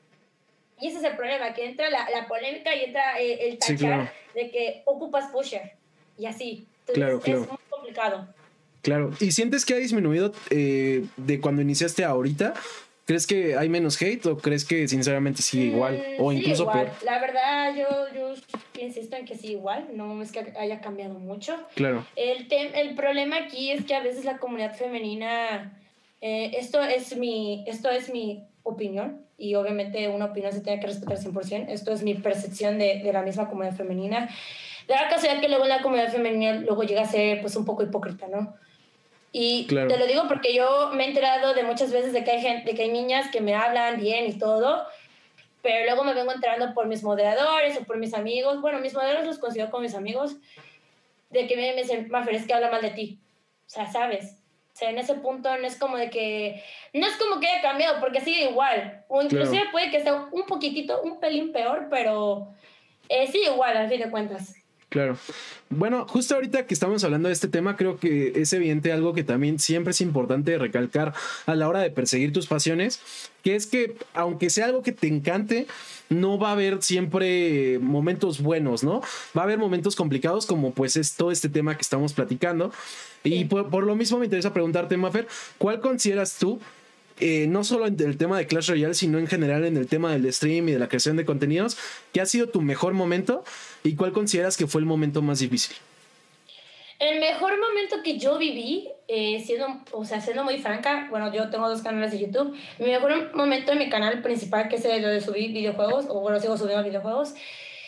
Y 0.80 0.88
ese 0.88 0.98
es 0.98 1.04
el 1.04 1.16
problema, 1.16 1.54
que 1.54 1.66
entra 1.66 1.90
la, 1.90 2.08
la 2.10 2.28
polémica 2.28 2.74
y 2.74 2.84
entra 2.84 3.20
eh, 3.20 3.48
el 3.48 3.58
tachar 3.58 4.12
de 4.34 4.50
que 4.50 4.82
ocupas 4.84 5.30
pusher. 5.30 5.72
Y 6.16 6.26
así. 6.26 6.66
claro, 6.92 7.20
claro. 7.20 7.42
Es 7.42 7.48
muy 7.48 7.58
complicado. 7.68 8.28
Claro. 8.82 9.10
¿Y 9.20 9.32
sientes 9.32 9.64
que 9.64 9.74
ha 9.74 9.78
disminuido 9.78 10.32
eh, 10.50 11.04
de 11.16 11.40
cuando 11.40 11.62
iniciaste 11.62 12.04
ahorita? 12.04 12.54
¿Crees 13.08 13.26
que 13.26 13.56
hay 13.56 13.70
menos 13.70 14.02
hate 14.02 14.26
o 14.26 14.36
crees 14.36 14.66
que 14.66 14.86
sinceramente 14.86 15.40
sigue 15.40 15.64
igual? 15.64 15.96
Mm, 15.96 16.22
o 16.22 16.30
incluso 16.30 16.64
igual. 16.64 16.88
peor. 16.88 17.04
La 17.06 17.18
verdad, 17.18 17.74
yo, 17.74 17.86
yo 18.14 18.34
insisto 18.82 19.16
en 19.16 19.24
que 19.24 19.34
sí 19.34 19.52
igual, 19.52 19.88
no 19.94 20.20
es 20.20 20.30
que 20.30 20.52
haya 20.58 20.82
cambiado 20.82 21.14
mucho. 21.14 21.56
Claro. 21.74 22.04
El, 22.16 22.46
el 22.52 22.94
problema 22.96 23.38
aquí 23.38 23.70
es 23.70 23.86
que 23.86 23.94
a 23.94 24.02
veces 24.02 24.26
la 24.26 24.36
comunidad 24.36 24.76
femenina, 24.76 25.80
eh, 26.20 26.50
esto, 26.58 26.82
es 26.82 27.16
mi, 27.16 27.64
esto 27.66 27.88
es 27.88 28.12
mi 28.12 28.44
opinión 28.62 29.22
y 29.38 29.54
obviamente 29.54 30.06
una 30.08 30.26
opinión 30.26 30.52
se 30.52 30.60
tiene 30.60 30.78
que 30.78 30.88
respetar 30.88 31.16
100%, 31.16 31.70
esto 31.70 31.94
es 31.94 32.02
mi 32.02 32.12
percepción 32.12 32.78
de, 32.78 33.00
de 33.02 33.12
la 33.14 33.22
misma 33.22 33.48
comunidad 33.48 33.74
femenina. 33.74 34.28
De 34.86 34.94
la 34.94 35.08
casualidad 35.08 35.40
que 35.40 35.48
luego 35.48 35.64
la 35.64 35.80
comunidad 35.80 36.12
femenina 36.12 36.56
luego 36.56 36.82
llega 36.82 37.00
a 37.00 37.06
ser 37.06 37.40
pues 37.40 37.56
un 37.56 37.64
poco 37.64 37.82
hipócrita, 37.82 38.26
¿no? 38.28 38.54
Y 39.32 39.66
te 39.66 39.98
lo 39.98 40.06
digo 40.06 40.26
porque 40.26 40.54
yo 40.54 40.90
me 40.94 41.04
he 41.04 41.08
enterado 41.08 41.52
de 41.54 41.62
muchas 41.62 41.92
veces 41.92 42.12
de 42.12 42.24
que, 42.24 42.30
hay 42.30 42.40
gente, 42.40 42.70
de 42.70 42.76
que 42.76 42.84
hay 42.84 42.90
niñas 42.90 43.30
que 43.30 43.40
me 43.40 43.54
hablan 43.54 44.00
bien 44.00 44.26
y 44.26 44.38
todo, 44.38 44.86
pero 45.62 45.84
luego 45.84 46.04
me 46.04 46.14
vengo 46.14 46.32
enterando 46.32 46.72
por 46.72 46.86
mis 46.86 47.02
moderadores 47.02 47.78
o 47.78 47.84
por 47.84 47.98
mis 47.98 48.14
amigos. 48.14 48.60
Bueno, 48.60 48.80
mis 48.80 48.94
moderadores 48.94 49.26
los 49.26 49.38
considero 49.38 49.70
como 49.70 49.82
mis 49.82 49.94
amigos, 49.94 50.36
de 51.30 51.46
que 51.46 51.56
me 51.56 51.74
dicen, 51.74 52.08
Mafer, 52.08 52.46
que 52.46 52.54
habla 52.54 52.70
mal 52.70 52.80
de 52.80 52.90
ti. 52.90 53.18
O 53.66 53.70
sea, 53.70 53.90
¿sabes? 53.90 54.38
O 54.72 54.76
sea, 54.78 54.90
en 54.90 54.98
ese 54.98 55.14
punto 55.14 55.54
no 55.58 55.66
es 55.66 55.76
como 55.76 55.96
de 55.96 56.08
que, 56.08 56.62
no 56.94 57.06
es 57.06 57.16
como 57.16 57.40
que 57.40 57.48
haya 57.48 57.60
cambiado, 57.60 58.00
porque 58.00 58.20
sigue 58.20 58.48
igual. 58.48 59.04
O 59.08 59.20
inclusive 59.20 59.64
puede 59.72 59.90
que 59.90 59.98
esté 59.98 60.12
un 60.12 60.46
poquitito, 60.46 61.02
un 61.02 61.20
pelín 61.20 61.52
peor, 61.52 61.88
pero 61.90 62.48
eh, 63.08 63.26
sigue 63.26 63.52
igual, 63.52 63.76
al 63.76 63.88
fin 63.88 64.00
de 64.00 64.10
cuentas. 64.10 64.54
Claro. 64.88 65.18
Bueno, 65.68 66.06
justo 66.08 66.34
ahorita 66.34 66.66
que 66.66 66.72
estamos 66.72 67.04
hablando 67.04 67.28
de 67.28 67.34
este 67.34 67.48
tema, 67.48 67.76
creo 67.76 67.98
que 67.98 68.32
es 68.36 68.54
evidente 68.54 68.90
algo 68.90 69.12
que 69.12 69.22
también 69.22 69.58
siempre 69.58 69.90
es 69.90 70.00
importante 70.00 70.56
recalcar 70.56 71.12
a 71.44 71.54
la 71.54 71.68
hora 71.68 71.80
de 71.80 71.90
perseguir 71.90 72.32
tus 72.32 72.46
pasiones, 72.46 73.00
que 73.42 73.54
es 73.54 73.66
que 73.66 73.96
aunque 74.14 74.48
sea 74.48 74.64
algo 74.64 74.82
que 74.82 74.92
te 74.92 75.06
encante, 75.06 75.66
no 76.08 76.38
va 76.38 76.48
a 76.48 76.52
haber 76.52 76.82
siempre 76.82 77.78
momentos 77.80 78.40
buenos, 78.40 78.82
¿no? 78.82 79.02
Va 79.36 79.42
a 79.42 79.44
haber 79.44 79.58
momentos 79.58 79.94
complicados 79.94 80.46
como 80.46 80.72
pues 80.72 80.96
es 80.96 81.16
todo 81.16 81.32
este 81.32 81.50
tema 81.50 81.76
que 81.76 81.82
estamos 81.82 82.14
platicando. 82.14 82.72
Y 83.24 83.44
por, 83.44 83.68
por, 83.68 83.84
lo 83.84 83.94
mismo 83.94 84.18
me 84.18 84.24
interesa 84.24 84.54
preguntarte, 84.54 84.96
Mafer, 84.96 85.26
¿cuál 85.58 85.80
consideras 85.80 86.38
tú 86.38 86.60
eh, 87.20 87.46
no 87.48 87.64
solo 87.64 87.86
en 87.86 87.98
el 88.00 88.16
tema 88.16 88.38
de 88.38 88.46
Clash 88.46 88.70
Royale, 88.70 88.94
sino 88.94 89.18
en 89.18 89.26
general 89.26 89.64
en 89.64 89.76
el 89.76 89.86
tema 89.86 90.12
del 90.12 90.32
stream 90.32 90.68
y 90.68 90.72
de 90.72 90.78
la 90.78 90.88
creación 90.88 91.16
de 91.16 91.24
contenidos, 91.24 91.76
¿qué 92.12 92.20
ha 92.20 92.26
sido 92.26 92.48
tu 92.48 92.60
mejor 92.60 92.94
momento 92.94 93.44
y 93.82 93.96
cuál 93.96 94.12
consideras 94.12 94.56
que 94.56 94.66
fue 94.66 94.80
el 94.80 94.86
momento 94.86 95.22
más 95.22 95.38
difícil? 95.40 95.76
El 96.98 97.20
mejor 97.20 97.52
momento 97.60 98.02
que 98.02 98.18
yo 98.18 98.38
viví, 98.38 98.88
eh, 99.06 99.40
siendo, 99.46 99.68
o 99.92 100.04
sea, 100.04 100.20
siendo 100.20 100.42
muy 100.42 100.58
franca, 100.58 101.06
bueno, 101.10 101.32
yo 101.32 101.48
tengo 101.48 101.68
dos 101.68 101.80
canales 101.80 102.10
de 102.10 102.18
YouTube. 102.18 102.56
Mi 102.78 102.86
mejor 102.86 103.34
momento 103.36 103.70
en 103.70 103.78
mi 103.78 103.88
canal 103.88 104.20
principal, 104.20 104.68
que 104.68 104.76
es 104.76 104.84
el 104.84 105.02
de 105.02 105.20
subir 105.20 105.52
videojuegos, 105.52 106.06
o 106.08 106.20
bueno, 106.20 106.40
sigo 106.40 106.56
subiendo 106.56 106.82
videojuegos. 106.82 107.34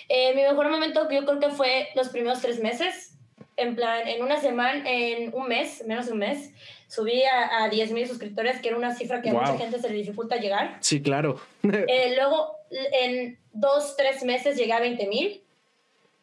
Eh, 0.08 0.32
mi 0.36 0.42
mejor 0.42 0.70
momento, 0.70 1.10
yo 1.10 1.24
creo 1.24 1.40
que 1.40 1.50
fue 1.50 1.88
los 1.96 2.08
primeros 2.10 2.40
tres 2.40 2.60
meses. 2.60 3.16
En 3.56 3.74
plan, 3.74 4.06
en 4.06 4.22
una 4.22 4.40
semana, 4.40 4.82
en 4.88 5.34
un 5.34 5.48
mes, 5.48 5.84
menos 5.86 6.06
de 6.06 6.12
un 6.12 6.18
mes, 6.18 6.52
subí 6.90 7.22
a, 7.22 7.64
a 7.64 7.70
10.000 7.70 8.08
suscriptores, 8.08 8.60
que 8.60 8.68
era 8.68 8.76
una 8.76 8.94
cifra 8.94 9.22
que 9.22 9.30
a 9.30 9.32
mucha 9.32 9.56
gente 9.56 9.78
se 9.78 9.88
le 9.88 9.94
dificulta 9.94 10.36
llegar. 10.36 10.76
Sí, 10.80 11.00
claro. 11.00 11.40
Eh, 11.62 12.14
luego, 12.16 12.56
en 12.70 13.38
dos, 13.52 13.96
tres 13.96 14.24
meses 14.24 14.56
llegué 14.56 14.72
a 14.72 14.80
20.000 14.80 15.40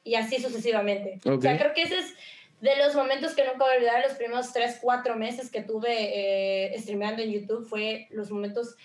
y 0.03 0.15
así 0.15 0.41
sucesivamente. 0.41 1.19
O 1.25 1.39
sea, 1.39 1.57
creo 1.57 1.73
que 1.73 1.83
ese 1.83 1.99
es 1.99 2.13
de 2.59 2.75
los 2.75 2.95
momentos 2.95 3.33
que 3.33 3.45
nunca 3.45 3.59
voy 3.59 3.73
a 3.73 3.77
olvidar, 3.77 4.03
los 4.03 4.17
primeros 4.17 4.51
3, 4.51 4.79
4 4.81 5.15
meses 5.15 5.49
que 5.49 5.61
tuve 5.61 6.73
eh, 6.73 6.79
streameando 6.79 7.21
en 7.21 7.31
YouTube, 7.31 7.65
fue 7.65 8.07
los 8.11 8.29
momentos 8.29 8.75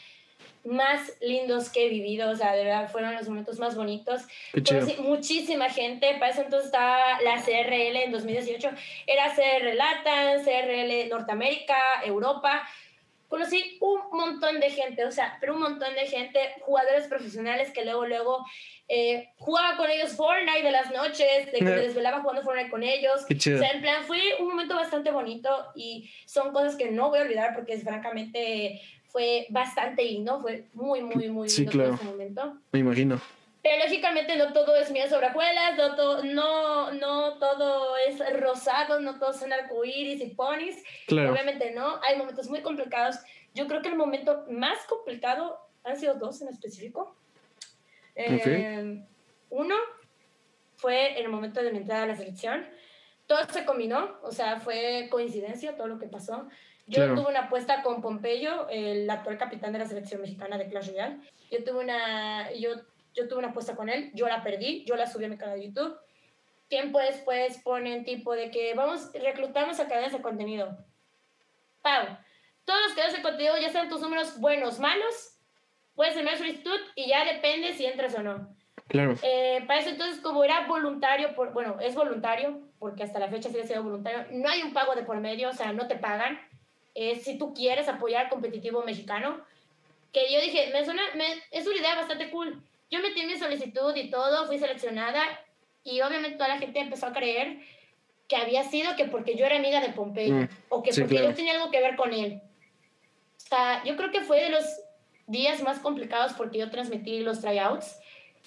más 0.65 1.13
lindos 1.21 1.71
que 1.71 1.87
he 1.87 1.89
vivido, 1.89 2.31
o 2.31 2.37
sea, 2.37 2.53
de 2.53 2.65
verdad 2.65 2.91
fueron 2.91 3.15
los 3.15 3.29
momentos 3.29 3.59
más 3.59 3.75
bonitos. 3.75 4.23
Conocí 4.67 4.97
muchísima 5.01 5.69
gente, 5.69 6.15
para 6.19 6.31
eso 6.31 6.43
entonces 6.43 6.67
estaba 6.67 7.21
la 7.23 7.43
CRL 7.43 7.97
en 7.97 8.13
2018, 8.13 8.71
era 9.07 9.35
CR 9.35 9.75
Latam, 9.75 10.45
CRL 10.45 11.09
Norteamérica, 11.09 11.77
Europa. 12.05 12.69
Conocí 13.29 13.79
un 13.81 13.99
montón 14.13 14.61
de 14.61 14.71
gente, 14.71 15.07
o 15.07 15.11
sea, 15.11 15.39
pero 15.41 15.55
un 15.55 15.61
montón 15.61 15.95
de 15.95 16.07
gente, 16.07 16.39
jugadores 16.61 17.07
profesionales 17.09 17.71
que 17.73 17.83
luego, 17.83 18.05
luego 18.07 18.45
eh, 18.89 19.31
jugaba 19.39 19.79
con 19.79 19.89
ellos 19.91 20.13
Fortnite 20.13 20.63
de 20.63 20.71
las 20.71 20.91
noches, 20.93 21.47
de 21.47 21.59
que 21.59 21.65
me 21.65 21.71
desvelaba 21.71 22.21
jugando 22.21 22.43
Fortnite 22.43 22.71
con 22.71 22.83
ellos. 22.83 23.25
O 23.25 23.41
sea, 23.41 23.71
en 23.71 23.81
plan, 23.81 24.05
fue 24.05 24.21
un 24.39 24.49
momento 24.49 24.75
bastante 24.75 25.11
bonito 25.11 25.73
y 25.75 26.11
son 26.27 26.53
cosas 26.53 26.77
que 26.77 26.91
no 26.91 27.09
voy 27.09 27.21
a 27.21 27.23
olvidar 27.23 27.55
porque 27.55 27.73
es 27.73 27.83
francamente 27.83 28.83
fue 29.13 29.47
bastante 29.51 30.03
lindo, 30.05 30.41
fue 30.41 30.65
muy, 30.73 31.03
muy, 31.03 31.29
muy 31.29 31.49
lindo 31.49 31.71
claro. 31.71 31.95
ese 31.95 32.05
momento. 32.05 32.57
Me 32.73 32.79
imagino. 32.79 33.21
Pero 33.63 33.85
lógicamente 33.85 34.35
no 34.37 34.53
todo 34.53 34.75
es 34.75 34.91
miel 34.91 35.09
sobre 35.09 35.29
hojuelas, 35.29 35.77
no, 35.77 35.95
todo, 35.95 36.25
no, 36.25 36.91
no 36.93 37.39
todo 37.39 37.97
es 37.99 38.19
rosado, 38.41 39.01
no 39.01 39.19
todo 39.19 39.33
son 39.35 39.53
arcoíris 39.53 40.21
y 40.21 40.31
ponis. 40.31 40.83
Claro. 41.07 41.33
Obviamente 41.33 41.71
no, 41.73 42.01
hay 42.03 42.17
momentos 42.17 42.49
muy 42.49 42.63
complicados. 42.63 43.17
Yo 43.55 43.69
creo 43.69 43.83
que 43.83 43.89
el 43.89 43.97
momento 43.97 44.47
más 44.51 44.79
complicado 44.89 45.61
han 45.85 45.97
sido 45.97 46.15
dos 46.15 46.41
en 46.41 46.49
específico. 46.49 47.15
Eh, 48.17 49.05
uno 49.51 49.77
fue 50.77 51.19
en 51.19 51.25
el 51.25 51.29
momento 51.29 51.63
de 51.63 51.71
mi 51.71 51.79
entrada 51.79 52.05
a 52.05 52.07
la 52.07 52.17
selección. 52.17 52.67
Todo 53.27 53.47
se 53.53 53.65
combinó, 53.65 54.19
o 54.23 54.33
sea, 54.33 54.59
fue 54.59 55.07
coincidencia 55.11 55.77
todo 55.77 55.87
lo 55.87 55.99
que 55.99 56.09
pasó. 56.09 56.49
Yo 56.93 57.14
tuve 57.14 57.30
una 57.30 57.40
apuesta 57.40 57.82
con 57.82 58.03
Pompeyo, 58.03 58.68
el 58.68 59.09
actual 59.09 59.38
capitán 59.38 59.72
de 59.72 59.78
la 59.78 59.86
selección 59.86 60.20
mexicana 60.20 60.59
de 60.59 60.68
Clash 60.68 60.88
Royale. 60.88 61.18
Yo 61.51 61.64
tuve 61.64 61.80
una, 61.80 62.53
yo, 62.53 62.70
yo 63.14 63.28
tuve 63.28 63.38
una 63.38 63.49
apuesta 63.49 63.74
con 63.74 63.88
él, 63.88 64.11
yo 64.14 64.28
la 64.28 64.43
perdí, 64.43 64.84
yo 64.84 64.97
la 64.97 65.07
subí 65.07 65.24
a 65.24 65.28
mi 65.28 65.38
canal 65.38 65.59
de 65.59 65.66
YouTube. 65.66 65.99
Tiempo 66.68 66.99
después 66.99 67.59
ponen 67.62 68.05
tipo 68.05 68.34
de 68.34 68.51
que 68.51 68.74
vamos, 68.74 69.11
reclutamos 69.12 69.80
a 69.80 69.88
cadenas 69.88 70.12
de 70.12 70.22
contenido. 70.22 70.76
Pau, 71.82 72.07
todos 72.64 72.80
los 72.84 72.93
cadenas 72.95 73.16
de 73.16 73.22
contenido 73.22 73.59
ya 73.59 73.70
saben 73.70 73.88
tus 73.88 74.01
números 74.01 74.38
buenos, 74.38 74.78
malos, 74.78 75.38
puedes 75.95 76.16
enviar 76.16 76.36
solicitud 76.36 76.78
y 76.95 77.09
ya 77.09 77.24
depende 77.24 77.72
si 77.74 77.86
entras 77.86 78.14
o 78.14 78.22
no. 78.22 78.55
Claro. 78.88 79.14
Eh, 79.22 79.64
para 79.66 79.80
eso 79.80 79.90
entonces 79.90 80.20
como 80.20 80.45
era 80.45 80.66
voluntario, 80.66 81.34
por, 81.34 81.53
bueno, 81.53 81.78
es 81.80 81.95
voluntario, 81.95 82.61
porque 82.78 83.03
hasta 83.03 83.18
la 83.18 83.28
fecha 83.28 83.49
sigue 83.49 83.64
siendo 83.64 83.84
voluntario, 83.84 84.26
no 84.32 84.49
hay 84.49 84.62
un 84.62 84.72
pago 84.72 84.95
de 84.95 85.03
por 85.03 85.18
medio, 85.20 85.49
o 85.49 85.53
sea, 85.55 85.72
no 85.72 85.88
te 85.88 85.97
pagan 85.97 86.38
es 86.95 87.24
si 87.24 87.38
tú 87.38 87.55
quieres 87.55 87.88
apoyar 87.88 88.24
al 88.24 88.30
competitivo 88.30 88.82
mexicano. 88.82 89.45
Que 90.12 90.32
yo 90.32 90.40
dije, 90.40 90.70
me 90.72 90.84
suena, 90.84 91.03
me, 91.14 91.24
es 91.51 91.66
una 91.66 91.78
idea 91.78 91.95
bastante 91.95 92.30
cool. 92.30 92.62
Yo 92.90 93.01
metí 93.01 93.24
mi 93.24 93.38
solicitud 93.38 93.97
y 93.97 94.11
todo, 94.11 94.47
fui 94.47 94.59
seleccionada 94.59 95.22
y 95.84 96.01
obviamente 96.03 96.36
toda 96.36 96.49
la 96.49 96.59
gente 96.59 96.80
empezó 96.80 97.07
a 97.07 97.12
creer 97.12 97.61
que 98.28 98.36
había 98.36 98.64
sido 98.64 98.97
que 98.97 99.07
porque 99.07 99.36
yo 99.36 99.47
era 99.47 99.57
amiga 99.57 99.80
de 99.80 99.90
Pompeyo 99.90 100.34
mm, 100.34 100.49
o 100.68 100.82
que 100.82 100.93
porque 100.95 101.16
yo 101.16 101.34
tenía 101.34 101.55
algo 101.55 101.70
que 101.70 101.80
ver 101.80 101.97
con 101.97 102.12
él. 102.12 102.40
O 103.36 103.40
sea, 103.40 103.82
yo 103.84 103.97
creo 103.97 104.11
que 104.11 104.20
fue 104.20 104.43
de 104.43 104.51
los 104.51 104.64
días 105.26 105.62
más 105.62 105.78
complicados 105.78 106.32
porque 106.34 106.59
yo 106.59 106.70
transmití 106.70 107.20
los 107.20 107.40
tryouts 107.40 107.99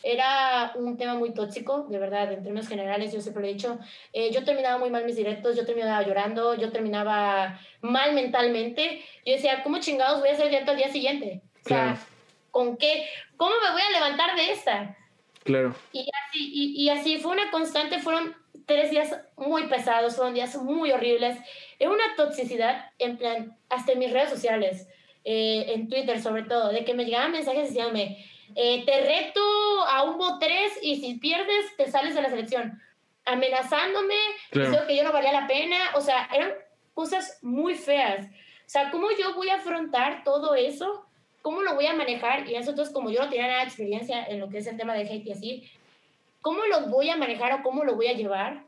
era 0.03 0.71
un 0.75 0.97
tema 0.97 1.15
muy 1.15 1.33
tóxico, 1.33 1.87
de 1.89 1.97
verdad, 1.97 2.31
en 2.31 2.43
términos 2.43 2.67
generales, 2.67 3.11
yo 3.11 3.21
siempre 3.21 3.41
lo 3.41 3.49
he 3.49 3.53
dicho. 3.53 3.79
Eh, 4.13 4.31
yo 4.31 4.43
terminaba 4.43 4.77
muy 4.77 4.89
mal 4.89 5.05
mis 5.05 5.15
directos, 5.15 5.55
yo 5.55 5.65
terminaba 5.65 6.05
llorando, 6.05 6.55
yo 6.55 6.71
terminaba 6.71 7.59
mal 7.81 8.13
mentalmente. 8.13 9.03
Yo 9.25 9.33
decía, 9.33 9.63
¿cómo 9.63 9.79
chingados 9.79 10.19
voy 10.19 10.29
a 10.29 10.33
hacer 10.33 10.49
directo 10.49 10.71
al 10.71 10.77
día 10.77 10.91
siguiente? 10.91 11.41
O 11.63 11.67
sea, 11.67 11.97
¿con 12.51 12.77
qué? 12.77 13.07
¿Cómo 13.37 13.51
me 13.63 13.71
voy 13.71 13.81
a 13.81 13.91
levantar 13.91 14.35
de 14.35 14.51
esta? 14.51 14.97
Claro. 15.43 15.75
Y 15.91 16.01
así, 16.01 16.51
y, 16.53 16.83
y 16.83 16.89
así 16.89 17.17
fue 17.17 17.31
una 17.31 17.49
constante, 17.51 17.99
fueron 17.99 18.35
tres 18.65 18.91
días 18.91 19.15
muy 19.37 19.67
pesados, 19.67 20.15
fueron 20.15 20.33
días 20.33 20.55
muy 20.55 20.91
horribles. 20.91 21.37
Es 21.79 21.87
una 21.87 22.15
toxicidad, 22.15 22.91
en 22.99 23.17
plan, 23.17 23.57
hasta 23.69 23.91
en 23.93 23.99
mis 23.99 24.11
redes 24.11 24.29
sociales, 24.29 24.87
eh, 25.23 25.65
en 25.69 25.89
Twitter 25.89 26.21
sobre 26.21 26.43
todo, 26.43 26.69
de 26.69 26.85
que 26.85 26.93
me 26.93 27.05
llegaban 27.05 27.31
mensajes 27.31 27.69
diciéndome, 27.69 28.25
eh, 28.53 28.85
te 28.85 29.01
reto 29.01 29.41
a 29.87 30.03
un 30.03 30.17
bot 30.17 30.39
3 30.39 30.79
y 30.81 30.97
si 30.97 31.15
pierdes 31.15 31.75
te 31.77 31.89
sales 31.89 32.13
de 32.15 32.21
la 32.21 32.29
selección. 32.29 32.81
Amenazándome, 33.25 34.15
diciendo 34.51 34.85
que 34.87 34.95
yo 34.95 35.03
no 35.03 35.11
valía 35.11 35.31
la 35.31 35.47
pena, 35.47 35.77
o 35.95 36.01
sea, 36.01 36.29
eran 36.31 36.51
cosas 36.93 37.39
muy 37.41 37.73
feas. 37.73 38.27
O 38.27 38.67
sea, 38.69 38.91
¿cómo 38.91 39.07
yo 39.11 39.33
voy 39.35 39.49
a 39.49 39.55
afrontar 39.55 40.23
todo 40.23 40.55
eso? 40.55 41.05
¿Cómo 41.41 41.61
lo 41.61 41.75
voy 41.75 41.87
a 41.87 41.95
manejar? 41.95 42.47
Y 42.49 42.55
eso 42.55 42.71
entonces, 42.71 42.93
como 42.93 43.11
yo 43.11 43.23
no 43.23 43.29
tenía 43.29 43.47
nada 43.47 43.59
de 43.59 43.65
experiencia 43.65 44.25
en 44.25 44.39
lo 44.39 44.49
que 44.49 44.59
es 44.59 44.67
el 44.67 44.77
tema 44.77 44.93
de 44.93 45.01
hate 45.01 45.27
y 45.27 45.31
así, 45.31 45.71
¿cómo 46.41 46.65
lo 46.65 46.87
voy 46.87 47.09
a 47.09 47.17
manejar 47.17 47.53
o 47.53 47.63
cómo 47.63 47.83
lo 47.83 47.95
voy 47.95 48.07
a 48.07 48.13
llevar? 48.13 48.63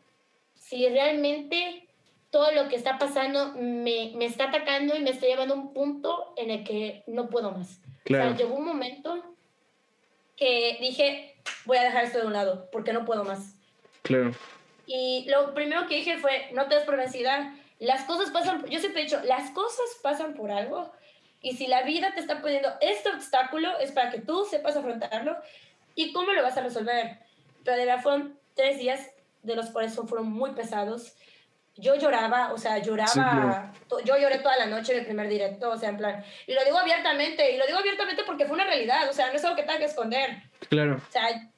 Si 0.56 0.88
realmente 0.90 1.88
todo 2.30 2.52
lo 2.52 2.68
que 2.68 2.76
está 2.76 2.98
pasando 2.98 3.54
me, 3.54 4.12
me 4.16 4.26
está 4.26 4.46
atacando 4.46 4.96
y 4.96 5.00
me 5.00 5.12
está 5.12 5.26
llevando 5.26 5.54
a 5.54 5.58
un 5.58 5.74
punto 5.74 6.34
en 6.36 6.52
el 6.52 6.64
que 6.64 7.04
no 7.08 7.30
puedo 7.30 7.52
más. 7.52 7.80
O 8.06 8.10
sea, 8.10 8.36
llegó 8.36 8.56
un 8.56 8.66
momento 8.66 9.37
que 10.38 10.78
dije, 10.80 11.36
voy 11.66 11.78
a 11.78 11.84
dejar 11.84 12.06
esto 12.06 12.20
de 12.20 12.28
un 12.28 12.34
lado, 12.34 12.70
porque 12.72 12.94
no 12.94 13.04
puedo 13.04 13.26
más. 13.26 13.56
Claro. 14.04 14.32
Y 14.86 15.26
lo 15.28 15.54
primero 15.54 15.88
que 15.88 15.96
dije 15.96 16.18
fue, 16.20 16.50
no 16.54 16.68
te 16.68 16.76
des 16.76 16.86
por 16.86 16.96
vencida, 16.96 17.54
las 17.80 18.06
cosas 18.06 18.32
pasan, 18.32 18.66
yo 18.68 18.80
siempre 18.80 19.02
he 19.02 19.06
dicho, 19.06 19.22
las 19.24 19.52
cosas 19.52 19.86
pasan 20.02 20.36
por 20.36 20.52
algo, 20.52 20.92
y 21.42 21.56
si 21.56 21.68
la 21.68 21.84
vida 21.84 22.14
te 22.14 22.22
está 22.22 22.42
poniendo 22.42 22.70
este 22.82 23.10
obstáculo, 23.10 23.78
es 23.80 23.92
para 23.92 24.12
que 24.12 24.20
tú 24.20 24.46
sepas 24.46 24.76
afrontarlo 24.76 25.38
y 25.96 26.14
cómo 26.14 26.32
lo 26.32 26.42
vas 26.42 26.58
a 26.58 26.64
resolver. 26.64 27.20
Pero 27.64 27.78
de 27.78 27.86
verdad 27.86 28.02
fueron 28.02 28.40
tres 28.56 28.80
días 28.80 29.12
de 29.44 29.56
los 29.56 29.70
cuales 29.70 29.94
fueron 29.96 30.32
muy 30.32 30.52
pesados 30.52 31.14
yo 31.78 31.96
lloraba, 31.96 32.52
o 32.54 32.58
sea, 32.58 32.80
lloraba, 32.80 33.72
yo 34.04 34.18
lloré 34.18 34.40
toda 34.40 34.58
la 34.58 34.66
noche 34.66 34.94
en 34.94 35.00
el 35.00 35.06
primer 35.06 35.30
directo, 35.30 35.70
o 35.70 35.78
sea, 35.78 35.90
en 35.90 35.98
plan, 35.98 36.24
y 36.48 36.54
lo 36.54 36.64
digo 36.64 36.78
abiertamente, 36.78 37.52
y 37.52 37.58
lo 37.58 37.66
digo 37.66 37.78
abiertamente 37.78 38.24
porque 38.24 38.46
fue 38.46 38.56
una 38.56 38.66
realidad, 38.66 39.08
o 39.10 39.14
sea, 39.14 39.28
no 39.30 39.34
es 39.34 39.44
algo 39.44 39.56
que 39.56 39.64
tenga 39.64 39.78
que 39.78 39.86
esconder. 39.86 40.42
Claro. 40.70 40.96
O 40.96 41.12
sea, 41.12 41.50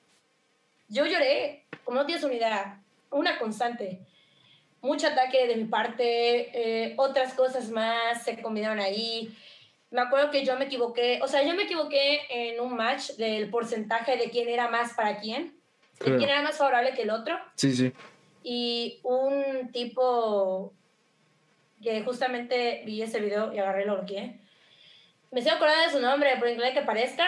yo 0.90 1.06
lloré, 1.06 1.66
como 1.84 2.00
no 2.00 2.06
tienes 2.06 2.24
unidad, 2.24 2.78
una 3.12 3.40
constante. 3.40 4.02
Mucho 4.82 5.08
ataque 5.08 5.48
de 5.48 5.56
mi 5.56 5.66
parte, 5.66 6.88
eh, 6.88 6.94
otras 6.98 7.34
cosas 7.34 7.70
más 7.70 8.24
se 8.24 8.42
combinaron 8.42 8.80
ahí. 8.80 9.36
Me 9.92 10.02
acuerdo 10.02 10.32
que 10.32 10.46
yo 10.46 10.58
me 10.58 10.66
equivoqué, 10.66 11.20
o 11.22 11.28
sea, 11.28 11.44
yo 11.44 11.54
me 11.54 11.64
equivoqué 11.64 12.22
en 12.30 12.60
un 12.60 12.76
match 12.76 13.12
del 13.12 13.50
porcentaje 13.50 14.18
de 14.18 14.30
quién 14.30 14.48
era 14.48 14.70
más 14.70 14.94
para 14.94 15.18
quién, 15.20 15.58
de 16.00 16.18
quién 16.18 16.30
era 16.30 16.42
más 16.42 16.58
favorable 16.58 16.94
que 16.94 17.02
el 17.02 17.10
otro. 17.10 17.38
Sí, 17.56 17.74
sí 17.76 17.94
y 18.44 19.00
un 19.04 19.72
tipo 19.72 20.74
que 21.82 22.02
justamente 22.04 22.84
vi 22.86 23.02
ese 23.02 23.20
video 23.20 23.54
y 23.54 23.60
agarré 23.60 23.86
lo 23.86 23.98
bloqueé. 23.98 24.40
Me 25.32 25.40
estoy 25.40 25.56
acordando 25.56 25.86
de 25.86 25.92
su 25.92 26.00
nombre, 26.00 26.38
por 26.38 26.50
inglés 26.50 26.74
que 26.74 26.82
parezca. 26.82 27.28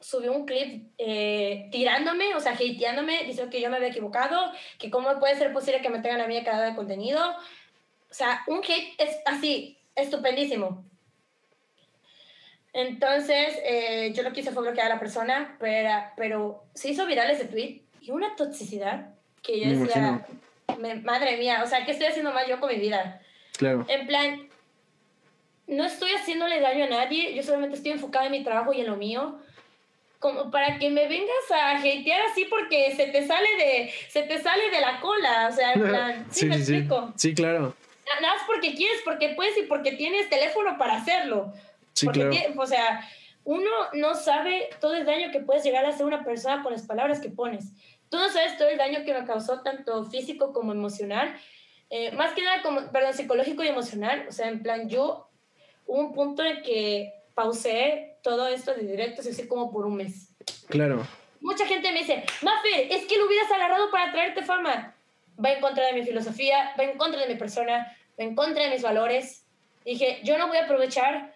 Subió 0.00 0.32
un 0.32 0.46
clip 0.46 0.90
eh, 0.98 1.68
tirándome, 1.72 2.34
o 2.34 2.40
sea, 2.40 2.52
hateándome, 2.52 3.24
diciendo 3.24 3.50
que 3.50 3.60
yo 3.60 3.70
me 3.70 3.76
había 3.76 3.88
equivocado, 3.88 4.52
que 4.78 4.90
cómo 4.90 5.18
puede 5.18 5.36
ser 5.36 5.52
posible 5.52 5.80
que 5.80 5.90
me 5.90 6.00
tengan 6.00 6.20
a 6.20 6.26
mí 6.26 6.42
cada 6.44 6.66
de 6.66 6.76
contenido. 6.76 7.20
O 8.10 8.14
sea, 8.14 8.42
un 8.46 8.58
hate 8.58 8.94
es 8.98 9.18
así, 9.26 9.78
estupendísimo. 9.94 10.84
Entonces, 12.72 13.58
eh, 13.64 14.12
yo 14.14 14.22
lo 14.22 14.32
que 14.32 14.40
hice 14.40 14.52
fue 14.52 14.62
bloquear 14.62 14.86
a 14.86 14.94
la 14.94 15.00
persona, 15.00 15.56
pero, 15.58 15.90
pero 16.16 16.64
se 16.74 16.90
hizo 16.90 17.06
viral 17.06 17.30
ese 17.30 17.46
tweet 17.46 17.82
y 18.00 18.10
una 18.10 18.36
toxicidad 18.36 19.17
que 19.48 19.60
yo 19.60 19.80
decía, 19.80 20.26
madre 21.02 21.38
mía, 21.38 21.62
o 21.64 21.66
sea, 21.66 21.86
¿qué 21.86 21.92
estoy 21.92 22.08
haciendo 22.08 22.32
mal 22.32 22.46
yo 22.46 22.60
con 22.60 22.68
mi 22.68 22.76
vida? 22.76 23.22
Claro. 23.56 23.86
En 23.88 24.06
plan, 24.06 24.48
no 25.66 25.84
estoy 25.84 26.10
haciéndole 26.10 26.60
daño 26.60 26.84
a 26.84 26.88
nadie, 26.88 27.34
yo 27.34 27.42
solamente 27.42 27.76
estoy 27.76 27.92
enfocada 27.92 28.26
en 28.26 28.32
mi 28.32 28.44
trabajo 28.44 28.74
y 28.74 28.82
en 28.82 28.88
lo 28.88 28.96
mío. 28.96 29.38
Como 30.18 30.50
para 30.50 30.78
que 30.78 30.90
me 30.90 31.08
vengas 31.08 31.50
a 31.50 31.78
hatear 31.78 32.20
así 32.30 32.44
porque 32.44 32.94
se 32.94 33.06
te 33.06 33.26
sale 33.26 33.48
de, 33.56 33.90
se 34.08 34.22
te 34.22 34.42
sale 34.42 34.68
de 34.70 34.80
la 34.80 35.00
cola, 35.00 35.48
o 35.50 35.54
sea, 35.54 35.72
en 35.72 35.82
plan, 35.88 36.26
¿sí, 36.30 36.44
me 36.46 36.56
explico? 36.56 37.12
Sí, 37.16 37.34
claro. 37.34 37.74
Nada 38.20 38.34
más 38.34 38.42
porque 38.46 38.74
quieres, 38.74 39.00
porque 39.04 39.30
puedes 39.30 39.56
y 39.56 39.62
porque 39.62 39.92
tienes 39.92 40.28
teléfono 40.28 40.76
para 40.76 40.96
hacerlo. 40.96 41.54
Sí, 41.94 42.06
claro. 42.08 42.32
o 42.56 42.66
sea, 42.66 43.08
uno 43.44 43.70
no 43.94 44.14
sabe 44.14 44.68
todo 44.80 44.94
el 44.94 45.06
daño 45.06 45.30
que 45.30 45.40
puedes 45.40 45.64
llegar 45.64 45.84
a 45.86 45.88
hacer 45.88 46.04
una 46.04 46.24
persona 46.24 46.62
con 46.62 46.72
las 46.72 46.86
palabras 46.86 47.20
que 47.20 47.30
pones. 47.30 47.72
Tú 48.10 48.16
no 48.16 48.28
sabes 48.30 48.56
todo 48.56 48.68
el 48.68 48.78
daño 48.78 49.04
que 49.04 49.14
me 49.14 49.24
causó, 49.24 49.60
tanto 49.60 50.04
físico 50.04 50.52
como 50.52 50.72
emocional. 50.72 51.34
Eh, 51.90 52.12
más 52.12 52.32
que 52.32 52.42
nada, 52.42 52.62
como, 52.62 52.90
perdón, 52.90 53.14
psicológico 53.14 53.62
y 53.62 53.68
emocional. 53.68 54.26
O 54.28 54.32
sea, 54.32 54.48
en 54.48 54.62
plan, 54.62 54.88
yo 54.88 55.28
hubo 55.86 55.98
un 55.98 56.12
punto 56.12 56.42
en 56.42 56.62
que 56.62 57.12
pausé 57.34 58.16
todo 58.22 58.48
esto 58.48 58.74
de 58.74 58.82
directos, 58.82 59.26
así 59.26 59.46
como 59.46 59.70
por 59.70 59.86
un 59.86 59.96
mes. 59.96 60.34
Claro. 60.68 61.06
Mucha 61.40 61.66
gente 61.66 61.92
me 61.92 62.00
dice, 62.00 62.24
Maffer, 62.42 62.90
es 62.90 63.06
que 63.06 63.16
lo 63.16 63.26
hubieras 63.26 63.50
agarrado 63.50 63.90
para 63.90 64.10
traerte 64.10 64.42
fama. 64.42 64.94
va 65.42 65.52
en 65.52 65.60
contra 65.60 65.86
de 65.86 65.92
mi 65.92 66.02
filosofía, 66.02 66.74
va 66.78 66.84
en 66.84 66.98
contra 66.98 67.20
de 67.20 67.28
mi 67.28 67.36
persona, 67.36 67.96
va 68.18 68.24
en 68.24 68.34
contra 68.34 68.64
de 68.64 68.70
mis 68.70 68.82
valores. 68.82 69.44
Dije, 69.84 70.20
yo 70.24 70.36
no 70.36 70.48
voy 70.48 70.58
a 70.58 70.64
aprovechar 70.64 71.34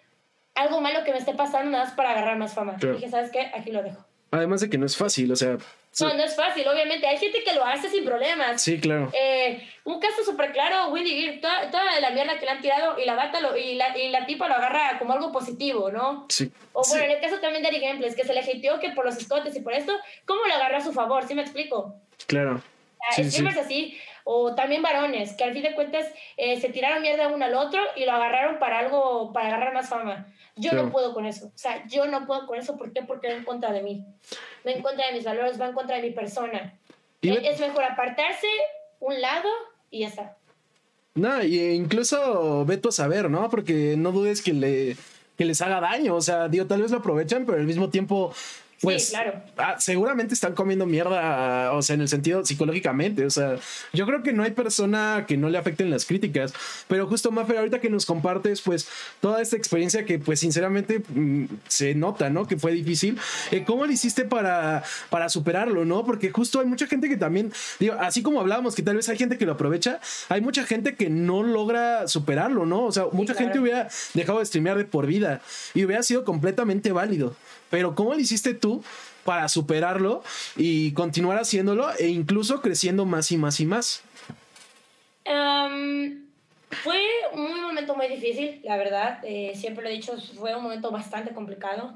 algo 0.55 0.81
malo 0.81 1.05
que 1.05 1.13
me 1.13 1.19
esté 1.19 1.35
pasando 1.35 1.71
nada 1.71 1.85
más 1.85 1.95
para 1.95 2.11
agarrar 2.11 2.37
más 2.37 2.53
fama. 2.53 2.77
Dije, 2.81 3.09
¿sabes 3.09 3.31
qué? 3.31 3.51
Aquí 3.55 3.71
lo 3.71 3.83
dejo. 3.83 4.05
Además 4.33 4.61
de 4.61 4.71
que 4.71 4.79
no 4.79 4.87
es 4.87 4.97
fácil, 4.97 5.31
o 5.33 5.37
sea... 5.37 5.57
No, 6.01 6.15
no 6.15 6.25
es 6.25 6.35
fácil, 6.35 6.67
obviamente. 6.67 7.07
Hay 7.07 7.19
gente 7.19 7.43
que 7.45 7.53
lo 7.53 7.65
hace 7.65 7.91
sin 7.91 8.05
problemas. 8.05 8.63
Sí, 8.63 8.81
claro. 8.81 9.11
Eh, 9.13 9.63
un 9.85 10.01
caso 10.01 10.25
súper 10.25 10.53
claro, 10.53 10.89
Wendy 10.89 11.11
Gear, 11.11 11.41
toda, 11.41 11.71
toda, 11.71 12.01
la 12.01 12.11
mierda 12.11 12.39
que 12.39 12.47
le 12.47 12.51
han 12.53 12.63
tirado 12.63 12.99
y 12.99 13.05
la 13.05 13.15
bata 13.15 13.41
lo, 13.41 13.57
y, 13.57 13.75
la, 13.75 13.97
y 13.97 14.09
la 14.09 14.25
tipa 14.25 14.49
lo 14.49 14.55
agarra 14.55 14.99
como 14.99 15.13
algo 15.13 15.31
positivo, 15.33 15.91
¿no? 15.91 16.27
Sí. 16.29 16.51
O 16.73 16.83
bueno, 16.89 17.05
en 17.05 17.11
el 17.11 17.21
caso 17.21 17.39
también 17.41 17.63
de 17.63 17.69
Eric 17.69 17.83
Gameplays, 17.83 18.17
que 18.17 18.25
se 18.25 18.33
le 18.33 18.41
hateó 18.41 18.81
que 18.81 18.91
por 18.91 19.05
los 19.05 19.17
escotes 19.17 19.55
y 19.55 19.61
por 19.61 19.75
esto, 19.75 19.93
¿cómo 20.25 20.47
lo 20.47 20.55
agarra 20.55 20.79
a 20.79 20.85
su 20.85 20.93
favor? 20.93 21.27
¿Sí 21.27 21.35
me 21.35 21.43
explico? 21.43 21.95
Claro. 22.27 22.63
Sí, 23.11 23.25
streamers 23.25 23.59
así, 23.59 23.99
o 24.25 24.55
también 24.55 24.81
varones, 24.81 25.35
que 25.35 25.45
al 25.45 25.53
fin 25.53 25.63
de 25.63 25.75
cuentas 25.75 26.07
eh, 26.37 26.61
se 26.61 26.69
tiraron 26.69 27.03
mierda 27.03 27.29
uno 27.29 27.45
al 27.45 27.55
otro 27.55 27.81
y 27.97 28.05
lo 28.05 28.13
agarraron 28.13 28.59
para 28.59 28.79
algo, 28.79 29.33
para 29.33 29.49
agarrar 29.49 29.75
más 29.75 29.89
fama. 29.89 30.27
Yo 30.55 30.73
no 30.73 30.91
puedo 30.91 31.15
con 31.15 31.27
eso. 31.27 31.47
O 31.47 31.59
sea, 31.59 31.87
yo 31.87 32.07
no 32.07 32.27
puedo 32.27 32.47
con 32.47 32.59
eso. 32.59 32.77
¿Por 32.77 32.93
qué? 32.93 33.03
Porque 33.03 33.29
en 33.29 33.45
contra 33.45 33.73
de 33.73 33.83
mí. 33.83 34.05
Va 34.67 34.73
en 34.73 34.83
contra 34.83 35.07
de 35.07 35.15
mis 35.15 35.25
valores, 35.25 35.61
va 35.61 35.69
en 35.69 35.75
contra 35.75 35.97
de 35.97 36.03
mi 36.03 36.11
persona. 36.11 36.75
Es 37.23 37.61
mejor 37.61 37.85
apartarse 37.85 38.49
un 39.01 39.21
lado 39.21 39.49
y 39.91 40.01
ya 40.01 40.09
está. 40.09 40.37
No, 41.15 41.43
y 41.43 41.61
incluso 41.73 42.65
veto 42.65 42.89
a 42.89 42.93
saber, 42.93 43.29
¿no? 43.31 43.51
Porque 43.51 43.97
no 43.97 44.13
dudes 44.13 44.41
que, 44.41 44.53
le, 44.53 44.97
que 45.37 45.45
les 45.45 45.61
haga 45.61 45.81
daño. 45.81 46.15
O 46.15 46.21
sea, 46.23 46.49
digo, 46.49 46.67
tal 46.67 46.83
vez 46.83 46.91
lo 46.91 46.99
aprovechan, 46.99 47.45
pero 47.45 47.59
al 47.59 47.67
mismo 47.67 47.91
tiempo 47.91 48.35
pues 48.83 49.11
claro. 49.11 49.41
Ah, 49.57 49.77
seguramente 49.79 50.35
están 50.35 50.55
comiendo 50.55 50.87
mierda, 50.87 51.73
o 51.73 51.83
sea, 51.83 51.95
en 51.95 52.01
el 52.01 52.09
sentido 52.09 52.45
psicológicamente, 52.45 53.25
o 53.25 53.31
sea, 53.31 53.57
yo 53.93 54.07
creo 54.07 54.23
que 54.23 54.33
no 54.33 54.43
hay 54.43 54.51
persona 54.51 55.25
que 55.29 55.37
no 55.37 55.49
le 55.49 55.59
afecten 55.59 55.89
las 55.89 56.05
críticas, 56.05 56.53
pero 56.89 57.07
justo 57.07 57.31
Maffer, 57.31 57.59
ahorita 57.59 57.81
que 57.81 57.89
nos 57.91 58.07
compartes, 58.07 58.61
pues, 58.61 58.89
toda 59.21 59.41
esta 59.41 59.57
experiencia 59.57 60.05
que, 60.05 60.19
pues, 60.19 60.41
sinceramente 60.41 61.03
mm, 61.09 61.45
se 61.69 61.95
nota, 61.95 62.29
¿no? 62.29 62.47
Que 62.47 62.57
fue 62.57 62.73
difícil, 62.73 63.19
eh, 63.53 63.65
¿cómo 63.65 63.87
lo 63.87 63.93
hiciste 63.93 64.25
para, 64.25 64.83
para 65.11 65.29
superarlo, 65.29 65.85
¿no? 65.85 66.05
Porque 66.05 66.31
justo 66.31 66.61
hay 66.61 66.67
mucha 66.67 66.87
gente 66.87 67.09
que 67.09 67.17
también, 67.17 67.53
digo, 67.79 67.95
así 68.01 68.23
como 68.23 68.41
hablábamos, 68.41 68.75
que 68.75 68.83
tal 68.83 68.97
vez 68.97 69.09
hay 69.09 69.17
gente 69.17 69.39
que 69.39 69.47
lo 69.47 69.53
aprovecha, 69.53 70.01
hay 70.29 70.41
mucha 70.41 70.65
gente 70.65 70.97
que 70.97 71.09
no 71.09 71.43
logra 71.43 72.09
superarlo, 72.09 72.67
¿no? 72.67 72.87
O 72.87 72.93
sea, 72.93 73.07
mucha 73.13 73.35
gente 73.35 73.61
hubiera 73.61 73.89
dejado 74.15 74.41
de 74.41 74.47
streamear 74.47 74.77
de 74.77 74.85
por 74.85 75.07
vida 75.07 75.41
y 75.75 75.85
hubiera 75.85 76.03
sido 76.03 76.25
completamente 76.25 76.93
válido. 76.93 77.37
Pero 77.73 77.95
¿cómo 77.95 78.13
lo 78.13 78.21
hiciste 78.21 78.53
tú 78.53 78.85
para 79.25 79.49
superarlo 79.49 80.23
y 80.57 80.93
continuar 80.93 81.39
haciéndolo 81.39 81.91
e 81.99 82.09
incluso 82.09 82.61
creciendo 82.61 83.07
más 83.07 83.33
y 83.33 83.39
más 83.39 83.61
y 83.61 83.65
más? 83.65 84.03
fue 86.83 87.01
un 87.33 87.63
momento 87.63 87.95
muy 87.97 88.09
difícil, 88.09 88.61
la 88.65 88.77
verdad. 88.77 89.21
Eh, 89.25 89.53
siempre 89.55 89.85
lo 89.85 89.89
he 89.89 89.95
dicho, 89.95 90.15
fue 90.39 90.55
un 90.55 90.63
momento 90.63 90.91
bastante 90.91 91.33
complicado. 91.33 91.95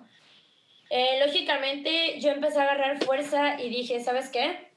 Eh, 0.89 1.21
lógicamente 1.27 2.21
yo 2.21 2.31
empecé 2.31 2.59
a 2.59 2.63
agarrar 2.63 3.05
fuerza 3.05 3.61
y 3.61 3.69
dije, 3.69 4.03
¿sabes 4.03 4.31
qué? 4.31 4.71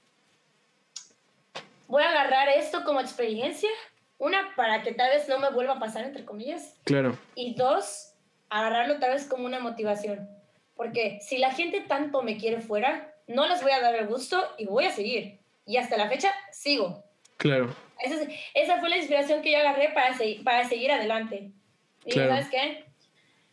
Voy 1.88 2.04
a 2.04 2.10
agarrar 2.10 2.50
esto 2.50 2.84
como 2.84 3.00
experiencia. 3.00 3.70
Una, 4.18 4.54
para 4.58 4.82
que 4.84 4.92
tal 4.92 5.12
vez 5.12 5.30
no 5.30 5.40
me 5.40 5.50
vuelva 5.52 5.76
a 5.76 5.80
pasar, 5.80 6.04
entre 6.04 6.26
comillas. 6.26 6.76
Claro. 6.84 7.18
Y 7.36 7.56
dos, 7.56 8.16
agarrarlo 8.50 9.00
tal 9.00 9.12
vez 9.12 9.26
como 9.26 9.46
una 9.46 9.62
motivación. 9.62 10.39
Porque 10.80 11.20
si 11.20 11.40
la 11.40 11.52
gente 11.52 11.82
tanto 11.82 12.22
me 12.22 12.38
quiere 12.38 12.62
fuera, 12.62 13.14
no 13.28 13.46
les 13.50 13.62
voy 13.62 13.74
a 13.74 13.82
dar 13.82 13.94
el 13.96 14.08
gusto 14.08 14.42
y 14.58 14.66
voy 14.66 14.86
a 14.86 14.92
seguir. 14.92 15.42
Y 15.66 15.76
hasta 15.76 15.98
la 15.98 16.08
fecha 16.08 16.34
sigo. 16.54 17.04
Claro. 17.36 17.76
Esa, 18.02 18.16
esa 18.54 18.80
fue 18.80 18.88
la 18.88 18.96
inspiración 18.96 19.42
que 19.42 19.52
yo 19.52 19.58
agarré 19.58 19.90
para, 19.90 20.16
para 20.46 20.64
seguir 20.70 20.90
adelante. 20.94 21.52
Y 22.06 22.14
¿sabes 22.14 22.48
qué? 22.48 22.86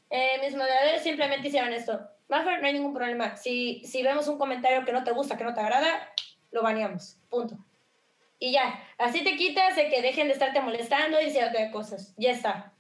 Eh, 0.09 0.39
mis 0.41 0.55
moderadores 0.55 1.03
simplemente 1.03 1.49
hicieron 1.49 1.73
esto. 1.73 2.01
Maffer, 2.29 2.61
no 2.61 2.69
hay 2.69 2.75
ningún 2.75 2.95
problema. 2.95 3.37
Si, 3.37 3.83
si 3.85 4.05
vemos 4.05 4.29
un 4.29 4.39
comentario 4.39 4.85
que 4.85 4.93
no 4.93 5.03
te 5.03 5.11
gusta, 5.11 5.37
que 5.37 5.43
no 5.43 5.53
te 5.53 5.63
agrada, 5.63 6.13
lo 6.53 6.63
baneamos. 6.63 7.19
Punto. 7.29 7.59
Y 8.39 8.53
ya, 8.53 8.85
así 8.99 9.25
te 9.25 9.35
quitas 9.35 9.75
de 9.75 9.89
que 9.89 10.01
dejen 10.01 10.29
de 10.29 10.35
estarte 10.35 10.61
molestando 10.61 11.21
y 11.21 11.25
diciéndote 11.25 11.73
cosas. 11.73 12.15
Ya 12.19 12.31
está 12.31 12.73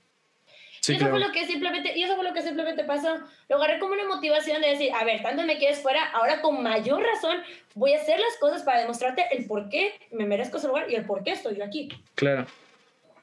y, 0.86 0.92
eso 0.92 1.08
fue 1.08 1.20
lo 1.20 1.32
que 1.32 1.46
simplemente, 1.46 1.96
y 1.96 2.02
eso 2.02 2.14
fue 2.14 2.24
lo 2.24 2.32
que 2.32 2.42
simplemente 2.42 2.84
pasó. 2.84 3.18
Lo 3.48 3.56
agarré 3.56 3.78
como 3.78 3.94
una 3.94 4.06
motivación 4.06 4.60
de 4.60 4.68
decir, 4.68 4.92
a 4.94 5.04
ver, 5.04 5.22
tanto 5.22 5.42
me 5.44 5.58
quieres 5.58 5.80
fuera, 5.80 6.04
ahora 6.10 6.40
con 6.40 6.62
mayor 6.62 7.02
razón 7.02 7.38
voy 7.74 7.92
a 7.94 8.00
hacer 8.00 8.18
las 8.18 8.36
cosas 8.38 8.62
para 8.62 8.80
demostrarte 8.80 9.26
el 9.32 9.46
por 9.46 9.68
qué 9.68 9.94
me 10.10 10.26
merezco 10.26 10.58
ese 10.58 10.68
lugar 10.68 10.90
y 10.90 10.94
el 10.94 11.04
por 11.04 11.22
qué 11.22 11.32
estoy 11.32 11.56
yo 11.56 11.64
aquí. 11.64 11.88
Claro. 12.14 12.46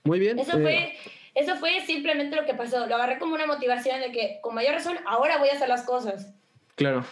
Muy 0.03 0.19
bien. 0.19 0.37
Eso, 0.37 0.59
fue, 0.59 0.75
eh, 0.75 0.97
eso 1.35 1.55
fue 1.55 1.79
simplemente 1.81 2.35
lo 2.35 2.45
que 2.45 2.53
pasó. 2.53 2.85
Lo 2.87 2.95
agarré 2.95 3.19
como 3.19 3.35
una 3.35 3.45
motivación 3.45 4.01
de 4.01 4.11
que 4.11 4.39
con 4.41 4.53
mayor 4.53 4.73
razón 4.73 4.97
ahora 5.05 5.37
voy 5.37 5.49
a 5.49 5.53
hacer 5.53 5.69
las 5.69 5.83
cosas. 5.83 6.33
Claro 6.75 7.05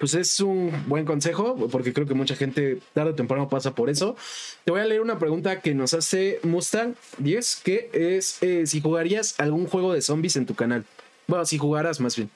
pues 0.00 0.14
es 0.14 0.40
un 0.40 0.72
buen 0.88 1.04
consejo, 1.04 1.68
porque 1.70 1.92
creo 1.92 2.06
que 2.06 2.14
mucha 2.14 2.34
gente 2.34 2.78
tarde 2.94 3.10
o 3.10 3.14
temprano 3.14 3.50
pasa 3.50 3.74
por 3.74 3.90
eso. 3.90 4.16
Te 4.64 4.70
voy 4.70 4.80
a 4.80 4.86
leer 4.86 5.02
una 5.02 5.18
pregunta 5.18 5.60
que 5.60 5.74
nos 5.74 5.92
hace 5.92 6.40
Mustang 6.42 6.94
10, 7.18 7.56
que 7.56 7.90
es 7.92 8.42
eh, 8.42 8.66
si 8.66 8.80
jugarías 8.80 9.38
algún 9.38 9.66
juego 9.66 9.92
de 9.92 10.00
zombies 10.00 10.36
en 10.36 10.46
tu 10.46 10.54
canal. 10.54 10.86
Bueno, 11.26 11.44
si 11.44 11.58
jugaras 11.58 12.00
más 12.00 12.16
bien. 12.16 12.30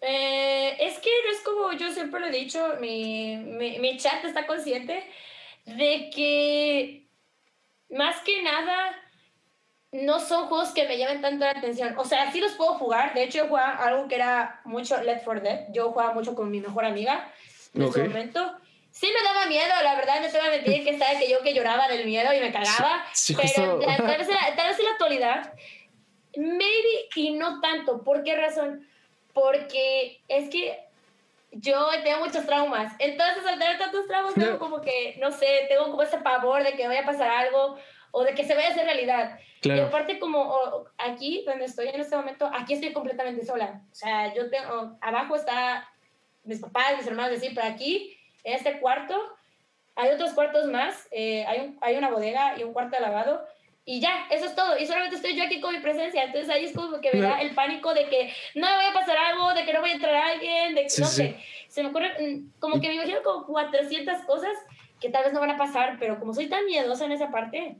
Eh, 0.00 0.76
es 0.80 0.98
que 0.98 1.10
no 1.24 1.30
es 1.30 1.40
como 1.44 1.72
yo 1.78 1.92
siempre 1.94 2.18
lo 2.18 2.26
he 2.26 2.32
dicho, 2.32 2.58
mi, 2.80 3.36
mi, 3.36 3.78
mi 3.78 3.96
chat 3.96 4.24
está 4.24 4.44
consciente 4.48 5.04
de 5.64 6.10
que 6.12 7.06
más 7.90 8.16
que 8.22 8.42
nada 8.42 9.01
no 9.92 10.20
son 10.20 10.46
juegos 10.46 10.70
que 10.70 10.88
me 10.88 10.96
llamen 10.96 11.20
tanto 11.20 11.44
la 11.44 11.50
atención. 11.50 11.94
O 11.98 12.04
sea, 12.04 12.32
sí 12.32 12.40
los 12.40 12.52
puedo 12.52 12.74
jugar. 12.74 13.12
De 13.12 13.24
hecho, 13.24 13.38
yo 13.38 13.48
jugaba 13.48 13.74
algo 13.76 14.08
que 14.08 14.14
era 14.14 14.62
mucho 14.64 15.00
Let 15.02 15.20
for 15.20 15.42
Dead. 15.42 15.66
Yo 15.70 15.92
jugaba 15.92 16.14
mucho 16.14 16.34
con 16.34 16.50
mi 16.50 16.60
mejor 16.60 16.86
amiga 16.86 17.30
en 17.74 17.82
ese 17.82 18.04
momento. 18.04 18.56
Sí 18.90 19.06
me 19.06 19.22
daba 19.22 19.46
miedo, 19.46 19.72
la 19.82 19.94
verdad, 19.94 20.20
no 20.20 20.28
te 20.28 20.38
voy 20.38 20.48
a 20.48 20.50
mentir 20.50 20.84
que 20.84 20.90
estaba 20.90 21.18
que 21.18 21.28
yo 21.28 21.40
que 21.40 21.54
lloraba 21.54 21.88
del 21.88 22.04
miedo 22.04 22.32
y 22.34 22.40
me 22.40 22.52
cagaba. 22.52 23.04
pero 23.28 23.78
tal, 23.78 24.18
vez 24.18 24.28
en 24.28 24.34
la, 24.34 24.48
en 24.48 24.84
la 24.84 24.90
actualidad, 24.90 25.54
maybe 26.36 27.08
y 27.14 27.32
no 27.32 27.60
tanto. 27.60 28.02
¿Por 28.02 28.22
qué 28.22 28.36
razón? 28.36 28.86
Porque 29.32 30.20
es 30.28 30.50
que 30.50 30.78
yo 31.52 31.88
tengo 32.02 32.20
muchos 32.20 32.44
traumas. 32.44 32.94
Entonces, 32.98 33.46
al 33.46 33.58
tener 33.58 33.78
tantos 33.78 34.06
traumas, 34.06 34.34
tengo 34.34 34.58
como 34.58 34.80
que, 34.80 35.16
no 35.20 35.30
sé, 35.30 35.66
tengo 35.68 35.90
como 35.90 36.02
ese 36.02 36.18
pavor 36.18 36.62
de 36.62 36.74
que 36.74 36.86
vaya 36.86 37.00
a 37.00 37.06
pasar 37.06 37.30
algo 37.30 37.78
o 38.12 38.22
de 38.22 38.34
que 38.34 38.44
se 38.44 38.54
vaya 38.54 38.68
a 38.68 38.70
hacer 38.70 38.84
realidad. 38.84 39.38
Y 39.62 39.78
aparte 39.78 40.18
como 40.18 40.54
aquí 40.98 41.44
donde 41.46 41.64
estoy 41.64 41.88
en 41.88 42.00
este 42.00 42.16
momento, 42.16 42.48
aquí 42.52 42.74
estoy 42.74 42.92
completamente 42.92 43.44
sola. 43.44 43.82
O 43.90 43.94
sea, 43.94 44.32
yo 44.34 44.48
tengo, 44.50 44.96
abajo 45.00 45.34
está 45.34 45.88
mis 46.44 46.60
papás, 46.60 46.96
mis 46.96 47.06
hermanos, 47.06 47.32
decir, 47.32 47.52
pero 47.54 47.66
aquí, 47.66 48.16
en 48.44 48.54
este 48.54 48.80
cuarto, 48.80 49.14
hay 49.94 50.10
otros 50.10 50.32
cuartos 50.32 50.66
más, 50.66 51.08
eh, 51.10 51.44
hay, 51.46 51.60
un, 51.60 51.78
hay 51.80 51.96
una 51.96 52.10
bodega 52.10 52.58
y 52.58 52.64
un 52.64 52.72
cuarto 52.72 52.96
de 52.96 53.02
lavado. 53.02 53.44
Y 53.84 54.00
ya, 54.00 54.26
eso 54.30 54.46
es 54.46 54.54
todo. 54.54 54.78
Y 54.78 54.86
solamente 54.86 55.16
estoy 55.16 55.36
yo 55.36 55.44
aquí 55.44 55.60
con 55.60 55.74
mi 55.74 55.80
presencia. 55.80 56.22
Entonces 56.22 56.48
ahí 56.50 56.66
es 56.66 56.74
como 56.74 57.00
que 57.00 57.12
me 57.12 57.20
da 57.20 57.40
el 57.40 57.54
pánico 57.54 57.92
de 57.94 58.08
que 58.08 58.32
no 58.54 58.68
me 58.68 58.76
vaya 58.76 58.90
a 58.90 58.94
pasar 58.94 59.16
algo, 59.16 59.54
de 59.54 59.64
que 59.64 59.72
no 59.72 59.80
vaya 59.80 59.94
a 59.94 59.96
entrar 59.96 60.14
alguien, 60.14 60.74
de 60.74 60.82
que 60.82 61.00
no 61.00 61.06
sé. 61.06 61.36
Se 61.68 61.82
me 61.82 61.88
ocurre, 61.88 62.10
mm, 62.20 62.60
como 62.60 62.80
que 62.80 62.88
me 62.88 62.94
imagino 62.94 63.22
como 63.24 63.44
400 63.46 64.22
cosas 64.22 64.52
que 65.00 65.08
tal 65.08 65.24
vez 65.24 65.32
no 65.32 65.40
van 65.40 65.50
a 65.50 65.56
pasar, 65.56 65.96
pero 65.98 66.20
como 66.20 66.32
soy 66.32 66.48
tan 66.48 66.64
miedosa 66.64 67.06
en 67.06 67.12
esa 67.12 67.32
parte, 67.32 67.76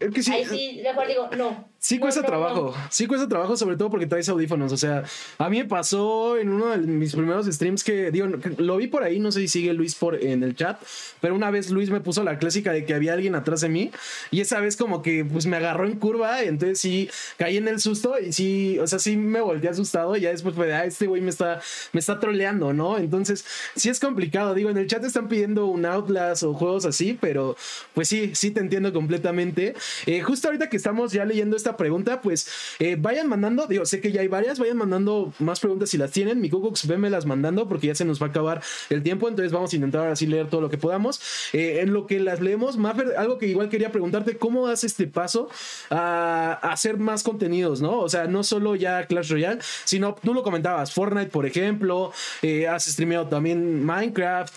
es 0.00 0.10
que 0.10 0.22
sí. 0.22 0.32
Ahí 0.32 0.44
sí, 0.44 0.80
mejor 0.82 1.06
digo, 1.06 1.28
no. 1.36 1.68
Sí 1.86 2.00
cuesta 2.00 2.24
trabajo, 2.24 2.74
sí 2.90 3.06
cuesta 3.06 3.28
trabajo, 3.28 3.56
sobre 3.56 3.76
todo 3.76 3.90
porque 3.90 4.08
traes 4.08 4.28
audífonos. 4.28 4.72
O 4.72 4.76
sea, 4.76 5.04
a 5.38 5.48
mí 5.48 5.58
me 5.58 5.66
pasó 5.66 6.36
en 6.36 6.48
uno 6.48 6.70
de 6.70 6.78
mis 6.78 7.14
primeros 7.14 7.46
streams 7.46 7.84
que, 7.84 8.10
digo, 8.10 8.26
lo 8.58 8.76
vi 8.76 8.88
por 8.88 9.04
ahí, 9.04 9.20
no 9.20 9.30
sé 9.30 9.42
si 9.42 9.46
sigue 9.46 9.72
Luis 9.72 9.94
por 9.94 10.20
en 10.20 10.42
el 10.42 10.56
chat, 10.56 10.82
pero 11.20 11.36
una 11.36 11.48
vez 11.52 11.70
Luis 11.70 11.90
me 11.90 12.00
puso 12.00 12.24
la 12.24 12.40
clásica 12.40 12.72
de 12.72 12.84
que 12.84 12.92
había 12.92 13.12
alguien 13.12 13.36
atrás 13.36 13.60
de 13.60 13.68
mí 13.68 13.92
y 14.32 14.40
esa 14.40 14.58
vez 14.58 14.76
como 14.76 15.00
que 15.00 15.24
pues 15.24 15.46
me 15.46 15.58
agarró 15.58 15.86
en 15.86 15.96
curva 15.96 16.42
y 16.42 16.48
entonces 16.48 16.80
sí 16.80 17.08
caí 17.36 17.56
en 17.56 17.68
el 17.68 17.78
susto 17.78 18.18
y 18.18 18.32
sí, 18.32 18.80
o 18.80 18.88
sea, 18.88 18.98
sí 18.98 19.16
me 19.16 19.40
volteé 19.40 19.70
asustado 19.70 20.16
y 20.16 20.22
ya 20.22 20.30
después 20.30 20.56
fue 20.56 20.66
de, 20.66 20.74
ah, 20.74 20.86
este 20.86 21.06
güey 21.06 21.22
me 21.22 21.30
está, 21.30 21.60
me 21.92 22.00
está 22.00 22.18
troleando, 22.18 22.72
¿no? 22.72 22.98
Entonces 22.98 23.44
sí 23.76 23.90
es 23.90 24.00
complicado, 24.00 24.54
digo, 24.54 24.70
en 24.70 24.78
el 24.78 24.88
chat 24.88 25.04
están 25.04 25.28
pidiendo 25.28 25.66
un 25.66 25.86
Outlast 25.86 26.42
o 26.42 26.52
juegos 26.52 26.84
así, 26.84 27.16
pero 27.20 27.56
pues 27.94 28.08
sí, 28.08 28.32
sí 28.34 28.50
te 28.50 28.58
entiendo 28.58 28.92
completamente. 28.92 29.76
Eh, 30.06 30.20
justo 30.22 30.48
ahorita 30.48 30.68
que 30.68 30.76
estamos 30.76 31.12
ya 31.12 31.24
leyendo 31.24 31.56
esta 31.56 31.75
pregunta, 31.76 32.20
pues 32.20 32.48
eh, 32.78 32.96
vayan 32.98 33.28
mandando, 33.28 33.66
digo, 33.66 33.84
sé 33.86 34.00
que 34.00 34.12
ya 34.12 34.20
hay 34.20 34.28
varias, 34.28 34.58
vayan 34.58 34.76
mandando 34.76 35.32
más 35.38 35.60
preguntas 35.60 35.90
si 35.90 35.98
las 35.98 36.10
tienen. 36.10 36.40
Mi 36.40 36.50
Cooks, 36.50 36.86
venme 36.86 37.10
las 37.10 37.26
mandando 37.26 37.68
porque 37.68 37.88
ya 37.88 37.94
se 37.94 38.04
nos 38.04 38.20
va 38.20 38.26
a 38.26 38.30
acabar 38.30 38.62
el 38.90 39.02
tiempo, 39.02 39.28
entonces 39.28 39.52
vamos 39.52 39.72
a 39.72 39.76
intentar 39.76 40.08
así 40.08 40.26
leer 40.26 40.48
todo 40.48 40.60
lo 40.60 40.70
que 40.70 40.78
podamos. 40.78 41.20
Eh, 41.52 41.80
en 41.80 41.92
lo 41.92 42.06
que 42.06 42.20
las 42.20 42.40
leemos, 42.40 42.76
Maffer, 42.76 43.14
algo 43.16 43.38
que 43.38 43.46
igual 43.46 43.68
quería 43.68 43.92
preguntarte, 43.92 44.36
¿cómo 44.36 44.68
das 44.68 44.84
este 44.84 45.06
paso 45.06 45.48
a, 45.90 46.52
hacer 46.62 46.98
más 46.98 47.22
contenidos, 47.22 47.80
no? 47.80 47.98
O 47.98 48.08
sea, 48.08 48.26
no 48.26 48.42
solo 48.42 48.74
ya 48.74 49.06
Clash 49.06 49.30
Royale, 49.30 49.60
sino 49.84 50.14
tú 50.14 50.34
lo 50.34 50.42
comentabas, 50.42 50.92
Fortnite, 50.92 51.30
por 51.30 51.46
ejemplo, 51.46 52.12
eh, 52.42 52.68
has 52.68 52.84
streameado 52.84 53.26
también 53.26 53.84
Minecraft, 53.84 54.54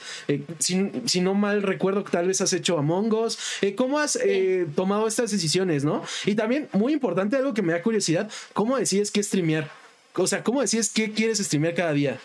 si, 0.59 0.91
si, 1.05 1.21
no 1.21 1.33
mal 1.33 1.61
recuerdo, 1.61 2.03
tal 2.03 2.27
vez 2.27 2.41
has 2.41 2.53
hecho 2.53 2.77
Among 2.77 3.13
Us. 3.13 3.37
¿Cómo 3.75 3.99
has 3.99 4.17
tomado 4.75 5.07
estas 5.07 5.31
decisiones, 5.31 5.83
no? 5.83 6.03
Y 6.25 6.35
también, 6.35 6.69
muy 6.73 6.93
importante, 6.93 7.08
algo 7.17 7.53
que 7.53 7.61
me 7.61 7.73
da 7.73 7.81
curiosidad, 7.81 8.29
¿cómo 8.53 8.77
decides 8.77 9.11
qué 9.11 9.23
streamear? 9.23 9.69
O 10.15 10.27
sea, 10.27 10.43
¿cómo 10.43 10.61
decides 10.61 10.91
qué 10.93 11.11
quieres 11.13 11.37
streamear 11.39 11.75
cada 11.75 11.93
día? 11.93 12.19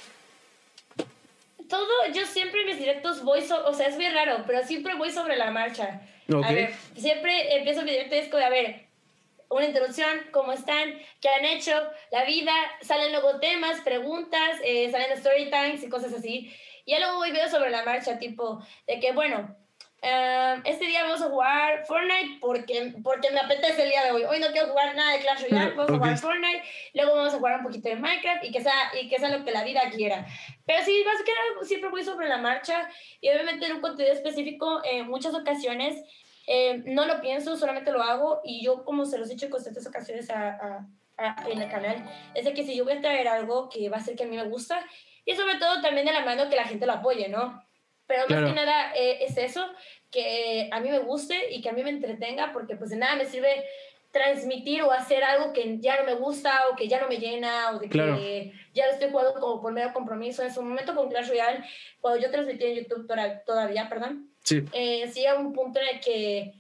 Todo, 1.69 2.07
yo 2.13 2.27
siempre 2.27 2.61
en 2.63 2.67
mis 2.67 2.79
directos 2.79 3.23
voy, 3.23 3.41
o 3.41 3.75
sea, 3.75 3.89
es 3.89 3.97
muy 3.97 4.09
raro, 4.09 4.45
pero 4.47 4.65
siempre 4.65 4.95
voy 4.95 5.11
sobre 5.11 5.37
la 5.37 5.51
marcha. 5.51 6.03
A 6.33 6.53
ver, 6.53 6.75
siempre 6.97 7.57
empiezo 7.57 7.83
mi 7.83 7.91
directo 7.91 8.15
es 8.15 8.29
como, 8.29 8.43
a 8.43 8.49
ver, 8.49 8.87
una 9.49 9.67
introducción, 9.67 10.09
cómo 10.31 10.53
están, 10.53 10.95
qué 11.21 11.29
han 11.29 11.45
hecho, 11.45 11.73
la 12.11 12.25
vida, 12.25 12.53
salen 12.83 13.13
luego 13.13 13.39
temas, 13.41 13.81
preguntas, 13.83 14.59
eh, 14.65 14.91
salen 14.91 15.13
story 15.13 15.51
times 15.51 15.83
y 15.83 15.89
cosas 15.89 16.13
así. 16.13 16.53
Y 16.85 16.93
ya 16.93 16.99
luego 16.99 17.17
voy 17.17 17.31
viendo 17.31 17.51
sobre 17.51 17.71
la 17.71 17.85
marcha, 17.85 18.19
tipo, 18.19 18.65
de 18.87 19.01
que, 19.01 19.13
bueno, 19.13 19.57
Em, 20.07 20.61
este 20.67 20.85
día 20.85 21.03
vamos 21.03 21.23
a 21.23 21.31
jugar 21.31 21.87
Fortnite 21.87 22.37
porque, 22.39 22.93
porque 23.03 23.31
me 23.31 23.41
apetece 23.41 23.85
el 23.85 23.89
día 23.89 24.05
de 24.05 24.11
hoy. 24.11 24.25
Hoy 24.25 24.39
no 24.39 24.49
quiero 24.49 24.69
jugar 24.69 24.95
nada 24.95 25.13
de 25.13 25.21
Clash 25.21 25.45
Royale, 25.45 25.71
vamos 25.71 25.91
a 25.91 25.95
jugar 25.95 26.19
Fortnite, 26.19 26.63
luego 26.93 27.17
vamos 27.17 27.33
a 27.33 27.39
jugar 27.39 27.59
un 27.61 27.65
poquito 27.65 27.89
de 27.89 27.97
Minecraft 27.97 28.45
y 28.45 28.53
que 28.53 28.61
sea, 28.61 28.75
y 29.01 29.09
que 29.09 29.19
sea 29.19 29.31
lo 29.31 29.43
que 29.47 29.51
la 29.51 29.65
vida 29.65 29.81
quiera. 29.91 30.27
Pero 30.67 30.85
sí, 30.85 31.03
básicamente 31.07 31.65
siempre 31.65 31.89
voy 31.89 32.05
sobre 32.05 32.29
la 32.29 32.37
marcha 32.37 32.87
y 33.23 33.31
obviamente 33.31 33.65
en 33.65 33.77
un 33.77 33.81
contenido 33.81 34.15
específico 34.15 34.83
en 34.85 35.09
muchas 35.09 35.35
ocasiones 35.35 36.05
eh, 36.47 36.83
no 36.85 37.07
lo 37.07 37.23
pienso, 37.23 37.57
solamente 37.57 37.91
lo 37.91 38.03
hago 38.03 38.43
y 38.45 38.63
yo 38.63 38.85
como 38.85 39.07
se 39.07 39.17
los 39.17 39.31
he 39.31 39.33
dicho 39.33 39.47
en 39.47 39.53
constantes 39.53 39.87
ocasiones 39.87 40.29
a, 40.29 40.87
a, 41.17 41.51
en 41.51 41.63
el 41.63 41.71
canal, 41.71 42.05
es 42.35 42.45
de 42.45 42.53
que 42.53 42.63
si 42.63 42.77
yo 42.77 42.85
voy 42.85 42.93
a 42.93 43.01
traer 43.01 43.27
algo 43.27 43.71
que 43.71 43.89
va 43.89 43.97
a 43.97 44.01
ser 44.01 44.17
que 44.17 44.25
a 44.25 44.27
mí 44.27 44.37
me 44.37 44.45
gusta 44.45 44.85
y 45.25 45.35
sobre 45.35 45.55
todo 45.55 45.81
también 45.81 46.05
de 46.05 46.13
la 46.13 46.27
mano 46.27 46.51
que 46.51 46.57
la 46.57 46.65
gente 46.65 46.85
lo 46.85 46.93
apoye, 46.93 47.31
¿no? 47.31 47.64
Pero 48.07 48.27
más 48.29 48.51
que 48.51 48.55
nada 48.55 48.95
eh, 48.95 49.25
es 49.25 49.37
eso, 49.39 49.67
que 50.11 50.69
a 50.71 50.81
mí 50.81 50.91
me 50.91 50.99
guste 50.99 51.53
y 51.55 51.63
que 51.63 51.71
a 51.71 51.73
mí 51.73 51.83
me 51.83 51.91
entretenga, 51.91 52.53
porque 52.53 52.77
pues 52.77 52.91
de 52.91 52.97
nada 52.97 53.17
me 53.17 53.25
sirve 53.25 53.65
transmitir 54.15 54.83
o 54.83 54.93
hacer 54.93 55.25
algo 55.25 55.53
que 55.53 55.79
ya 55.81 55.97
no 55.97 56.05
me 56.05 56.15
gusta 56.15 56.69
o 56.71 56.77
que 56.77 56.87
ya 56.87 57.01
no 57.01 57.09
me 57.09 57.17
llena 57.17 57.73
o 57.73 57.81
de 57.81 57.89
que 57.89 58.53
ya 58.73 58.87
lo 58.87 58.93
estoy 58.93 59.11
jugando 59.11 59.35
como 59.35 59.61
por 59.61 59.73
medio 59.73 59.93
compromiso. 59.93 60.43
En 60.43 60.55
su 60.55 60.63
momento 60.63 60.95
con 60.95 61.09
Clash 61.09 61.29
Royale, 61.29 61.65
cuando 62.01 62.21
yo 62.21 62.31
transmití 62.31 62.65
en 62.65 62.77
YouTube 62.77 63.09
todavía, 63.45 63.89
perdón, 63.89 64.31
sí. 64.45 64.65
Eh, 64.73 65.11
sí 65.13 65.25
un 65.37 65.53
punto 65.53 65.81
en 65.81 65.97
el 65.97 66.01
que 66.01 66.55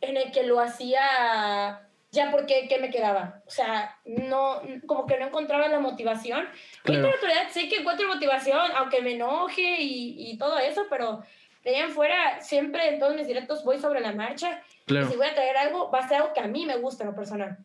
en 0.00 0.16
el 0.16 0.30
que 0.30 0.44
lo 0.44 0.60
hacía 0.60 1.88
ya 2.10 2.30
porque 2.30 2.66
¿qué 2.68 2.78
me 2.78 2.90
quedaba? 2.90 3.42
O 3.46 3.50
sea, 3.50 3.98
no, 4.04 4.62
como 4.86 5.06
que 5.06 5.18
no 5.18 5.26
encontraba 5.26 5.68
la 5.68 5.80
motivación. 5.80 6.46
Claro. 6.82 7.08
Hoy 7.08 7.14
por 7.20 7.30
sé 7.52 7.68
que 7.68 7.76
encuentro 7.76 8.08
motivación, 8.08 8.70
aunque 8.76 9.02
me 9.02 9.14
enoje 9.14 9.82
y, 9.82 10.30
y 10.30 10.38
todo 10.38 10.58
eso, 10.58 10.86
pero 10.88 11.22
de 11.64 11.76
ahí 11.76 11.82
en 11.82 11.90
fuera, 11.90 12.40
siempre 12.40 12.88
en 12.88 12.98
todos 12.98 13.14
mis 13.14 13.26
directos 13.26 13.64
voy 13.64 13.78
sobre 13.78 14.00
la 14.00 14.12
marcha. 14.12 14.62
Claro. 14.86 15.06
Y 15.06 15.10
si 15.10 15.16
voy 15.16 15.26
a 15.26 15.34
traer 15.34 15.56
algo, 15.56 15.90
va 15.90 16.00
a 16.00 16.08
ser 16.08 16.18
algo 16.18 16.32
que 16.32 16.40
a 16.40 16.46
mí 16.46 16.64
me 16.64 16.76
gusta 16.76 17.04
en 17.04 17.10
lo 17.10 17.16
personal. 17.16 17.58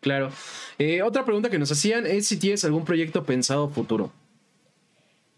Claro. 0.00 0.30
Eh, 0.78 1.02
otra 1.02 1.24
pregunta 1.24 1.50
que 1.50 1.58
nos 1.58 1.70
hacían 1.70 2.06
es 2.06 2.26
si 2.26 2.38
tienes 2.38 2.64
algún 2.64 2.84
proyecto 2.84 3.24
pensado 3.24 3.68
futuro. 3.68 4.10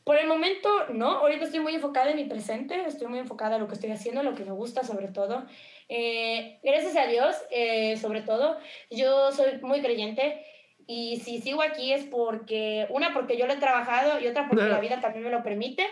Por 0.04 0.16
el 0.16 0.26
momento, 0.26 0.68
no. 0.92 1.18
Ahorita 1.18 1.46
estoy 1.46 1.60
muy 1.60 1.74
enfocada 1.74 2.10
en 2.10 2.16
mi 2.16 2.24
presente, 2.24 2.82
estoy 2.86 3.08
muy 3.08 3.18
enfocada 3.18 3.56
en 3.56 3.62
lo 3.62 3.68
que 3.68 3.74
estoy 3.74 3.90
haciendo, 3.90 4.22
lo 4.22 4.34
que 4.34 4.44
me 4.44 4.52
gusta 4.52 4.84
sobre 4.84 5.08
todo. 5.08 5.44
Eh, 5.88 6.58
gracias 6.62 6.96
a 6.96 7.06
Dios, 7.06 7.36
eh, 7.50 7.96
sobre 7.98 8.22
todo, 8.22 8.58
yo 8.90 9.32
soy 9.32 9.58
muy 9.60 9.82
creyente 9.82 10.44
y 10.86 11.20
si 11.20 11.40
sigo 11.40 11.62
aquí 11.62 11.92
es 11.92 12.04
porque, 12.04 12.86
una, 12.90 13.12
porque 13.12 13.36
yo 13.36 13.46
lo 13.46 13.54
he 13.54 13.58
trabajado 13.58 14.20
y 14.20 14.26
otra, 14.26 14.48
porque 14.48 14.64
la 14.64 14.80
vida 14.80 15.00
también 15.00 15.24
me 15.24 15.30
lo 15.30 15.42
permite. 15.42 15.86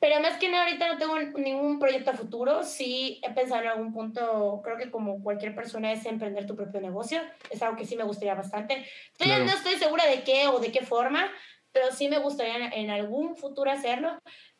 Pero 0.00 0.18
más 0.20 0.38
que 0.38 0.48
nada, 0.48 0.64
ahorita 0.64 0.88
no 0.88 0.98
tengo 0.98 1.18
ningún 1.38 1.78
proyecto 1.78 2.10
a 2.10 2.14
futuro. 2.14 2.64
Sí 2.64 3.20
he 3.22 3.30
pensado 3.32 3.60
en 3.60 3.68
algún 3.68 3.92
punto, 3.92 4.62
creo 4.64 4.78
que 4.78 4.90
como 4.90 5.22
cualquier 5.22 5.54
persona, 5.54 5.92
es 5.92 6.06
emprender 6.06 6.46
tu 6.46 6.56
propio 6.56 6.80
negocio. 6.80 7.20
Es 7.50 7.62
algo 7.62 7.76
que 7.76 7.84
sí 7.84 7.96
me 7.96 8.04
gustaría 8.04 8.34
bastante. 8.34 8.86
Todavía 9.18 9.44
no 9.44 9.52
estoy 9.52 9.74
segura 9.74 10.06
de 10.06 10.22
qué 10.22 10.48
o 10.48 10.58
de 10.58 10.72
qué 10.72 10.80
forma, 10.80 11.30
pero 11.70 11.92
sí 11.92 12.08
me 12.08 12.18
gustaría 12.18 12.68
en, 12.68 12.88
algún 12.88 13.36
futuro 13.36 13.70
hacerlo. 13.70 14.18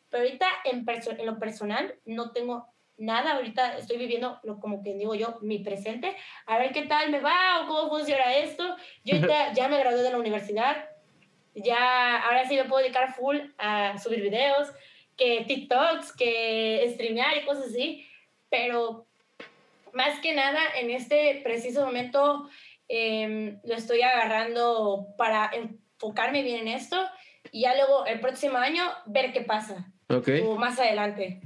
Pero 0.09 0.25
ahorita 0.25 0.45
en, 0.65 0.85
en 0.87 1.25
lo 1.25 1.39
personal 1.39 1.95
no 2.05 2.31
tengo 2.33 2.70
nada, 3.01 3.33
ahorita 3.33 3.77
estoy 3.77 3.97
viviendo 3.97 4.39
lo, 4.43 4.59
como 4.59 4.83
que 4.83 4.93
digo 4.93 5.15
yo, 5.15 5.39
mi 5.41 5.59
presente, 5.59 6.15
a 6.45 6.59
ver 6.59 6.71
qué 6.71 6.83
tal 6.83 7.09
me 7.09 7.19
va 7.19 7.61
o 7.61 7.67
cómo 7.67 7.89
funciona 7.89 8.35
esto. 8.35 8.75
Yo 9.03 9.15
ahorita 9.15 9.53
ya 9.53 9.67
me 9.67 9.79
gradué 9.79 10.03
de 10.03 10.11
la 10.11 10.19
universidad, 10.19 10.89
ya 11.55 12.19
ahora 12.19 12.47
sí 12.47 12.55
me 12.55 12.65
puedo 12.65 12.83
dedicar 12.83 13.13
full 13.13 13.37
a 13.57 13.97
subir 13.97 14.21
videos, 14.21 14.69
que 15.17 15.43
TikToks, 15.47 16.13
que 16.13 16.87
streamear 16.93 17.37
y 17.37 17.45
cosas 17.45 17.67
así, 17.67 18.07
pero 18.49 19.07
más 19.93 20.19
que 20.19 20.33
nada 20.33 20.61
en 20.79 20.91
este 20.91 21.41
preciso 21.43 21.85
momento 21.85 22.47
em, 22.87 23.59
lo 23.63 23.75
estoy 23.75 24.01
agarrando 24.03 25.07
para 25.17 25.49
enfocarme 25.53 26.43
bien 26.43 26.67
en 26.67 26.75
esto 26.75 26.97
y 27.51 27.61
ya 27.61 27.75
luego 27.75 28.05
el 28.05 28.19
próximo 28.19 28.57
año 28.57 28.83
ver 29.07 29.33
qué 29.33 29.41
pasa. 29.41 29.91
O 30.43 30.55
más 30.55 30.79
adelante. 30.79 31.41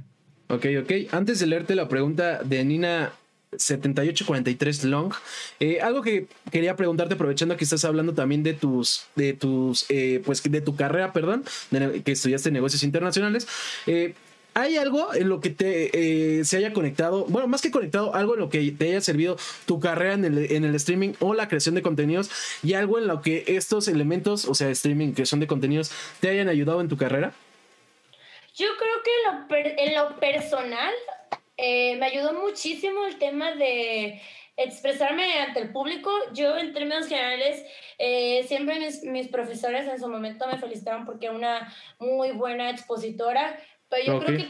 Ok, 0.48 0.66
ok. 0.82 0.92
Antes 1.12 1.40
de 1.40 1.46
leerte 1.46 1.74
la 1.74 1.88
pregunta 1.88 2.42
de 2.42 2.64
Nina 2.64 3.12
7843 3.58 4.84
Long. 4.84 5.12
Eh, 5.60 5.80
algo 5.80 6.02
que 6.02 6.26
quería 6.50 6.76
preguntarte, 6.76 7.14
aprovechando 7.14 7.56
que 7.56 7.64
estás 7.64 7.84
hablando 7.84 8.14
también 8.14 8.42
de 8.42 8.54
tus, 8.54 9.06
de 9.16 9.32
tus, 9.32 9.86
eh, 9.88 10.22
pues 10.24 10.42
de 10.42 10.60
tu 10.60 10.76
carrera, 10.76 11.12
perdón, 11.12 11.44
que 12.04 12.12
estudiaste 12.12 12.50
negocios 12.50 12.82
internacionales. 12.82 13.46
Eh, 13.86 14.14
¿Hay 14.54 14.78
algo 14.78 15.12
en 15.14 15.28
lo 15.28 15.42
que 15.42 15.50
te 15.50 16.42
se 16.42 16.56
haya 16.56 16.72
conectado, 16.72 17.26
bueno, 17.26 17.46
más 17.46 17.60
que 17.60 17.70
conectado, 17.70 18.14
algo 18.14 18.34
en 18.34 18.40
lo 18.40 18.48
que 18.48 18.72
te 18.72 18.86
haya 18.86 19.02
servido 19.02 19.36
tu 19.66 19.80
carrera 19.80 20.14
en 20.14 20.24
el, 20.24 20.50
en 20.50 20.64
el 20.64 20.74
streaming 20.76 21.12
o 21.18 21.34
la 21.34 21.46
creación 21.46 21.74
de 21.74 21.82
contenidos 21.82 22.30
y 22.62 22.72
algo 22.72 22.98
en 22.98 23.06
lo 23.06 23.20
que 23.20 23.44
estos 23.48 23.86
elementos, 23.86 24.46
o 24.46 24.54
sea, 24.54 24.70
streaming, 24.70 25.12
creación 25.12 25.40
de 25.40 25.46
contenidos, 25.46 25.90
te 26.20 26.30
hayan 26.30 26.48
ayudado 26.48 26.80
en 26.80 26.88
tu 26.88 26.96
carrera? 26.96 27.34
Yo 28.56 28.68
creo 28.78 29.68
que 29.74 29.84
en 29.84 29.94
lo, 29.94 30.16
personal 30.18 30.92
eh, 31.58 31.96
me 31.96 32.06
ayudó 32.06 32.32
muchísimo 32.32 33.04
el 33.04 33.18
tema 33.18 33.52
de 33.52 34.22
expresarme 34.56 35.40
ante 35.40 35.60
el 35.60 35.72
público. 35.72 36.10
Yo 36.32 36.56
en 36.56 36.72
términos 36.72 37.06
generales, 37.06 37.62
eh, 37.98 38.44
siempre 38.48 38.80
mis, 38.80 39.02
mis, 39.02 39.28
profesores 39.28 39.86
en 39.86 40.00
su 40.00 40.08
momento 40.08 40.46
me 40.46 40.56
felicitaron 40.56 41.04
porque 41.04 41.26
era 41.26 41.34
una 41.34 41.74
muy 41.98 42.32
buena 42.32 42.70
expositora, 42.70 43.60
pero 43.90 44.04
yo 44.04 44.24
creo 44.24 44.38
que 44.38 44.48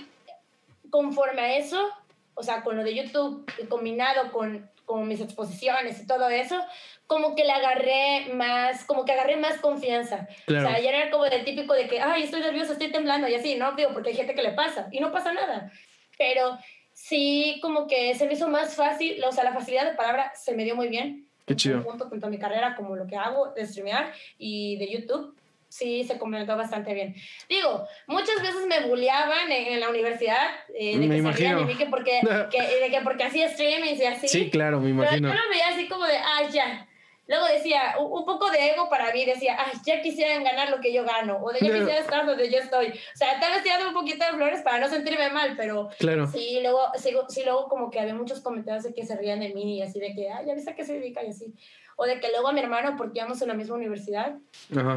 conforme 0.90 1.42
a 1.42 1.57
eso, 1.57 1.90
o 2.34 2.44
sea, 2.44 2.62
con 2.62 2.76
lo 2.76 2.84
de 2.84 2.94
YouTube 2.94 3.44
combinado 3.68 4.30
con, 4.30 4.70
con 4.87 5.07
mis 5.07 5.20
exposiciones 5.20 6.01
y 6.01 6.07
todo 6.07 6.30
eso, 6.30 6.59
como 7.07 7.34
que 7.34 7.45
le 7.45 7.53
agarré 7.53 8.32
más, 8.32 8.84
como 8.84 9.05
que 9.05 9.12
agarré 9.12 9.37
más 9.37 9.59
confianza. 9.59 10.26
O 10.49 10.51
sea, 10.51 10.80
ya 10.80 10.91
era 10.91 11.11
como 11.11 11.24
del 11.24 11.45
típico 11.45 11.74
de 11.74 11.87
que, 11.87 12.01
ay, 12.01 12.22
estoy 12.22 12.41
nerviosa, 12.41 12.72
estoy 12.72 12.91
temblando 12.91 13.28
y 13.28 13.34
así, 13.34 13.57
¿no? 13.57 13.72
Digo, 13.72 13.91
porque 13.93 14.11
hay 14.11 14.16
gente 14.16 14.34
que 14.34 14.43
le 14.43 14.53
pasa 14.53 14.89
y 14.91 15.01
no 15.01 15.12
pasa 15.12 15.32
nada. 15.32 15.70
Pero 16.16 16.57
sí, 16.93 17.59
como 17.61 17.87
que 17.87 18.14
se 18.14 18.26
me 18.26 18.32
hizo 18.32 18.49
más 18.49 18.74
fácil, 18.74 19.22
o 19.22 19.32
sea, 19.32 19.45
la 19.45 19.53
facilidad 19.53 19.84
de 19.84 19.97
palabra 19.97 20.32
se 20.34 20.55
me 20.55 20.64
dio 20.64 20.74
muy 20.74 20.89
bien. 20.89 21.28
Qué 21.47 21.55
chido. 21.55 21.82
Junto 21.82 22.09
con 22.09 22.30
mi 22.30 22.39
carrera, 22.39 22.74
como 22.74 22.97
lo 22.97 23.07
que 23.07 23.16
hago 23.16 23.53
de 23.53 23.66
streamear 23.66 24.12
y 24.39 24.76
de 24.78 24.89
YouTube, 24.89 25.37
sí 25.77 26.05
se 26.05 26.18
complementó 26.18 26.57
bastante 26.57 26.95
bien. 26.95 27.14
Digo, 27.49 27.87
muchas 28.07 28.41
veces 28.43 28.66
me 28.66 28.87
bulleaban 28.87 29.51
en, 29.51 29.81
la 29.81 29.89
universidad 29.89 30.49
eh, 30.74 30.99
de 30.99 31.07
me 31.07 31.14
que 31.14 31.20
imagino. 31.20 31.59
de 31.61 31.64
mí 31.66 31.74
que 31.74 31.87
porque, 31.87 32.20
que, 32.51 32.62
de 32.81 32.91
que 32.91 33.01
porque 33.03 33.24
hacía 33.24 33.47
streaming 33.47 33.95
y 33.95 34.05
así. 34.05 34.29
Sí, 34.29 34.51
claro, 34.51 34.81
me 34.81 34.91
imagino. 34.91 35.29
Pero 35.29 35.41
yo 35.41 35.45
lo 35.45 35.51
veía 35.51 35.68
así 35.68 35.89
como 35.89 36.05
de, 36.07 36.16
ah, 36.16 36.49
ya, 36.51 36.87
Luego 37.29 37.47
decía, 37.47 37.97
un, 37.99 38.24
poco 38.24 38.51
de 38.51 38.70
ego 38.70 38.89
para 38.89 39.12
mí, 39.12 39.24
decía, 39.24 39.57
ay, 39.59 39.72
ya 39.85 40.01
quisieran 40.01 40.45
ganar 40.45 40.70
lo 40.70 40.81
que 40.81 40.93
yo 40.93 41.05
gano, 41.05 41.39
o 41.43 41.53
de 41.53 41.59
ya 41.59 41.72
quisiera 41.72 41.99
estar 41.99 42.24
donde 42.24 42.49
yo 42.51 42.59
estoy. 42.59 42.89
O 42.89 43.16
sea, 43.16 43.41
tal 43.41 43.53
vez 43.53 43.64
tirando 43.64 43.89
un 43.89 43.95
poquito 43.95 44.24
de 44.24 44.33
flores 44.33 44.62
para 44.62 44.79
no 44.79 44.89
sentirme 44.89 45.31
mal, 45.31 45.55
pero 45.57 45.89
claro. 45.99 46.29
sí, 46.29 46.61
luego, 46.62 46.83
sí, 46.95 47.11
sí, 47.29 47.43
luego 47.45 47.68
como 47.68 47.91
que 47.91 47.99
había 47.99 48.14
muchos 48.14 48.41
comentarios 48.41 48.85
de 48.85 48.95
que 48.95 49.05
se 49.05 49.16
rían 49.16 49.41
de 49.41 49.53
mí 49.53 49.79
y 49.79 49.83
así 49.83 49.99
de 49.99 50.14
que, 50.14 50.31
ay, 50.31 50.47
ya 50.47 50.55
viste 50.55 50.70
a 50.70 50.77
qué 50.77 50.85
se 50.85 50.95
dedica 50.95 51.24
y 51.24 51.31
así. 51.31 51.53
O 51.97 52.05
de 52.05 52.20
que 52.20 52.29
luego 52.29 52.49
a 52.49 52.53
mi 52.53 52.61
hermano, 52.61 52.95
porque 52.97 53.18
íbamos 53.18 53.43
en 53.43 53.49
la 53.49 53.55
misma 53.55 53.74
universidad, 53.74 54.37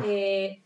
eh, 0.06 0.62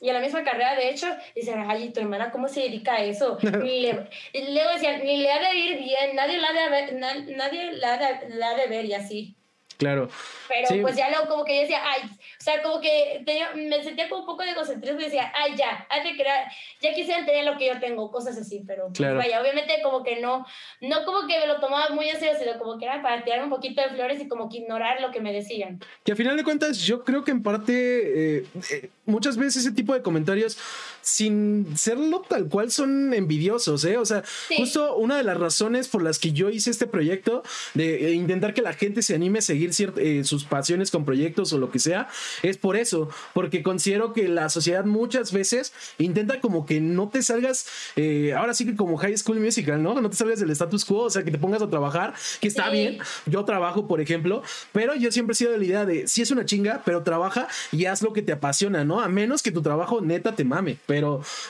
y 0.00 0.10
a 0.10 0.12
la 0.12 0.20
misma 0.20 0.44
carrera, 0.44 0.74
de 0.74 0.90
hecho, 0.90 1.06
dicen, 1.34 1.64
ay, 1.68 1.90
tu 1.90 2.00
hermana, 2.00 2.30
¿cómo 2.30 2.48
se 2.48 2.60
dedica 2.60 2.94
a 2.94 3.04
eso? 3.04 3.38
ni 3.62 3.80
le, 3.80 4.08
y 4.32 4.52
luego 4.52 4.72
decían, 4.72 5.02
ni 5.04 5.18
le 5.18 5.32
ha 5.32 5.40
de 5.40 5.56
ir 5.56 5.78
bien, 5.78 6.14
nadie 6.14 6.38
la 6.38 6.48
ha 6.48 6.52
de, 6.52 6.68
ver, 6.70 6.94
nadie 6.94 7.72
la, 7.72 7.96
de, 7.98 8.28
la 8.36 8.50
ha 8.50 8.54
de 8.54 8.66
ver 8.66 8.84
y 8.84 8.94
así. 8.94 9.36
Claro. 9.76 10.08
Pero 10.48 10.82
pues 10.82 10.96
ya 10.96 11.10
luego 11.10 11.28
como 11.28 11.44
que 11.44 11.54
yo 11.54 11.60
decía, 11.62 11.80
ay, 11.84 12.08
o 12.08 12.42
sea, 12.42 12.62
como 12.62 12.80
que 12.80 13.22
me 13.54 13.82
sentía 13.82 14.08
como 14.08 14.22
un 14.22 14.26
poco 14.26 14.42
de 14.42 14.50
egocentrismo 14.50 15.00
y 15.00 15.04
decía, 15.04 15.32
ay, 15.34 15.54
ya, 15.56 15.86
hay 15.90 16.02
que 16.02 16.16
crear, 16.16 16.50
ya 16.80 16.94
quisiera 16.94 17.26
tener 17.26 17.44
lo 17.44 17.58
que 17.58 17.66
yo 17.66 17.78
tengo, 17.80 18.10
cosas 18.10 18.38
así, 18.38 18.62
pero 18.66 18.88
pues, 18.96 19.14
vaya, 19.14 19.40
obviamente 19.40 19.80
como 19.82 20.02
que 20.02 20.20
no, 20.20 20.46
no 20.80 21.04
como 21.04 21.26
que 21.26 21.38
me 21.38 21.46
lo 21.46 21.60
tomaba 21.60 21.90
muy 21.90 22.08
en 22.08 22.18
serio, 22.18 22.38
sino 22.38 22.58
como 22.58 22.78
que 22.78 22.86
era 22.86 23.02
para 23.02 23.22
tirar 23.24 23.42
un 23.42 23.50
poquito 23.50 23.82
de 23.82 23.90
flores 23.90 24.20
y 24.20 24.28
como 24.28 24.48
que 24.48 24.58
ignorar 24.58 25.00
lo 25.00 25.10
que 25.10 25.20
me 25.20 25.32
decían. 25.32 25.80
Que 26.04 26.12
a 26.12 26.16
final 26.16 26.36
de 26.36 26.44
cuentas 26.44 26.78
yo 26.78 27.04
creo 27.04 27.24
que 27.24 27.32
en 27.32 27.42
parte 27.42 28.38
eh, 28.38 28.46
eh, 28.70 28.90
muchas 29.04 29.36
veces 29.36 29.56
ese 29.56 29.72
tipo 29.72 29.92
de 29.94 30.02
comentarios 30.02 30.58
sin 31.06 31.76
serlo 31.76 32.22
tal 32.28 32.48
cual 32.48 32.72
son 32.72 33.14
envidiosos, 33.14 33.84
¿eh? 33.84 33.96
O 33.96 34.04
sea, 34.04 34.24
justo 34.56 34.96
una 34.96 35.16
de 35.16 35.22
las 35.22 35.36
razones 35.36 35.86
por 35.86 36.02
las 36.02 36.18
que 36.18 36.32
yo 36.32 36.50
hice 36.50 36.70
este 36.70 36.88
proyecto 36.88 37.44
de 37.74 38.12
intentar 38.12 38.54
que 38.54 38.62
la 38.62 38.72
gente 38.72 39.02
se 39.02 39.14
anime 39.14 39.38
a 39.38 39.42
seguir 39.42 39.70
eh, 39.98 40.24
sus 40.24 40.44
pasiones 40.44 40.90
con 40.90 41.04
proyectos 41.04 41.52
o 41.52 41.58
lo 41.58 41.70
que 41.70 41.78
sea, 41.78 42.08
es 42.42 42.58
por 42.58 42.76
eso, 42.76 43.08
porque 43.34 43.62
considero 43.62 44.12
que 44.12 44.28
la 44.28 44.48
sociedad 44.48 44.84
muchas 44.84 45.32
veces 45.32 45.72
intenta 45.98 46.40
como 46.40 46.66
que 46.66 46.80
no 46.80 47.08
te 47.08 47.22
salgas, 47.22 47.66
eh, 47.94 48.34
ahora 48.36 48.52
sí 48.52 48.66
que 48.66 48.74
como 48.74 48.96
High 48.96 49.16
School 49.16 49.38
Musical, 49.38 49.80
¿no? 49.80 50.00
No 50.00 50.10
te 50.10 50.16
salgas 50.16 50.40
del 50.40 50.50
status 50.50 50.84
quo, 50.84 51.04
o 51.04 51.10
sea, 51.10 51.22
que 51.22 51.30
te 51.30 51.38
pongas 51.38 51.62
a 51.62 51.70
trabajar, 51.70 52.14
que 52.40 52.48
está 52.48 52.68
bien, 52.68 52.98
yo 53.26 53.44
trabajo, 53.44 53.86
por 53.86 54.00
ejemplo, 54.00 54.42
pero 54.72 54.96
yo 54.96 55.12
siempre 55.12 55.34
he 55.34 55.36
sido 55.36 55.52
de 55.52 55.58
la 55.58 55.64
idea 55.64 55.86
de, 55.86 56.08
si 56.08 56.22
es 56.22 56.32
una 56.32 56.44
chinga, 56.44 56.82
pero 56.84 57.04
trabaja 57.04 57.46
y 57.70 57.84
haz 57.84 58.02
lo 58.02 58.12
que 58.12 58.22
te 58.22 58.32
apasiona, 58.32 58.84
¿no? 58.84 59.00
A 59.00 59.08
menos 59.08 59.42
que 59.42 59.52
tu 59.52 59.62
trabajo 59.62 60.00
neta 60.00 60.34
te 60.34 60.44
mame, 60.44 60.78
pero, 60.86 60.95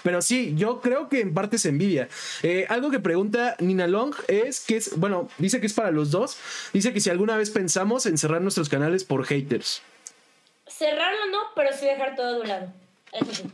pero 0.03 0.23
sí, 0.23 0.55
yo 0.57 0.81
creo 0.81 1.09
que 1.09 1.21
en 1.21 1.35
parte 1.35 1.59
se 1.59 1.69
envidia. 1.69 2.09
Eh, 2.43 2.67
algo 2.69 2.91
que 2.91 3.01
pregunta 3.01 3.57
Nina 3.61 3.87
Long 3.87 4.15
es 4.29 4.61
que 4.61 4.77
es, 4.77 4.99
bueno, 4.99 5.29
dice 5.39 5.61
que 5.61 5.67
es 5.67 5.75
para 5.75 5.91
los 5.91 6.11
dos, 6.11 6.37
dice 6.73 6.93
que 6.93 7.01
si 7.01 7.11
alguna 7.11 7.37
vez 7.37 7.51
pensamos 7.51 8.07
encerrar 8.07 8.41
nuestros 8.43 8.69
canales 8.69 9.05
por 9.05 9.25
haters. 9.25 9.83
Cerrarlo 10.67 11.27
no, 11.31 11.39
pero 11.55 11.71
sí 11.77 11.87
dejar 11.87 12.17
todo 12.17 12.35
de 12.35 12.41
un 12.41 12.49
lado. 12.49 12.73
Eso 13.13 13.35
sí. 13.35 13.45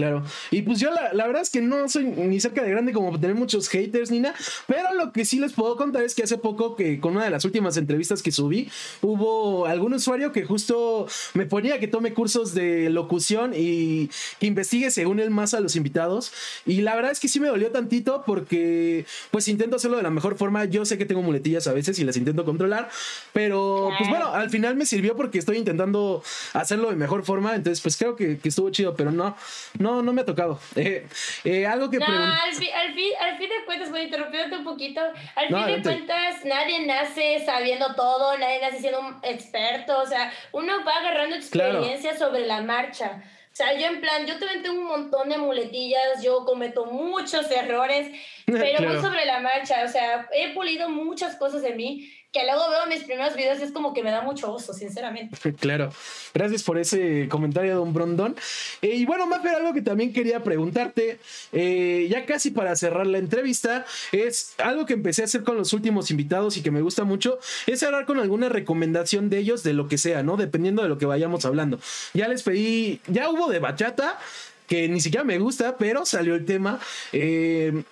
Claro. 0.00 0.22
Y 0.50 0.62
pues 0.62 0.80
yo 0.80 0.90
la, 0.90 1.26
verdad 1.26 1.42
es 1.42 1.50
que 1.50 1.60
no 1.60 1.86
soy 1.88 2.04
ni 2.04 2.40
cerca 2.40 2.62
de 2.62 2.70
grande 2.70 2.92
como 2.94 3.20
tener 3.20 3.36
muchos 3.36 3.68
haters 3.68 4.10
ni 4.10 4.20
nada. 4.20 4.34
Pero 4.66 4.94
lo 4.94 5.12
que 5.12 5.26
sí 5.26 5.38
les 5.38 5.52
puedo 5.52 5.76
contar 5.76 6.02
es 6.04 6.14
que 6.14 6.22
hace 6.22 6.38
poco 6.38 6.74
que 6.74 7.00
con 7.00 7.16
una 7.16 7.24
de 7.24 7.30
las 7.30 7.44
últimas 7.44 7.76
entrevistas 7.76 8.22
que 8.22 8.32
subí, 8.32 8.70
hubo 9.02 9.66
algún 9.66 9.92
usuario 9.92 10.32
que 10.32 10.44
justo 10.44 11.06
me 11.34 11.44
ponía 11.44 11.78
que 11.78 11.86
tome 11.86 12.14
cursos 12.14 12.54
de 12.54 12.88
locución 12.88 13.52
y 13.54 14.08
que 14.38 14.46
investigue 14.46 14.90
según 14.90 15.20
él 15.20 15.28
más 15.28 15.52
a 15.52 15.60
los 15.60 15.76
invitados. 15.76 16.32
Y 16.64 16.80
la 16.80 16.94
verdad 16.94 17.12
es 17.12 17.20
que 17.20 17.28
sí 17.28 17.38
me 17.38 17.48
dolió 17.48 17.70
tantito 17.70 18.22
porque 18.26 19.04
pues 19.30 19.48
intento 19.48 19.76
hacerlo 19.76 19.98
de 19.98 20.02
la 20.02 20.10
mejor 20.10 20.38
forma. 20.38 20.64
Yo 20.64 20.86
sé 20.86 20.96
que 20.96 21.04
tengo 21.04 21.20
muletillas 21.20 21.66
a 21.66 21.74
veces 21.74 21.98
y 21.98 22.04
las 22.04 22.16
intento 22.16 22.46
controlar. 22.46 22.88
Pero 23.34 23.90
pues 23.98 24.08
bueno, 24.08 24.32
al 24.32 24.48
final 24.48 24.76
me 24.76 24.86
sirvió 24.86 25.14
porque 25.14 25.38
estoy 25.38 25.58
intentando 25.58 26.22
hacerlo 26.54 26.88
de 26.88 26.96
mejor 26.96 27.22
forma. 27.22 27.54
Entonces 27.54 27.82
pues 27.82 27.98
creo 27.98 28.16
que, 28.16 28.38
que 28.38 28.48
estuvo 28.48 28.70
chido. 28.70 28.94
Pero 28.96 29.12
no, 29.12 29.36
no, 29.78 29.89
no 30.02 30.12
me 30.12 30.22
ha 30.22 30.24
tocado. 30.24 30.58
Eh, 30.76 31.06
eh, 31.44 31.66
algo 31.66 31.90
que 31.90 31.98
no, 31.98 32.06
al, 32.06 32.54
fin, 32.54 32.68
al, 32.74 32.94
fin, 32.94 33.12
al 33.20 33.36
fin 33.36 33.48
de 33.48 33.64
cuentas, 33.66 33.90
voy 33.90 34.02
interrumpiéndote 34.02 34.56
un 34.56 34.64
poquito. 34.64 35.00
Al 35.34 35.48
fin 35.48 35.66
de 35.66 35.82
cuentas, 35.82 36.44
nadie 36.44 36.86
nace 36.86 37.42
sabiendo 37.44 37.94
todo, 37.94 38.38
nadie 38.38 38.60
nace 38.60 38.78
siendo 38.78 39.00
un 39.00 39.16
experto. 39.22 40.00
O 40.00 40.06
sea, 40.06 40.32
uno 40.52 40.84
va 40.84 40.96
agarrando 40.96 41.36
experiencia 41.36 42.16
sobre 42.16 42.46
la 42.46 42.62
marcha. 42.62 43.22
O 43.52 43.56
sea, 43.56 43.76
yo 43.76 43.88
en 43.88 44.00
plan, 44.00 44.26
yo 44.26 44.38
también 44.38 44.62
tengo 44.62 44.80
un 44.80 44.86
montón 44.86 45.28
de 45.28 45.36
muletillas, 45.36 46.22
yo 46.22 46.44
cometo 46.44 46.86
muchos 46.86 47.50
errores, 47.50 48.08
pero 48.46 48.88
voy 48.88 49.00
sobre 49.00 49.26
la 49.26 49.40
marcha. 49.40 49.82
O 49.84 49.88
sea, 49.88 50.28
he 50.32 50.54
pulido 50.54 50.88
muchas 50.88 51.36
cosas 51.36 51.62
de 51.62 51.74
mí 51.74 52.10
que 52.32 52.44
luego 52.44 52.70
veo 52.70 52.86
mis 52.86 53.02
primeros 53.02 53.34
videos 53.34 53.58
y 53.58 53.64
es 53.64 53.72
como 53.72 53.92
que 53.92 54.04
me 54.04 54.10
da 54.10 54.22
mucho 54.22 54.52
oso, 54.52 54.72
sinceramente. 54.72 55.36
Claro. 55.60 55.92
Gracias 56.32 56.62
por 56.62 56.78
ese 56.78 57.28
comentario, 57.28 57.76
don 57.76 57.92
Brondón. 57.92 58.36
Eh, 58.82 58.94
y 58.94 59.04
bueno, 59.04 59.26
Mafer, 59.26 59.56
algo 59.56 59.74
que 59.74 59.82
también 59.82 60.12
quería 60.12 60.42
preguntarte, 60.42 61.18
eh, 61.52 62.06
ya 62.08 62.24
casi 62.24 62.50
para 62.50 62.74
cerrar 62.76 63.06
la 63.06 63.18
entrevista, 63.18 63.84
es 64.12 64.54
algo 64.58 64.86
que 64.86 64.94
empecé 64.94 65.22
a 65.22 65.24
hacer 65.26 65.42
con 65.42 65.56
los 65.56 65.72
últimos 65.72 66.10
invitados 66.10 66.56
y 66.56 66.62
que 66.62 66.70
me 66.70 66.82
gusta 66.82 67.04
mucho, 67.04 67.38
es 67.66 67.82
hablar 67.82 68.06
con 68.06 68.18
alguna 68.20 68.48
recomendación 68.48 69.28
de 69.28 69.38
ellos 69.38 69.62
de 69.62 69.74
lo 69.74 69.88
que 69.88 69.98
sea, 69.98 70.22
¿no? 70.22 70.36
Dependiendo 70.36 70.82
de 70.82 70.88
lo 70.88 70.98
que 70.98 71.06
vayamos 71.06 71.44
hablando. 71.44 71.78
Ya 72.14 72.28
les 72.28 72.42
pedí, 72.42 73.00
ya 73.08 73.28
hubo 73.28 73.50
de 73.50 73.58
bachata, 73.58 74.18
que 74.66 74.88
ni 74.88 75.00
siquiera 75.00 75.24
me 75.24 75.38
gusta, 75.38 75.76
pero 75.76 76.06
salió 76.06 76.36
el 76.36 76.46
tema. 76.46 76.78
Eh, 77.12 77.82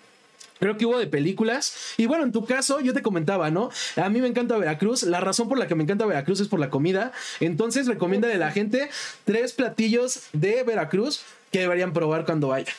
Creo 0.58 0.76
que 0.76 0.86
hubo 0.86 0.98
de 0.98 1.06
películas. 1.06 1.94
Y 1.96 2.06
bueno, 2.06 2.24
en 2.24 2.32
tu 2.32 2.44
caso, 2.44 2.80
yo 2.80 2.92
te 2.92 3.02
comentaba, 3.02 3.50
¿no? 3.50 3.70
A 3.96 4.08
mí 4.08 4.20
me 4.20 4.28
encanta 4.28 4.56
Veracruz. 4.56 5.02
La 5.02 5.20
razón 5.20 5.48
por 5.48 5.58
la 5.58 5.66
que 5.66 5.74
me 5.74 5.84
encanta 5.84 6.06
Veracruz 6.06 6.40
es 6.40 6.48
por 6.48 6.60
la 6.60 6.70
comida. 6.70 7.12
Entonces, 7.40 7.86
recomienda 7.86 8.28
de 8.28 8.38
la 8.38 8.50
gente 8.50 8.90
tres 9.24 9.52
platillos 9.52 10.28
de 10.32 10.62
Veracruz 10.62 11.22
que 11.52 11.60
deberían 11.60 11.92
probar 11.92 12.24
cuando 12.24 12.48
vayan. 12.48 12.74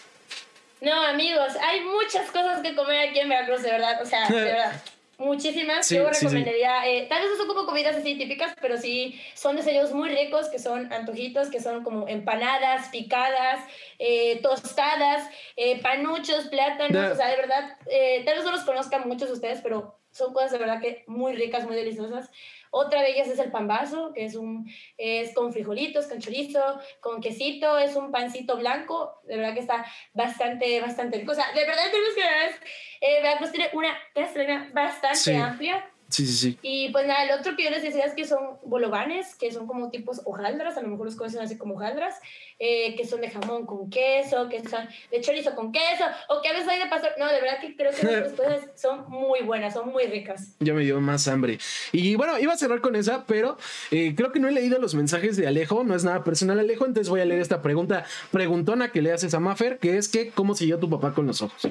No, 0.82 0.94
amigos, 1.08 1.54
hay 1.62 1.82
muchas 1.82 2.30
cosas 2.32 2.62
que 2.62 2.76
comer 2.76 3.10
aquí 3.10 3.20
en 3.20 3.30
Veracruz, 3.30 3.64
de 3.64 3.72
verdad. 3.72 4.02
O 4.02 4.06
sea, 4.06 4.28
de 4.28 4.36
verdad 4.44 4.82
muchísimas. 5.20 5.88
Yo 5.90 6.10
recomendaría, 6.10 6.88
eh, 6.88 7.06
tal 7.08 7.22
vez 7.22 7.32
no 7.32 7.38
son 7.38 7.48
como 7.48 7.66
comidas 7.66 7.96
así 7.96 8.16
típicas, 8.18 8.56
pero 8.60 8.78
sí 8.78 9.22
son 9.36 9.56
desayunos 9.56 9.94
muy 9.94 10.10
ricos, 10.10 10.48
que 10.48 10.58
son 10.58 10.92
antojitos, 10.92 11.50
que 11.50 11.62
son 11.62 11.84
como 11.84 12.08
empanadas, 12.08 12.88
picadas, 12.90 13.60
eh, 14.00 14.40
tostadas, 14.42 15.30
eh, 15.56 15.82
panuchos, 15.82 16.48
plátanos, 16.48 17.12
o 17.12 17.16
sea, 17.16 17.28
de 17.28 17.36
verdad, 17.36 17.78
tal 18.26 18.36
vez 18.36 18.46
no 18.46 18.52
los 18.52 18.62
conozcan 18.62 19.08
muchos 19.08 19.28
de 19.28 19.34
ustedes, 19.36 19.62
pero 19.62 20.00
son 20.12 20.34
cosas 20.34 20.52
de 20.52 20.58
verdad 20.58 20.82
que 20.82 21.04
muy 21.08 21.34
ricas, 21.34 21.66
muy 21.66 21.76
deliciosas. 21.76 22.32
Otra 22.72 23.02
de 23.02 23.12
ellas 23.12 23.28
es 23.28 23.40
el 23.40 23.52
pambazo, 23.52 24.12
que 24.14 24.26
es, 24.26 24.36
un, 24.36 24.70
es 24.98 25.34
con 25.34 25.52
frijolitos, 25.52 26.08
con 26.08 26.20
chorizo, 26.20 26.80
con 27.00 27.22
quesito, 27.22 27.78
es 27.78 27.96
un 27.96 28.12
pancito 28.12 28.58
blanco, 28.58 29.22
de 29.24 29.38
verdad 29.38 29.54
que 29.54 29.62
está 29.62 29.86
bastante, 30.14 30.80
bastante 30.82 31.18
rico. 31.18 31.32
O 31.32 31.36
sea, 31.36 31.52
de 31.54 31.66
verdad 31.66 31.84
tenemos 31.92 32.14
que 32.16 32.22
ver, 32.22 32.56
eh, 33.02 33.22
Veracruz 33.22 33.52
tiene 33.52 33.70
una 33.74 33.98
gastronomía 34.14 34.70
bastante 34.74 35.36
amplia 35.36 35.92
Sí, 36.10 36.26
sí, 36.26 36.34
sí. 36.34 36.60
Y 36.64 36.90
pues 36.90 37.06
nada, 37.06 37.24
el 37.24 37.40
otro 37.40 37.56
que 37.56 37.64
yo 37.64 37.70
les 37.70 37.84
decía 37.84 38.04
es 38.04 38.14
que 38.14 38.26
son 38.26 38.58
bolovanes, 38.64 39.36
que 39.36 39.52
son 39.52 39.68
como 39.68 39.92
tipos 39.92 40.22
hojaldras, 40.26 40.76
a 40.76 40.82
lo 40.82 40.88
mejor 40.88 41.06
los 41.06 41.16
conocen 41.16 41.42
así 41.42 41.56
como 41.56 41.76
hojaldras, 41.76 42.16
eh, 42.58 42.96
que 42.96 43.06
son 43.06 43.22
de 43.22 43.30
jamón 43.30 43.68
con 43.68 43.92
queso, 43.92 44.50
que 44.50 44.68
son 44.68 44.88
de 45.12 45.22
chorizo 45.22 45.54
con 45.56 45.72
queso, 45.72 46.06
o 46.30 46.42
que 46.42 46.50
a 46.50 46.54
veces 46.54 46.68
hay 46.68 46.80
de 46.80 46.88
pastor. 46.88 47.12
No, 47.20 47.28
de 47.28 47.40
verdad 47.40 47.60
que 47.62 47.76
creo 47.76 47.92
que 47.92 48.04
las 48.04 48.34
cosas 48.34 48.62
son 48.76 49.08
muy 49.10 49.42
buenas, 49.42 49.76
son 49.76 49.90
muy 49.92 50.06
ricas. 50.06 50.56
Ya 50.60 50.74
me 50.74 50.84
dio 50.84 51.00
más 51.00 51.28
hambre. 51.28 51.60
Y 51.92 52.16
bueno, 52.16 52.40
iba 52.40 52.54
a 52.54 52.58
cerrar 52.58 52.82
con 52.82 52.96
esa, 52.96 53.26
pero 53.26 53.58
eh, 53.92 54.14
creo 54.16 54.32
que 54.32 54.40
no 54.40 54.48
he 54.48 54.52
leído 54.52 54.80
los 54.80 54.96
mensajes 54.96 55.38
de 55.38 55.48
Alejo, 55.48 55.84
no 55.84 55.96
es 55.96 56.04
nada 56.04 56.24
personal 56.24 56.60
Alejo, 56.60 56.86
entonces 56.86 57.10
voy 57.10 57.22
a 57.22 57.26
leer 57.26 57.40
esta 57.40 57.62
pregunta 57.62 58.06
preguntona 58.32 58.92
que 58.92 59.02
le 59.02 59.12
haces 59.12 59.34
a 59.36 59.40
Maffer, 59.40 59.78
que 59.78 59.98
es 59.98 60.10
que, 60.10 60.32
¿cómo 60.32 60.56
siguió 60.56 60.80
tu 60.80 60.90
papá 60.90 61.14
con 61.14 61.28
los 61.28 61.42
ojos? 61.42 61.68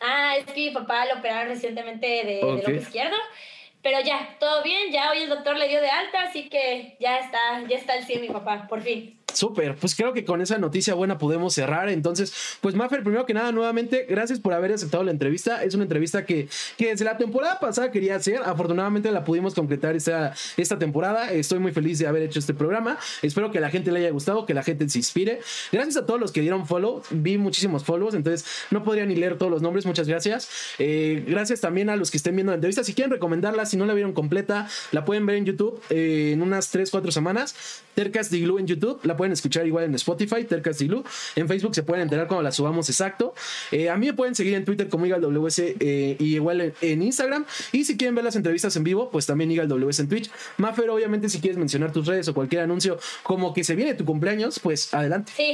Ah, 0.00 0.36
es 0.36 0.46
que 0.46 0.68
mi 0.68 0.70
papá 0.70 1.06
lo 1.06 1.18
operaron 1.18 1.48
recientemente 1.48 2.06
de, 2.06 2.22
de 2.24 2.62
lo 2.66 2.74
izquierdo. 2.74 3.16
Pero 3.82 4.00
ya, 4.00 4.36
todo 4.40 4.62
bien, 4.62 4.92
ya 4.92 5.10
hoy 5.10 5.18
el 5.18 5.28
doctor 5.28 5.56
le 5.56 5.68
dio 5.68 5.80
de 5.80 5.90
alta, 5.90 6.22
así 6.22 6.48
que 6.48 6.96
ya 7.00 7.18
está, 7.18 7.62
ya 7.68 7.76
está 7.76 7.96
el 7.96 8.04
100 8.04 8.20
mi 8.20 8.28
papá, 8.28 8.66
por 8.68 8.82
fin. 8.82 9.17
Súper, 9.38 9.76
pues 9.76 9.94
creo 9.94 10.12
que 10.12 10.24
con 10.24 10.40
esa 10.40 10.58
noticia 10.58 10.94
buena 10.94 11.16
podemos 11.16 11.54
cerrar. 11.54 11.88
Entonces, 11.90 12.32
pues 12.60 12.74
Maffer, 12.74 13.04
primero 13.04 13.24
que 13.24 13.34
nada, 13.34 13.52
nuevamente, 13.52 14.04
gracias 14.08 14.40
por 14.40 14.52
haber 14.52 14.72
aceptado 14.72 15.04
la 15.04 15.12
entrevista. 15.12 15.62
Es 15.62 15.74
una 15.74 15.84
entrevista 15.84 16.26
que, 16.26 16.48
que 16.76 16.88
desde 16.88 17.04
la 17.04 17.16
temporada 17.16 17.60
pasada 17.60 17.92
quería 17.92 18.16
hacer. 18.16 18.40
Afortunadamente 18.44 19.12
la 19.12 19.22
pudimos 19.22 19.54
concretar 19.54 19.94
esta, 19.94 20.34
esta 20.56 20.76
temporada. 20.80 21.30
Estoy 21.30 21.60
muy 21.60 21.70
feliz 21.70 22.00
de 22.00 22.08
haber 22.08 22.22
hecho 22.22 22.40
este 22.40 22.52
programa. 22.52 22.98
Espero 23.22 23.52
que 23.52 23.60
la 23.60 23.70
gente 23.70 23.92
le 23.92 24.00
haya 24.00 24.10
gustado, 24.10 24.44
que 24.44 24.54
la 24.54 24.64
gente 24.64 24.88
se 24.88 24.98
inspire. 24.98 25.38
Gracias 25.70 25.98
a 25.98 26.04
todos 26.04 26.18
los 26.18 26.32
que 26.32 26.40
dieron 26.40 26.66
follow. 26.66 27.02
Vi 27.10 27.38
muchísimos 27.38 27.84
follows, 27.84 28.14
entonces 28.14 28.44
no 28.72 28.82
podría 28.82 29.06
ni 29.06 29.14
leer 29.14 29.38
todos 29.38 29.52
los 29.52 29.62
nombres. 29.62 29.86
Muchas 29.86 30.08
gracias. 30.08 30.48
Eh, 30.80 31.24
gracias 31.28 31.60
también 31.60 31.90
a 31.90 31.94
los 31.94 32.10
que 32.10 32.16
estén 32.16 32.34
viendo 32.34 32.50
la 32.50 32.56
entrevista. 32.56 32.82
Si 32.82 32.92
quieren 32.92 33.12
recomendarla, 33.12 33.66
si 33.66 33.76
no 33.76 33.86
la 33.86 33.94
vieron 33.94 34.14
completa, 34.14 34.68
la 34.90 35.04
pueden 35.04 35.26
ver 35.26 35.36
en 35.36 35.44
YouTube 35.44 35.80
eh, 35.90 36.32
en 36.32 36.42
unas 36.42 36.70
3, 36.70 36.90
4 36.90 37.12
semanas. 37.12 37.54
Tercas 37.94 38.30
de 38.30 38.40
Glue 38.40 38.58
en 38.58 38.66
YouTube. 38.66 38.98
La 39.04 39.16
pueden 39.16 39.27
escuchar 39.32 39.66
igual 39.66 39.84
en 39.84 39.94
Spotify, 39.94 40.44
Tercas 40.44 40.80
Glue. 40.80 41.04
En 41.36 41.48
Facebook 41.48 41.74
se 41.74 41.82
pueden 41.82 42.02
enterar 42.02 42.26
cuando 42.26 42.42
la 42.42 42.52
subamos 42.52 42.88
exacto. 42.88 43.34
Eh, 43.70 43.88
a 43.88 43.96
mí 43.96 44.06
me 44.06 44.12
pueden 44.12 44.34
seguir 44.34 44.54
en 44.54 44.64
Twitter 44.64 44.88
como 44.88 45.06
IgalWS 45.06 45.58
eh, 45.58 46.16
y 46.18 46.34
igual 46.34 46.74
en, 46.80 47.02
Instagram. 47.02 47.44
Y 47.72 47.84
si 47.84 47.96
quieren 47.96 48.14
ver 48.14 48.24
las 48.24 48.36
entrevistas 48.36 48.74
en 48.76 48.84
vivo, 48.84 49.10
pues 49.10 49.26
también 49.26 49.50
IgalWS 49.50 50.00
en 50.00 50.08
Twitch. 50.08 50.30
Maffer, 50.56 50.90
obviamente, 50.90 51.28
si 51.28 51.40
quieres 51.40 51.58
mencionar 51.58 51.92
tus 51.92 52.06
redes 52.06 52.28
o 52.28 52.34
cualquier 52.34 52.62
anuncio 52.62 52.98
como 53.22 53.52
que 53.52 53.64
se 53.64 53.74
viene 53.74 53.94
tu 53.94 54.04
cumpleaños, 54.04 54.58
pues 54.60 54.92
adelante. 54.94 55.32
Sí, 55.36 55.52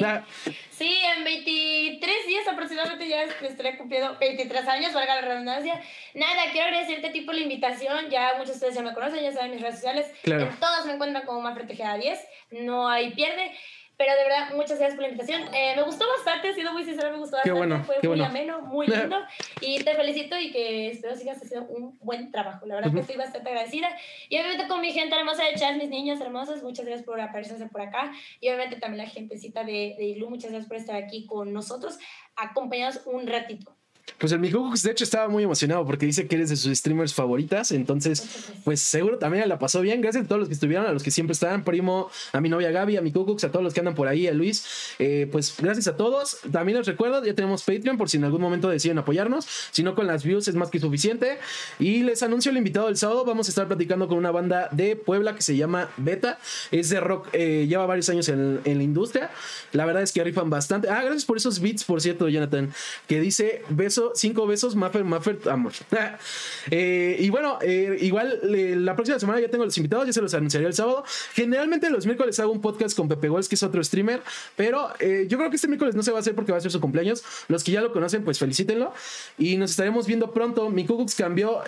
sí 0.70 0.99
en 1.16 1.25
23 1.25 2.27
días 2.27 2.49
aproximadamente 2.49 3.09
ya 3.09 3.25
estaré 3.25 3.77
cumpliendo 3.79 4.16
23 4.18 4.68
años, 4.68 4.93
valga 4.93 5.16
la 5.16 5.22
redundancia. 5.22 5.81
Nada, 6.14 6.43
quiero 6.53 6.66
agradecerte 6.66 7.11
tipo 7.11 7.33
la 7.33 7.41
invitación. 7.41 8.11
Ya 8.11 8.35
muchos 8.35 8.49
de 8.49 8.55
ustedes 8.55 8.75
ya 8.75 8.83
me 8.83 8.95
conocen, 8.95 9.22
ya 9.22 9.33
saben 9.33 9.53
mis 9.53 9.61
redes 9.61 9.77
sociales. 9.77 10.07
En 10.25 10.49
todas 10.59 10.87
me 10.87 10.93
encuentran 10.93 11.25
como 11.27 11.41
Maffer 11.41 11.66
Tejeda 11.66 11.97
10 11.97 12.18
no 12.61 12.89
hay 12.89 13.12
pierde. 13.14 13.53
Pero 13.97 14.12
de 14.16 14.22
verdad, 14.24 14.55
muchas 14.57 14.78
gracias 14.78 14.95
por 14.95 15.03
la 15.03 15.09
invitación. 15.11 15.42
Eh, 15.55 15.74
me 15.76 15.82
gustó 15.82 16.05
bastante, 16.16 16.53
sido 16.53 16.72
muy 16.72 16.84
sincera, 16.84 17.11
me 17.11 17.18
gustó 17.18 17.36
bastante. 17.36 17.57
bueno, 17.57 17.84
Fue 17.84 17.97
qué 18.01 18.09
muy 18.09 18.18
bueno. 18.18 18.30
ameno, 18.30 18.61
muy 18.62 18.86
lindo. 18.88 19.16
y 19.61 19.82
te 19.84 19.95
felicito 19.95 20.36
y 20.38 20.51
que 20.51 20.90
espero 20.90 21.14
sigas 21.14 21.40
haciendo 21.42 21.68
un 21.68 21.97
buen 22.01 22.32
trabajo. 22.32 22.66
La 22.66 22.74
verdad 22.74 22.92
que 22.92 23.01
estoy 23.01 23.16
bastante 23.16 23.49
agradecida. 23.49 23.88
Y 24.28 24.36
obviamente 24.38 24.66
con 24.68 24.80
mi 24.80 24.92
gente 24.92 25.14
hermosa 25.16 25.45
de 25.45 25.55
chat, 25.55 25.76
mis 25.76 25.90
niños 25.90 26.20
hermosos, 26.20 26.62
muchas 26.62 26.86
gracias 26.86 27.07
por 27.07 27.20
aparecerse 27.20 27.66
por 27.66 27.82
acá. 27.82 28.12
Y 28.40 28.49
obviamente 28.49 28.76
también 28.80 29.05
la 29.07 29.11
gentecita 29.11 29.62
de, 29.62 29.95
de 29.97 30.05
Ilu, 30.05 30.28
muchas 30.28 30.51
gracias 30.51 30.68
por 30.68 30.76
estar 30.76 30.97
aquí 30.97 31.26
con 31.26 31.53
nosotros, 31.53 31.99
acompañados 32.36 33.01
un 33.07 33.26
ratito. 33.28 33.74
Pues 34.18 34.32
el 34.32 34.38
Mikukux 34.38 34.82
de 34.82 34.90
hecho 34.90 35.05
estaba 35.05 35.28
muy 35.28 35.42
emocionado 35.42 35.84
porque 35.84 36.07
dice 36.07 36.26
que 36.26 36.36
eres 36.36 36.48
de 36.50 36.57
sus 36.57 36.76
streamers 36.78 37.14
favoritas, 37.14 37.72
entonces 37.72 38.48
pues 38.62 38.80
seguro 38.80 39.18
también 39.18 39.48
la 39.48 39.59
pasó 39.59 39.80
bien. 39.80 40.00
Gracias 40.00 40.24
a 40.24 40.28
todos 40.28 40.40
los 40.40 40.48
que 40.48 40.55
estuvieron, 40.55 40.86
a 40.86 40.92
los 40.92 41.02
que 41.02 41.11
siempre 41.11 41.32
están, 41.32 41.64
primo, 41.64 42.11
a 42.32 42.40
mi 42.40 42.48
novia 42.48 42.70
Gaby, 42.70 42.96
a 42.96 43.02
mi 43.02 43.12
Cucux, 43.12 43.42
a 43.44 43.50
todos 43.50 43.64
los 43.64 43.74
que 43.74 43.80
andan 43.80 43.94
por 43.94 44.07
ahí, 44.07 44.26
a 44.26 44.32
Luis. 44.32 44.94
Eh, 44.98 45.28
pues 45.32 45.55
gracias 45.59 45.88
a 45.88 45.96
todos. 45.96 46.38
También 46.52 46.78
les 46.78 46.86
recuerdo, 46.86 47.24
ya 47.24 47.34
tenemos 47.34 47.62
Patreon 47.62 47.96
por 47.96 48.09
si 48.09 48.18
en 48.18 48.24
algún 48.24 48.40
momento 48.40 48.68
deciden 48.68 48.98
apoyarnos. 48.98 49.46
Si 49.70 49.82
no, 49.82 49.94
con 49.94 50.07
las 50.07 50.22
views 50.22 50.48
es 50.48 50.55
más 50.55 50.70
que 50.70 50.78
suficiente. 50.78 51.38
Y 51.78 52.02
les 52.02 52.22
anuncio 52.22 52.50
el 52.50 52.57
invitado 52.57 52.86
del 52.86 52.96
sábado. 52.96 53.24
Vamos 53.24 53.48
a 53.48 53.50
estar 53.50 53.66
platicando 53.66 54.07
con 54.07 54.18
una 54.18 54.30
banda 54.30 54.68
de 54.70 54.96
Puebla 54.96 55.34
que 55.34 55.42
se 55.42 55.57
llama 55.57 55.90
Beta. 55.96 56.38
Es 56.70 56.88
de 56.90 57.00
rock, 57.00 57.28
eh, 57.32 57.66
lleva 57.68 57.86
varios 57.86 58.09
años 58.09 58.28
en, 58.28 58.61
en 58.64 58.78
la 58.78 58.84
industria. 58.84 59.30
La 59.72 59.86
verdad 59.86 60.02
es 60.02 60.12
que 60.12 60.22
rifan 60.22 60.50
bastante. 60.50 60.88
Ah, 60.88 61.02
gracias 61.02 61.24
por 61.24 61.36
esos 61.36 61.61
beats, 61.61 61.84
por 61.84 62.00
cierto, 62.00 62.28
Jonathan, 62.28 62.72
que 63.07 63.20
dice 63.20 63.62
cinco 64.14 64.47
besos, 64.47 64.74
Maffer, 64.76 65.05
Maffer, 65.05 65.38
amor. 65.51 65.72
Eh, 66.70 67.16
y 67.20 67.28
bueno, 67.30 67.59
eh, 67.61 67.99
igual 68.01 68.40
eh, 68.42 68.74
la 68.78 68.95
próxima 68.97 69.18
semana 69.18 69.38
ya 69.40 69.49
tengo 69.49 69.64
los 69.64 69.76
invitados, 69.76 70.07
ya 70.07 70.12
se 70.14 70.22
los 70.22 70.32
anunciaré 70.32 70.66
el 70.66 70.72
sábado. 70.72 71.05
Generalmente 71.34 71.90
los 71.90 72.07
miércoles 72.07 72.38
hago 72.40 72.53
un 72.53 72.61
podcast 72.62 72.97
con 72.97 73.07
Pepe 73.09 73.28
Gols, 73.28 73.49
que 73.49 73.55
es 73.55 73.62
otro 73.62 73.84
streamer, 73.84 74.22
pero 74.57 74.88
eh, 74.99 75.26
yo 75.28 75.36
creo 75.36 75.51
que 75.51 75.57
este 75.57 75.68
miércoles 75.68 75.95
no 75.95 76.03
se 76.03 76.11
va 76.11 76.18
a 76.18 76.20
hacer 76.20 76.34
porque 76.34 76.53
va 76.53 76.59
a 76.59 76.61
ser 76.61 76.70
su 76.70 76.80
cumpleaños. 76.80 77.22
Los 77.49 77.62
que 77.64 77.72
ya 77.72 77.82
lo 77.82 77.92
conocen, 77.92 78.24
pues 78.24 78.38
felicítenlo. 78.38 78.92
Y 79.36 79.57
nos 79.59 79.70
estaremos 79.72 80.07
viendo 80.07 80.32
pronto. 80.32 80.70
Mi 80.70 80.86
Cucux 80.86 81.14
cambió, 81.14 81.61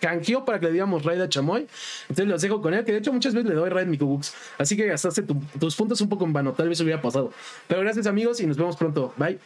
canjeó 0.00 0.44
para 0.44 0.58
que 0.58 0.66
le 0.66 0.72
diéramos 0.72 1.04
raid 1.04 1.20
a 1.20 1.28
Chamoy. 1.28 1.66
Entonces 2.08 2.26
los 2.26 2.42
dejo 2.42 2.60
con 2.60 2.74
él, 2.74 2.84
que 2.84 2.92
de 2.92 2.98
hecho 2.98 3.12
muchas 3.12 3.34
veces 3.34 3.48
le 3.48 3.54
doy 3.54 3.70
raid 3.70 3.86
a 3.86 3.90
mi 3.90 3.98
Cucux. 3.98 4.34
Así 4.58 4.76
que 4.76 4.86
gastaste 4.86 5.22
tu- 5.22 5.40
tus 5.60 5.76
puntos 5.76 6.00
un 6.00 6.08
poco 6.08 6.24
en 6.24 6.32
vano, 6.32 6.52
tal 6.52 6.68
vez 6.68 6.80
hubiera 6.80 7.00
pasado. 7.00 7.32
Pero 7.68 7.80
gracias 7.82 8.06
amigos 8.06 8.40
y 8.40 8.46
nos 8.46 8.56
vemos 8.56 8.76
pronto. 8.76 9.12
Bye. 9.16 9.38